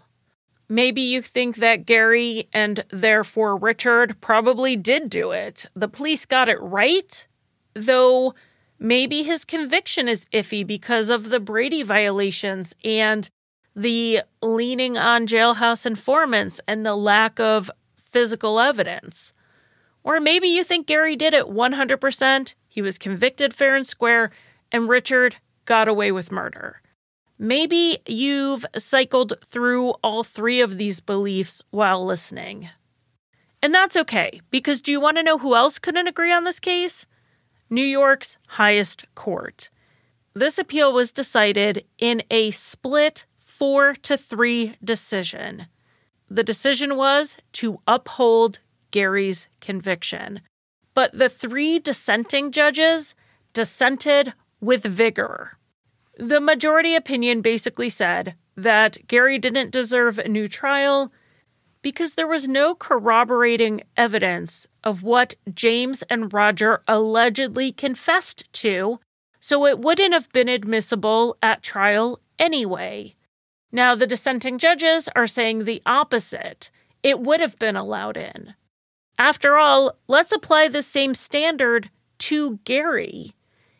Maybe 0.68 1.02
you 1.02 1.22
think 1.22 1.58
that 1.58 1.86
Gary 1.86 2.48
and 2.54 2.84
therefore 2.90 3.58
Richard 3.58 4.22
probably 4.22 4.76
did 4.76 5.10
do 5.10 5.32
it. 5.32 5.66
The 5.76 5.88
police 5.88 6.26
got 6.26 6.50
it 6.50 6.62
right, 6.62 7.28
though 7.74 8.34
maybe 8.80 9.24
his 9.24 9.46
conviction 9.46 10.08
is 10.08 10.26
iffy 10.34 10.66
because 10.66 11.10
of 11.10 11.30
the 11.30 11.40
Brady 11.40 11.84
violations 11.84 12.74
and 12.84 13.30
the 13.76 14.22
leaning 14.42 14.98
on 14.98 15.28
jailhouse 15.28 15.86
informants 15.86 16.60
and 16.68 16.86
the 16.86 16.96
lack 16.96 17.40
of 17.40 17.70
physical 18.12 18.60
evidence. 18.60 19.34
Or 20.04 20.20
maybe 20.20 20.48
you 20.48 20.64
think 20.64 20.88
Gary 20.88 21.16
did 21.16 21.34
it 21.34 21.46
100%, 21.46 22.56
he 22.68 22.82
was 22.82 22.98
convicted 22.98 23.54
fair 23.54 23.76
and 23.76 23.86
square, 23.86 24.32
and 24.72 24.90
Richard 24.90 25.38
got 25.66 25.88
away 25.88 26.12
with 26.12 26.32
murder. 26.32 26.82
Maybe 27.38 28.00
you've 28.06 28.66
cycled 28.78 29.34
through 29.46 29.92
all 30.04 30.24
three 30.24 30.62
of 30.62 30.78
these 30.78 31.00
beliefs 31.00 31.62
while 31.70 32.06
listening. 32.06 32.70
And 33.62 33.74
that's 33.74 33.96
okay, 33.96 34.42
because 34.52 34.82
do 34.82 34.92
you 34.92 35.00
want 35.00 35.18
to 35.18 35.24
know 35.24 35.38
who 35.38 35.56
else 35.56 35.80
couldn't 35.80 36.08
agree 36.08 36.32
on 36.32 36.44
this 36.44 36.60
case? 36.60 37.06
New 37.70 37.86
York's 37.86 38.38
highest 38.48 39.06
court. 39.16 39.70
This 40.34 40.58
appeal 40.58 40.92
was 40.94 41.12
decided 41.12 41.86
in 41.98 42.24
a 42.32 42.52
split 42.52 43.26
4 43.38 43.94
to 43.96 44.18
3 44.18 44.76
decision. 44.84 45.68
The 46.30 46.44
decision 46.44 46.96
was 46.96 47.38
to 47.54 47.80
uphold 47.88 48.60
Gary's 48.92 49.48
conviction. 49.60 50.42
But 50.94 51.18
the 51.18 51.30
three 51.30 51.80
dissenting 51.80 52.52
judges 52.52 53.16
dissented 53.54 54.34
with 54.60 54.84
vigor. 54.84 55.58
The 56.18 56.40
majority 56.40 56.96
opinion 56.96 57.42
basically 57.42 57.90
said 57.90 58.36
that 58.56 59.08
Gary 59.08 59.40
didn't 59.40 59.72
deserve 59.72 60.20
a 60.20 60.28
new 60.28 60.48
trial 60.48 61.12
because 61.82 62.16
there 62.16 62.28
was 62.28 62.48
no 62.48 62.76
corroborating 62.76 63.82
evidence 63.96 64.68
of 64.84 65.04
what 65.04 65.36
James 65.54 66.04
and 66.04 66.34
Roger 66.34 66.82
allegedly 66.88 67.72
confessed 67.72 68.52
to, 68.54 69.00
so 69.40 69.66
it 69.66 69.80
wouldn't 69.80 70.14
have 70.14 70.32
been 70.32 70.50
admissible 70.50 71.38
at 71.42 71.64
trial 71.64 72.20
anyway. 72.38 73.16
Now, 73.72 73.96
the 73.96 74.08
dissenting 74.08 74.58
judges 74.58 75.10
are 75.16 75.28
saying 75.28 75.64
the 75.64 75.82
opposite. 75.86 76.72
It 77.04 77.20
would 77.20 77.40
have 77.40 77.58
been 77.60 77.76
allowed 77.76 78.18
in. 78.18 78.56
After 79.18 79.58
all, 79.58 79.96
let's 80.08 80.32
apply 80.32 80.68
the 80.68 80.84
same 80.84 81.14
standard 81.14 81.90
to 82.20 82.60
Gary. 82.64 83.34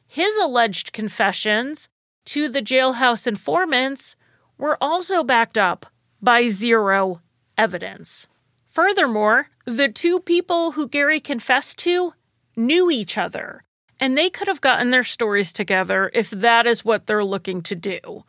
His 0.08 0.36
alleged 0.38 0.94
confessions 0.94 1.90
to 2.26 2.48
the 2.48 2.62
jailhouse 2.62 3.26
informants 3.26 4.16
were 4.58 4.78
also 4.82 5.24
backed 5.24 5.58
up 5.58 5.86
by 6.22 6.48
zero 6.48 7.22
evidence. 7.60 8.26
Furthermore, 8.70 9.48
the 9.66 9.90
two 9.90 10.20
people 10.22 10.72
who 10.72 10.88
Gary 10.88 11.20
confessed 11.20 11.78
to 11.80 12.14
knew 12.56 12.90
each 12.90 13.18
other, 13.18 13.64
and 14.00 14.18
they 14.18 14.30
could 14.30 14.48
have 14.48 14.62
gotten 14.62 14.90
their 14.90 15.04
stories 15.04 15.52
together 15.52 16.10
if 16.14 16.30
that 16.30 16.66
is 16.66 16.86
what 16.86 17.06
they're 17.06 17.26
looking 17.26 17.62
to 17.64 17.76
do. 17.76 18.24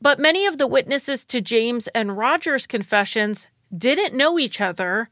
But 0.00 0.20
many 0.20 0.46
of 0.46 0.56
the 0.56 0.68
witnesses 0.68 1.24
to 1.26 1.40
James 1.40 1.88
and 1.88 2.16
Roger's 2.16 2.66
confessions 2.66 3.48
didn't 3.76 4.16
know 4.16 4.38
each 4.38 4.60
other, 4.60 5.10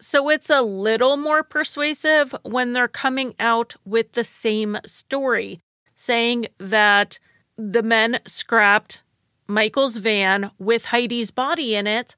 so 0.00 0.28
it's 0.28 0.48
a 0.48 0.62
little 0.62 1.16
more 1.16 1.42
persuasive 1.42 2.34
when 2.42 2.72
they're 2.72 2.88
coming 2.88 3.34
out 3.40 3.74
with 3.84 4.12
the 4.12 4.24
same 4.24 4.78
story, 4.86 5.60
saying 5.96 6.46
that 6.58 7.18
the 7.56 7.82
men 7.82 8.20
scrapped 8.24 9.02
Michael's 9.48 9.96
van 9.96 10.52
with 10.58 10.86
Heidi's 10.86 11.32
body 11.32 11.74
in 11.74 11.88
it, 11.88 12.14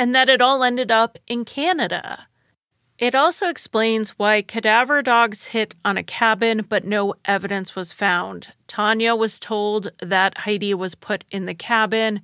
and 0.00 0.14
that 0.14 0.30
it 0.30 0.40
all 0.40 0.64
ended 0.64 0.90
up 0.90 1.18
in 1.26 1.44
Canada. 1.44 2.26
It 2.98 3.14
also 3.14 3.50
explains 3.50 4.18
why 4.18 4.40
cadaver 4.40 5.02
dogs 5.02 5.48
hit 5.48 5.74
on 5.84 5.98
a 5.98 6.02
cabin, 6.02 6.64
but 6.66 6.86
no 6.86 7.12
evidence 7.26 7.76
was 7.76 7.92
found. 7.92 8.54
Tanya 8.66 9.14
was 9.14 9.38
told 9.38 9.92
that 10.00 10.38
Heidi 10.38 10.72
was 10.72 10.94
put 10.94 11.24
in 11.30 11.44
the 11.44 11.54
cabin. 11.54 12.22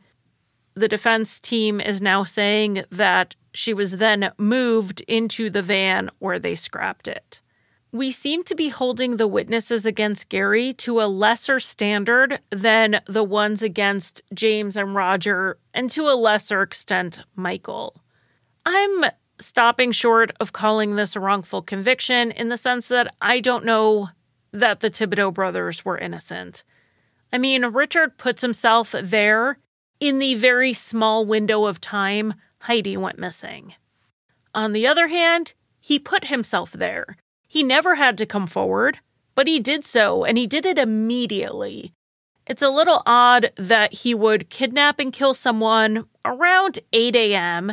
The 0.72 0.88
defense 0.88 1.38
team 1.38 1.78
is 1.78 2.00
now 2.00 2.24
saying 2.24 2.84
that 2.90 3.36
she 3.52 3.74
was 3.74 3.98
then 3.98 4.32
moved 4.38 5.02
into 5.02 5.50
the 5.50 5.60
van 5.60 6.10
where 6.18 6.38
they 6.38 6.54
scrapped 6.54 7.06
it 7.06 7.42
we 7.96 8.10
seem 8.10 8.44
to 8.44 8.54
be 8.54 8.68
holding 8.68 9.16
the 9.16 9.26
witnesses 9.26 9.86
against 9.86 10.28
Gary 10.28 10.72
to 10.74 11.00
a 11.00 11.06
lesser 11.06 11.58
standard 11.58 12.40
than 12.50 13.00
the 13.06 13.24
ones 13.24 13.62
against 13.62 14.22
James 14.34 14.76
and 14.76 14.94
Roger, 14.94 15.58
and 15.72 15.90
to 15.90 16.08
a 16.08 16.14
lesser 16.14 16.62
extent, 16.62 17.20
Michael. 17.34 17.96
I'm 18.64 19.10
stopping 19.38 19.92
short 19.92 20.32
of 20.40 20.52
calling 20.52 20.96
this 20.96 21.16
a 21.16 21.20
wrongful 21.20 21.62
conviction 21.62 22.30
in 22.32 22.48
the 22.48 22.56
sense 22.56 22.88
that 22.88 23.14
I 23.20 23.40
don't 23.40 23.64
know 23.64 24.10
that 24.52 24.80
the 24.80 24.90
Thibodeau 24.90 25.32
brothers 25.32 25.84
were 25.84 25.98
innocent. 25.98 26.64
I 27.32 27.38
mean, 27.38 27.64
Richard 27.66 28.18
puts 28.18 28.42
himself 28.42 28.94
there 29.00 29.58
in 30.00 30.18
the 30.18 30.34
very 30.34 30.72
small 30.72 31.24
window 31.24 31.66
of 31.66 31.80
time 31.80 32.34
Heidi 32.60 32.96
went 32.96 33.18
missing. 33.18 33.74
On 34.54 34.72
the 34.72 34.86
other 34.86 35.08
hand, 35.08 35.54
he 35.80 35.98
put 35.98 36.24
himself 36.24 36.72
there 36.72 37.16
he 37.56 37.62
never 37.62 37.94
had 37.94 38.18
to 38.18 38.26
come 38.26 38.46
forward, 38.46 38.98
but 39.34 39.46
he 39.46 39.58
did 39.58 39.82
so, 39.82 40.24
and 40.26 40.36
he 40.36 40.46
did 40.46 40.66
it 40.66 40.78
immediately. 40.78 41.90
It's 42.46 42.60
a 42.60 42.68
little 42.68 43.02
odd 43.06 43.50
that 43.56 43.94
he 43.94 44.14
would 44.14 44.50
kidnap 44.50 45.00
and 45.00 45.10
kill 45.10 45.32
someone 45.32 46.06
around 46.22 46.80
8 46.92 47.16
a.m. 47.16 47.72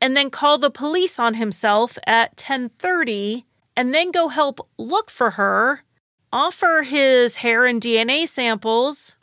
and 0.00 0.16
then 0.16 0.30
call 0.30 0.58
the 0.58 0.68
police 0.68 1.16
on 1.20 1.34
himself 1.34 1.96
at 2.08 2.36
10:30 2.36 3.44
and 3.76 3.94
then 3.94 4.10
go 4.10 4.26
help 4.26 4.68
look 4.78 5.12
for 5.12 5.30
her, 5.38 5.84
offer 6.32 6.82
his 6.82 7.36
hair 7.36 7.66
and 7.66 7.80
DNA 7.80 8.26
samples, 8.26 9.14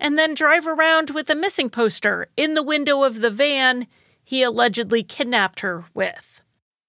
and 0.00 0.18
then 0.18 0.34
drive 0.34 0.66
around 0.66 1.10
with 1.10 1.30
a 1.30 1.36
missing 1.36 1.70
poster 1.70 2.26
in 2.36 2.54
the 2.54 2.64
window 2.64 3.04
of 3.04 3.20
the 3.20 3.30
van 3.30 3.86
he 4.24 4.42
allegedly 4.42 5.04
kidnapped 5.04 5.60
her 5.60 5.84
with. 5.94 6.39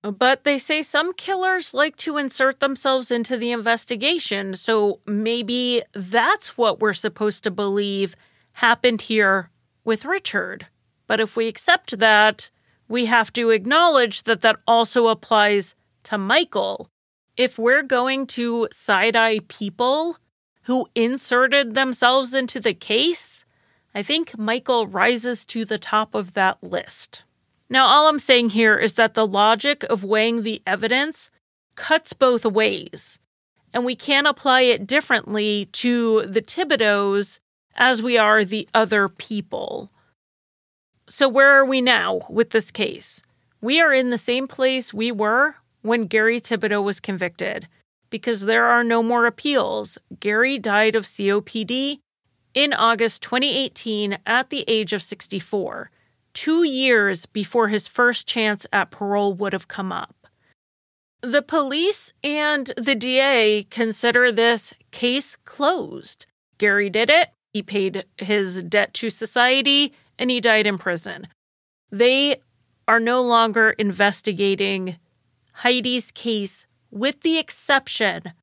But 0.03 0.44
they 0.44 0.57
say 0.57 0.82
some 0.82 1.14
killers 1.14 1.73
like 1.76 1.95
to 1.98 2.18
insert 2.18 2.60
themselves 2.60 3.11
into 3.11 3.38
the 3.38 3.52
investigation, 3.52 4.56
so 4.56 4.99
maybe 5.06 5.84
that's 5.94 6.57
what 6.57 6.80
we're 6.80 6.94
supposed 6.94 7.44
to 7.44 7.52
believe 7.52 8.15
happened 8.53 9.02
here 9.02 9.52
with 9.84 10.06
Richard. 10.06 10.65
But 11.06 11.19
if 11.19 11.36
we 11.36 11.48
accept 11.48 11.99
that, 11.99 12.49
we 12.88 13.06
have 13.06 13.32
to 13.34 13.52
acknowledge 13.52 14.23
that 14.23 14.41
that 14.41 14.57
also 14.68 15.07
applies 15.07 15.76
to 16.03 16.18
Michael. 16.18 16.90
If 17.38 17.60
we're 17.60 17.84
going 17.84 18.26
to 18.28 18.68
side 18.72 19.15
eye 19.15 19.40
people 19.48 20.18
who 20.64 20.88
inserted 20.95 21.76
themselves 21.76 22.34
into 22.34 22.60
the 22.60 22.73
case, 22.73 23.45
I 23.94 24.02
think 24.02 24.38
Michael 24.38 24.88
rises 24.88 25.45
to 25.45 25.64
the 25.64 25.78
top 25.78 26.15
of 26.15 26.34
that 26.34 26.64
list. 26.64 27.23
Now, 27.72 27.88
all 27.88 28.10
I'm 28.10 28.19
saying 28.19 28.49
here 28.49 28.77
is 28.77 28.95
that 28.95 29.14
the 29.14 29.26
logic 29.26 29.84
of 29.84 30.03
weighing 30.03 30.43
the 30.43 30.61
evidence 30.68 31.31
cuts 31.76 32.11
both 32.11 32.45
ways, 32.45 33.18
and 33.73 33.85
we 33.85 33.95
can't 33.95 34.27
apply 34.27 34.64
it 34.64 34.85
differently 34.85 35.69
to 35.72 36.23
the 36.27 36.41
Thibodeaus 36.41 37.39
as 37.77 38.03
we 38.03 38.18
are 38.18 38.43
the 38.43 38.68
other 38.73 39.07
people. 39.07 39.89
So, 41.07 41.30
where 41.30 41.57
are 41.57 41.64
we 41.64 41.80
now 41.80 42.27
with 42.30 42.49
this 42.49 42.72
case? 42.72 43.23
We 43.61 43.80
are 43.80 43.93
in 43.93 44.10
the 44.10 44.18
same 44.18 44.48
place 44.48 44.93
we 44.93 45.10
were 45.10 45.56
when 45.81 46.07
Gary 46.07 46.41
Thibodeau 46.41 46.84
was 46.84 46.99
convicted 46.99 47.69
because 48.10 48.41
there 48.41 48.65
are 48.65 48.84
no 48.84 49.02
more 49.02 49.26
appeals. 49.26 49.98
Gary 50.19 50.60
died 50.60 50.93
of 50.93 51.06
COPD 51.06 51.99
in 52.53 52.73
August 52.73 53.22
2018 53.22 54.18
at 54.26 54.49
the 54.49 54.65
age 54.68 54.91
of 54.91 55.02
64 55.02 55.89
two 56.34 56.64
years 56.64 57.26
before 57.26 57.68
his 57.68 57.88
first 57.88 58.28
chance 58.28 58.66
at 58.72 58.91
parole 58.91 59.34
would 59.34 59.53
have 59.53 59.68
come 59.68 59.91
up. 59.91 60.28
The 61.22 61.41
police 61.41 62.14
and 62.24 62.74
the 62.78 62.95
DA 62.95 63.68
consider 63.70 64.32
this 64.32 64.74
case 64.91 65.38
closed. 65.45 66.26
Gary 66.58 66.90
did 66.90 67.10
it, 67.10 67.30
he 67.53 67.62
paid 67.62 68.06
his 68.18 68.64
debt 68.64 68.94
to 68.95 69.10
society, 69.10 69.94
and 70.18 70.32
he 70.32 70.40
died 70.40 70.66
in 70.66 70.78
prison. 70.78 71.28
They 71.91 72.41
are 72.88 72.99
no 72.99 73.22
longer 73.22 73.72
investigating 73.72 74.98
Heidi's 75.53 76.12
case 76.12 76.66
with 76.90 77.22
the 77.22 77.38
exception 77.38 78.34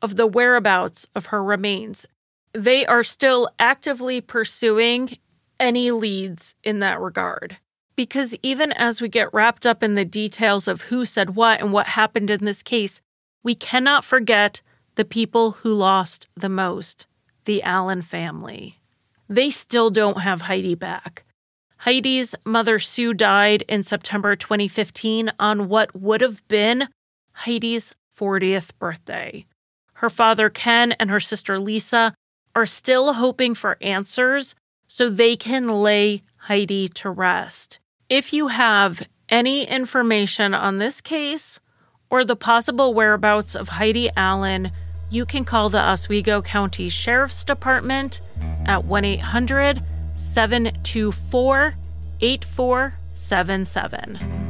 of 0.00 0.16
the 0.16 0.26
whereabouts 0.26 1.06
of 1.14 1.26
her 1.26 1.42
remains. 1.42 2.06
They 2.52 2.84
are 2.84 3.02
still 3.02 3.48
actively 3.58 4.20
pursuing 4.20 5.16
any 5.62 5.92
leads 5.92 6.56
in 6.64 6.80
that 6.80 7.00
regard. 7.00 7.56
Because 7.94 8.34
even 8.42 8.72
as 8.72 9.00
we 9.00 9.08
get 9.08 9.32
wrapped 9.32 9.64
up 9.64 9.82
in 9.82 9.94
the 9.94 10.04
details 10.04 10.66
of 10.66 10.82
who 10.82 11.04
said 11.04 11.36
what 11.36 11.60
and 11.60 11.72
what 11.72 11.86
happened 11.86 12.30
in 12.30 12.44
this 12.44 12.62
case, 12.62 13.00
we 13.44 13.54
cannot 13.54 14.04
forget 14.04 14.60
the 14.96 15.04
people 15.04 15.52
who 15.52 15.72
lost 15.72 16.26
the 16.36 16.48
most 16.48 17.06
the 17.44 17.62
Allen 17.62 18.02
family. 18.02 18.78
They 19.28 19.50
still 19.50 19.90
don't 19.90 20.20
have 20.20 20.42
Heidi 20.42 20.74
back. 20.74 21.24
Heidi's 21.78 22.36
mother 22.44 22.78
Sue 22.78 23.12
died 23.12 23.64
in 23.68 23.82
September 23.82 24.36
2015 24.36 25.32
on 25.40 25.68
what 25.68 25.94
would 25.98 26.20
have 26.20 26.46
been 26.46 26.88
Heidi's 27.32 27.94
40th 28.16 28.70
birthday. 28.78 29.44
Her 29.94 30.10
father 30.10 30.48
Ken 30.48 30.92
and 30.92 31.10
her 31.10 31.18
sister 31.18 31.58
Lisa 31.58 32.14
are 32.54 32.66
still 32.66 33.14
hoping 33.14 33.54
for 33.54 33.78
answers 33.80 34.54
so 34.92 35.08
they 35.08 35.36
can 35.36 35.68
lay 35.68 36.22
Heidi 36.36 36.86
to 36.86 37.08
rest. 37.08 37.78
If 38.10 38.34
you 38.34 38.48
have 38.48 39.08
any 39.30 39.66
information 39.66 40.52
on 40.52 40.76
this 40.76 41.00
case 41.00 41.58
or 42.10 42.26
the 42.26 42.36
possible 42.36 42.92
whereabouts 42.92 43.54
of 43.54 43.70
Heidi 43.70 44.10
Allen, 44.18 44.70
you 45.08 45.24
can 45.24 45.46
call 45.46 45.70
the 45.70 45.80
Oswego 45.80 46.42
County 46.42 46.90
Sheriff's 46.90 47.42
Department 47.42 48.20
at 48.66 48.84
1 48.84 49.04
800 49.06 49.82
724 50.14 51.72
8477. 52.20 54.41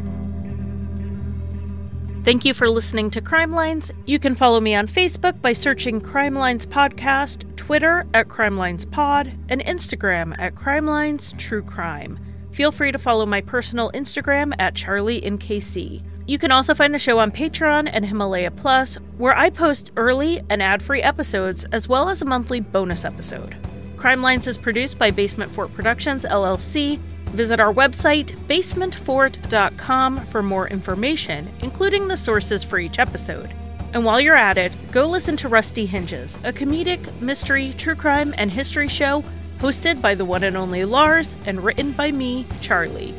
Thank 2.24 2.44
you 2.44 2.54
for 2.54 2.70
listening 2.70 3.10
to 3.10 3.20
Crime 3.20 3.50
Lines. 3.50 3.90
You 4.04 4.20
can 4.20 4.36
follow 4.36 4.60
me 4.60 4.76
on 4.76 4.86
Facebook 4.86 5.42
by 5.42 5.52
searching 5.52 6.00
Crime 6.00 6.36
Lines 6.36 6.64
Podcast, 6.64 7.56
Twitter 7.56 8.06
at 8.14 8.28
Crime 8.28 8.56
Lines 8.56 8.84
Pod, 8.84 9.32
and 9.48 9.60
Instagram 9.64 10.32
at 10.38 10.54
Crime 10.54 10.86
Lines 10.86 11.34
True 11.36 11.62
Crime. 11.62 12.20
Feel 12.52 12.70
free 12.70 12.92
to 12.92 12.98
follow 12.98 13.26
my 13.26 13.40
personal 13.40 13.90
Instagram 13.90 14.52
at 14.60 14.76
Charlie 14.76 15.24
in 15.24 15.36
KC. 15.36 16.00
You 16.28 16.38
can 16.38 16.52
also 16.52 16.74
find 16.74 16.94
the 16.94 16.98
show 17.00 17.18
on 17.18 17.32
Patreon 17.32 17.90
and 17.92 18.06
Himalaya 18.06 18.52
Plus, 18.52 18.94
where 19.18 19.36
I 19.36 19.50
post 19.50 19.90
early 19.96 20.40
and 20.48 20.62
ad 20.62 20.80
free 20.80 21.02
episodes 21.02 21.64
as 21.72 21.88
well 21.88 22.08
as 22.08 22.22
a 22.22 22.24
monthly 22.24 22.60
bonus 22.60 23.04
episode. 23.04 23.56
Crime 23.96 24.22
Lines 24.22 24.46
is 24.46 24.56
produced 24.56 24.96
by 24.96 25.10
Basement 25.10 25.50
Fort 25.50 25.74
Productions, 25.74 26.24
LLC. 26.24 27.00
Visit 27.32 27.60
our 27.60 27.72
website, 27.72 28.36
basementfort.com, 28.46 30.26
for 30.26 30.42
more 30.42 30.68
information, 30.68 31.48
including 31.60 32.08
the 32.08 32.16
sources 32.16 32.62
for 32.62 32.78
each 32.78 32.98
episode. 32.98 33.50
And 33.92 34.04
while 34.04 34.20
you're 34.20 34.36
at 34.36 34.58
it, 34.58 34.72
go 34.90 35.06
listen 35.06 35.36
to 35.38 35.48
Rusty 35.48 35.86
Hinges, 35.86 36.36
a 36.44 36.52
comedic, 36.52 37.20
mystery, 37.20 37.74
true 37.76 37.94
crime, 37.94 38.34
and 38.38 38.50
history 38.50 38.88
show 38.88 39.24
hosted 39.58 40.00
by 40.00 40.14
the 40.14 40.24
one 40.24 40.42
and 40.42 40.56
only 40.56 40.84
Lars 40.84 41.36
and 41.46 41.62
written 41.62 41.92
by 41.92 42.10
me, 42.10 42.46
Charlie. 42.60 43.14